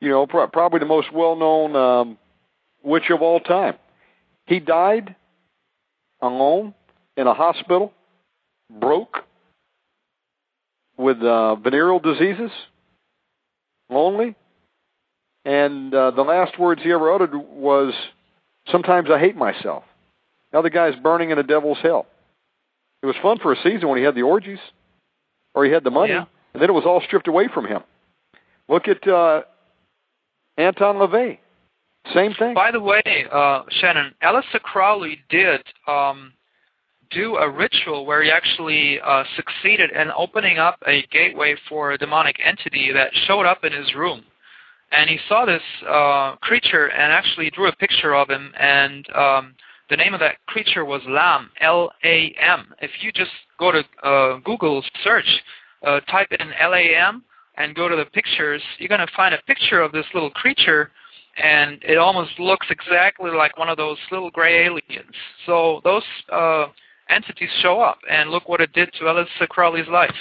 [0.00, 2.18] You know, pro- probably the most well-known um,
[2.82, 3.76] witch of all time.
[4.46, 5.14] He died
[6.20, 6.74] alone
[7.16, 7.92] in a hospital,
[8.80, 9.18] broke,
[10.98, 12.50] with uh, venereal diseases,
[13.88, 14.34] lonely,
[15.44, 17.94] and uh, the last words he ever uttered was,
[18.72, 19.84] "Sometimes I hate myself."
[20.52, 22.06] Now the guy's burning in a devil's hell.
[23.04, 24.58] It was fun for a season when he had the orgies,
[25.54, 26.24] or he had the money, Yeah.
[26.54, 27.82] and then it was all stripped away from him.
[28.66, 29.42] Look at uh,
[30.56, 31.38] Anton LaVey.
[32.14, 32.54] Same thing.
[32.54, 36.32] By the way, uh, Shannon, Aleister Crowley did um,
[37.10, 41.98] do a ritual where he actually uh, succeeded in opening up a gateway for a
[41.98, 44.24] demonic entity that showed up in his room.
[44.92, 48.54] And he saw this uh, creature and actually drew a picture of him.
[48.58, 49.54] And um,
[49.94, 52.74] the name of that creature was Lam, L-A-M.
[52.82, 55.28] If you just go to uh, Google search,
[55.86, 57.22] uh, type in L-A-M,
[57.56, 60.90] and go to the pictures, you're going to find a picture of this little creature
[61.36, 65.14] and it almost looks exactly like one of those little gray aliens.
[65.46, 66.66] So those uh,
[67.08, 70.14] entities show up, and look what it did to Aleister Crowley's life.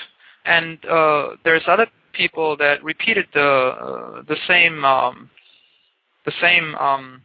[0.45, 5.30] And uh, there's other people that repeated the uh, the same um,
[6.26, 7.22] the same um,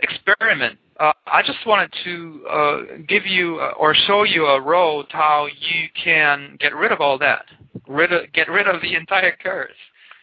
[0.00, 0.78] experiment.
[1.02, 5.46] Uh, I just wanted to uh, give you uh, or show you a road how
[5.46, 7.44] you can get rid of all that,
[7.88, 9.72] rid of, get rid of the entire curse.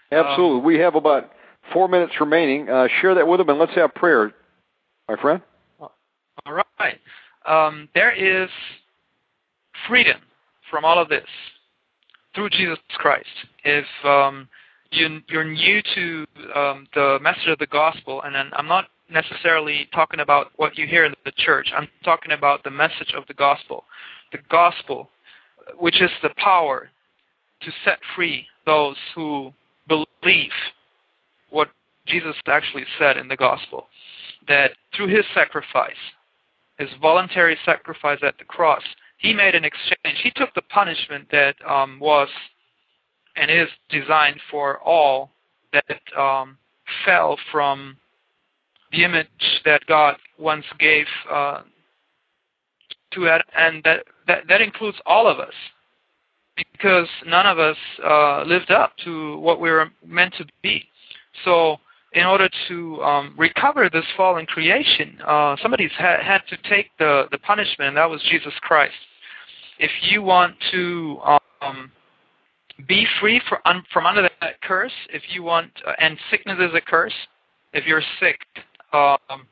[0.09, 0.61] Absolutely.
[0.61, 1.31] we have about
[1.73, 2.69] four minutes remaining.
[2.69, 4.31] Uh, share that with them, and let's have prayer,
[5.09, 5.41] my friend.
[5.81, 6.97] All right.
[7.45, 8.49] Um, there is
[9.85, 10.21] freedom
[10.71, 11.27] from all of this
[12.33, 13.27] through Jesus Christ.
[13.65, 14.47] If um,
[14.91, 16.25] you, you're new to
[16.55, 21.05] um, the message of the gospel, and I'm not necessarily talking about what you hear
[21.05, 23.85] in the church, I'm talking about the message of the gospel.
[24.31, 25.09] The gospel,
[25.77, 26.89] which is the power
[27.61, 29.51] to set free those who
[29.87, 30.51] believe
[31.49, 31.69] what
[32.05, 33.87] Jesus actually said in the gospel
[34.47, 35.91] that through his sacrifice,
[36.77, 38.83] his voluntary sacrifice at the cross,
[39.17, 40.17] he made an exchange.
[40.23, 42.29] He took the punishment that um, was
[43.35, 45.31] and is designed for all
[45.73, 46.57] that um,
[47.05, 47.97] fell from
[48.91, 49.27] the image
[49.65, 51.61] that God once gave uh,
[53.13, 55.53] to Adam, and that, that that includes all of us,
[56.55, 60.83] because none of us uh, lived up to what we were meant to be.
[61.45, 61.77] So,
[62.13, 67.37] in order to um, recover this fallen creation, uh, ha- had to take the the
[67.39, 68.93] punishment, and that was Jesus Christ.
[69.79, 71.19] If you want to
[71.61, 71.91] um,
[72.87, 76.81] be free from, from under that curse, if you want, uh, and sickness is a
[76.81, 77.13] curse.
[77.73, 78.39] If you're sick,
[78.93, 79.47] um,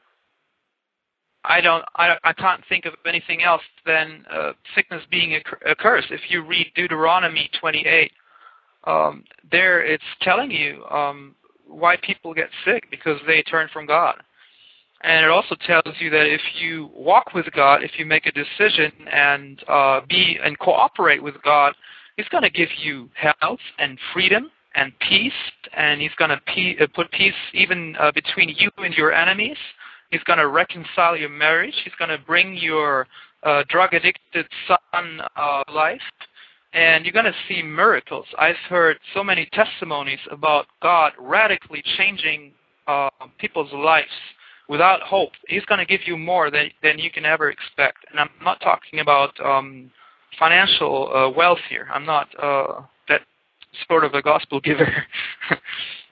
[1.43, 5.75] I don't, I, I can't think of anything else than uh, sickness being a, a
[5.75, 6.05] curse.
[6.09, 8.11] If you read Deuteronomy 28,
[8.85, 11.35] um, there it's telling you um,
[11.67, 14.15] why people get sick because they turn from God.
[15.01, 18.31] And it also tells you that if you walk with God, if you make a
[18.31, 21.73] decision and uh, be and cooperate with God,
[22.17, 25.41] He's going to give you health and freedom and peace,
[25.75, 29.57] and He's going to pe- uh, put peace even uh, between you and your enemies.
[30.11, 31.73] He's going to reconcile your marriage.
[31.83, 33.07] He's going to bring your
[33.43, 36.07] uh, drug-addicted son uh, life,
[36.73, 38.25] and you're going to see miracles.
[38.37, 42.53] I've heard so many testimonies about God radically changing
[42.87, 44.07] uh, people's lives
[44.69, 45.31] without hope.
[45.47, 47.97] He's going to give you more than, than you can ever expect.
[48.11, 49.91] And I'm not talking about um,
[50.39, 51.87] financial uh, wealth here.
[51.93, 52.81] I'm not uh,
[53.87, 55.05] sort of a gospel giver.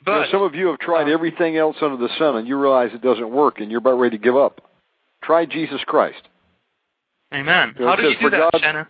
[0.06, 2.60] but you know, some of you have tried everything else under the sun, and you
[2.60, 4.62] realize it doesn't work, and you're about ready to give up.
[5.24, 6.28] Try Jesus Christ.
[7.34, 7.74] Amen.
[7.78, 8.86] You know, How do says, you do that, God, Shannon?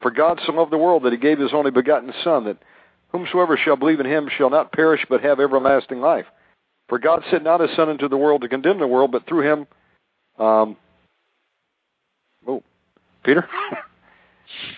[0.00, 2.58] For God so loved the world that he gave his only begotten Son, that
[3.08, 6.26] whomsoever shall believe in him shall not perish but have everlasting life.
[6.88, 9.50] For God sent not his Son into the world to condemn the world, but through
[9.50, 9.66] him,
[10.38, 10.76] um,
[12.46, 12.62] oh,
[13.24, 13.46] Peter,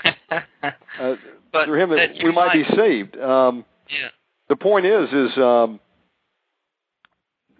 [0.30, 1.14] uh,
[1.52, 3.18] but through him that we might be saved.
[3.18, 4.08] Um, Yeah.
[4.48, 5.80] the point is, is um,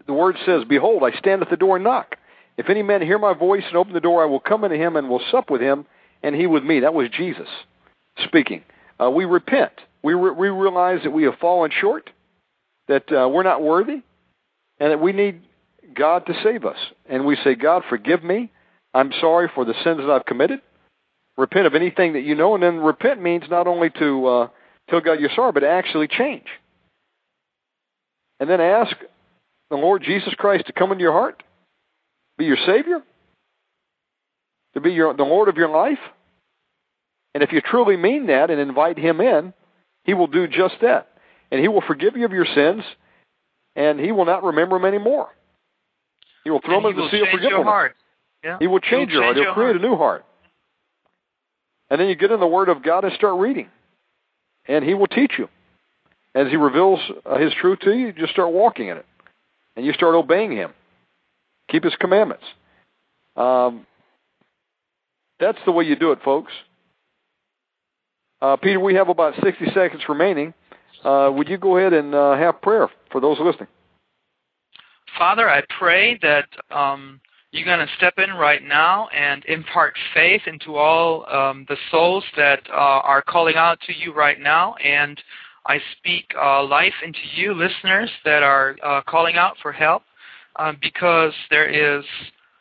[0.07, 2.17] the word says, "Behold, I stand at the door and knock.
[2.57, 4.97] If any man hear my voice and open the door, I will come into him
[4.97, 5.87] and will sup with him,
[6.23, 7.49] and he with me." That was Jesus
[8.25, 8.65] speaking.
[9.01, 9.73] Uh, we repent.
[10.03, 12.11] We re- we realize that we have fallen short,
[12.89, 14.03] that uh, we're not worthy,
[14.79, 15.43] and that we need
[15.95, 16.79] God to save us.
[17.09, 18.51] And we say, "God, forgive me.
[18.95, 20.61] I'm sorry for the sins that I've committed."
[21.41, 24.49] Repent of anything that you know, and then repent means not only to uh,
[24.91, 26.45] tell God you're sorry, but actually change.
[28.39, 28.95] And then ask
[29.71, 31.43] the Lord Jesus Christ to come into your heart,
[32.37, 33.01] be your Savior,
[34.75, 35.99] to be your, the Lord of your life.
[37.35, 39.55] And if you truly mean that and invite Him in,
[40.05, 41.09] He will do just that.
[41.51, 42.83] And He will forgive you of your sins,
[43.77, 45.29] and He will not remember them anymore.
[46.45, 47.97] He will throw and them he into the sea of change your heart.
[48.45, 48.59] Yeah.
[48.61, 49.37] He will change He your will heart.
[49.37, 49.85] change He'll create heart.
[49.85, 50.25] a new heart.
[51.91, 53.69] And then you get in the Word of God and start reading.
[54.67, 55.49] And He will teach you.
[56.35, 59.07] As He reveals uh, His truth to you, you just start walking in it.
[59.77, 60.73] And you start obeying Him.
[61.69, 62.45] Keep His commandments.
[63.37, 63.87] Um,
[65.41, 66.53] that's the way you do it, folks.
[68.43, 70.55] Uh, Peter, we have about 60 seconds remaining.
[71.05, 73.69] Uh, would you go ahead and uh, have prayer for those listening?
[75.19, 77.21] Father, I pray that um,
[77.53, 82.25] you're going to step in right now and impart faith into all um, the souls
[82.37, 84.75] that uh, are calling out to you right now.
[84.75, 85.21] And
[85.67, 90.03] I speak uh, life into you, listeners, that are uh, calling out for help
[90.57, 92.05] uh, because there is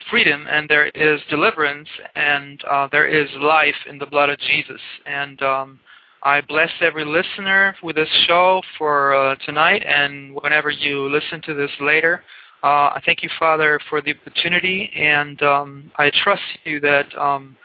[0.09, 4.82] freedom and there is deliverance and uh, there is life in the blood of Jesus.
[5.06, 5.80] And um,
[6.24, 11.53] I bless every listener with this show for uh, tonight and whenever you listen to
[11.53, 12.24] this later.
[12.61, 17.55] Uh, I thank you, Father, for the opportunity, and um, I trust you that um,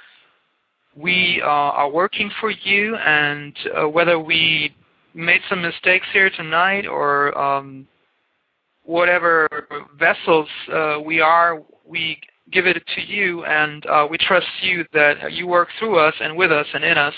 [0.97, 4.74] we uh, are working for you, and uh, whether we
[5.12, 7.89] made some mistakes here tonight or um,
[8.84, 9.48] whatever
[9.98, 12.20] vessels uh, we are, we
[12.52, 16.36] give it to you, and uh, we trust you that you work through us and
[16.36, 17.14] with us and in us,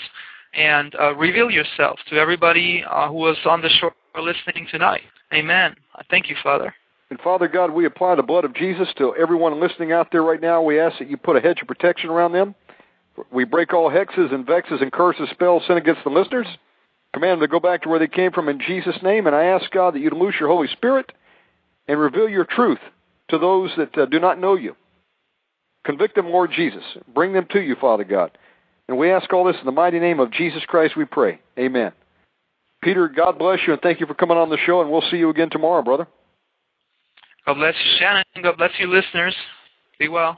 [0.55, 5.01] and uh, reveal yourself to everybody who was on the shore listening tonight.
[5.31, 5.75] Amen.
[5.95, 6.73] I thank you, Father.
[7.09, 10.41] And Father God, we apply the blood of Jesus to everyone listening out there right
[10.41, 10.61] now.
[10.61, 12.53] We ask that you put a hedge of protection around them.
[13.31, 16.47] We break all hexes and vexes and curses, spells sent against the listeners.
[17.13, 19.25] Command them to go back to where they came from in Jesus' name.
[19.25, 21.11] And I ask God that you'd loose your Holy Spirit
[21.87, 22.79] and reveal your truth
[23.29, 24.75] to those that uh, do not know you.
[25.85, 26.83] Convict them, Lord Jesus.
[27.13, 28.37] Bring them to you, Father God.
[28.89, 31.39] And we ask all this in the mighty name of Jesus Christ, we pray.
[31.57, 31.91] Amen.
[32.81, 35.17] Peter, God bless you and thank you for coming on the show, and we'll see
[35.17, 36.07] you again tomorrow, brother.
[37.47, 38.23] God bless you, Shannon.
[38.43, 39.33] God bless you, listeners.
[39.99, 40.37] Be well.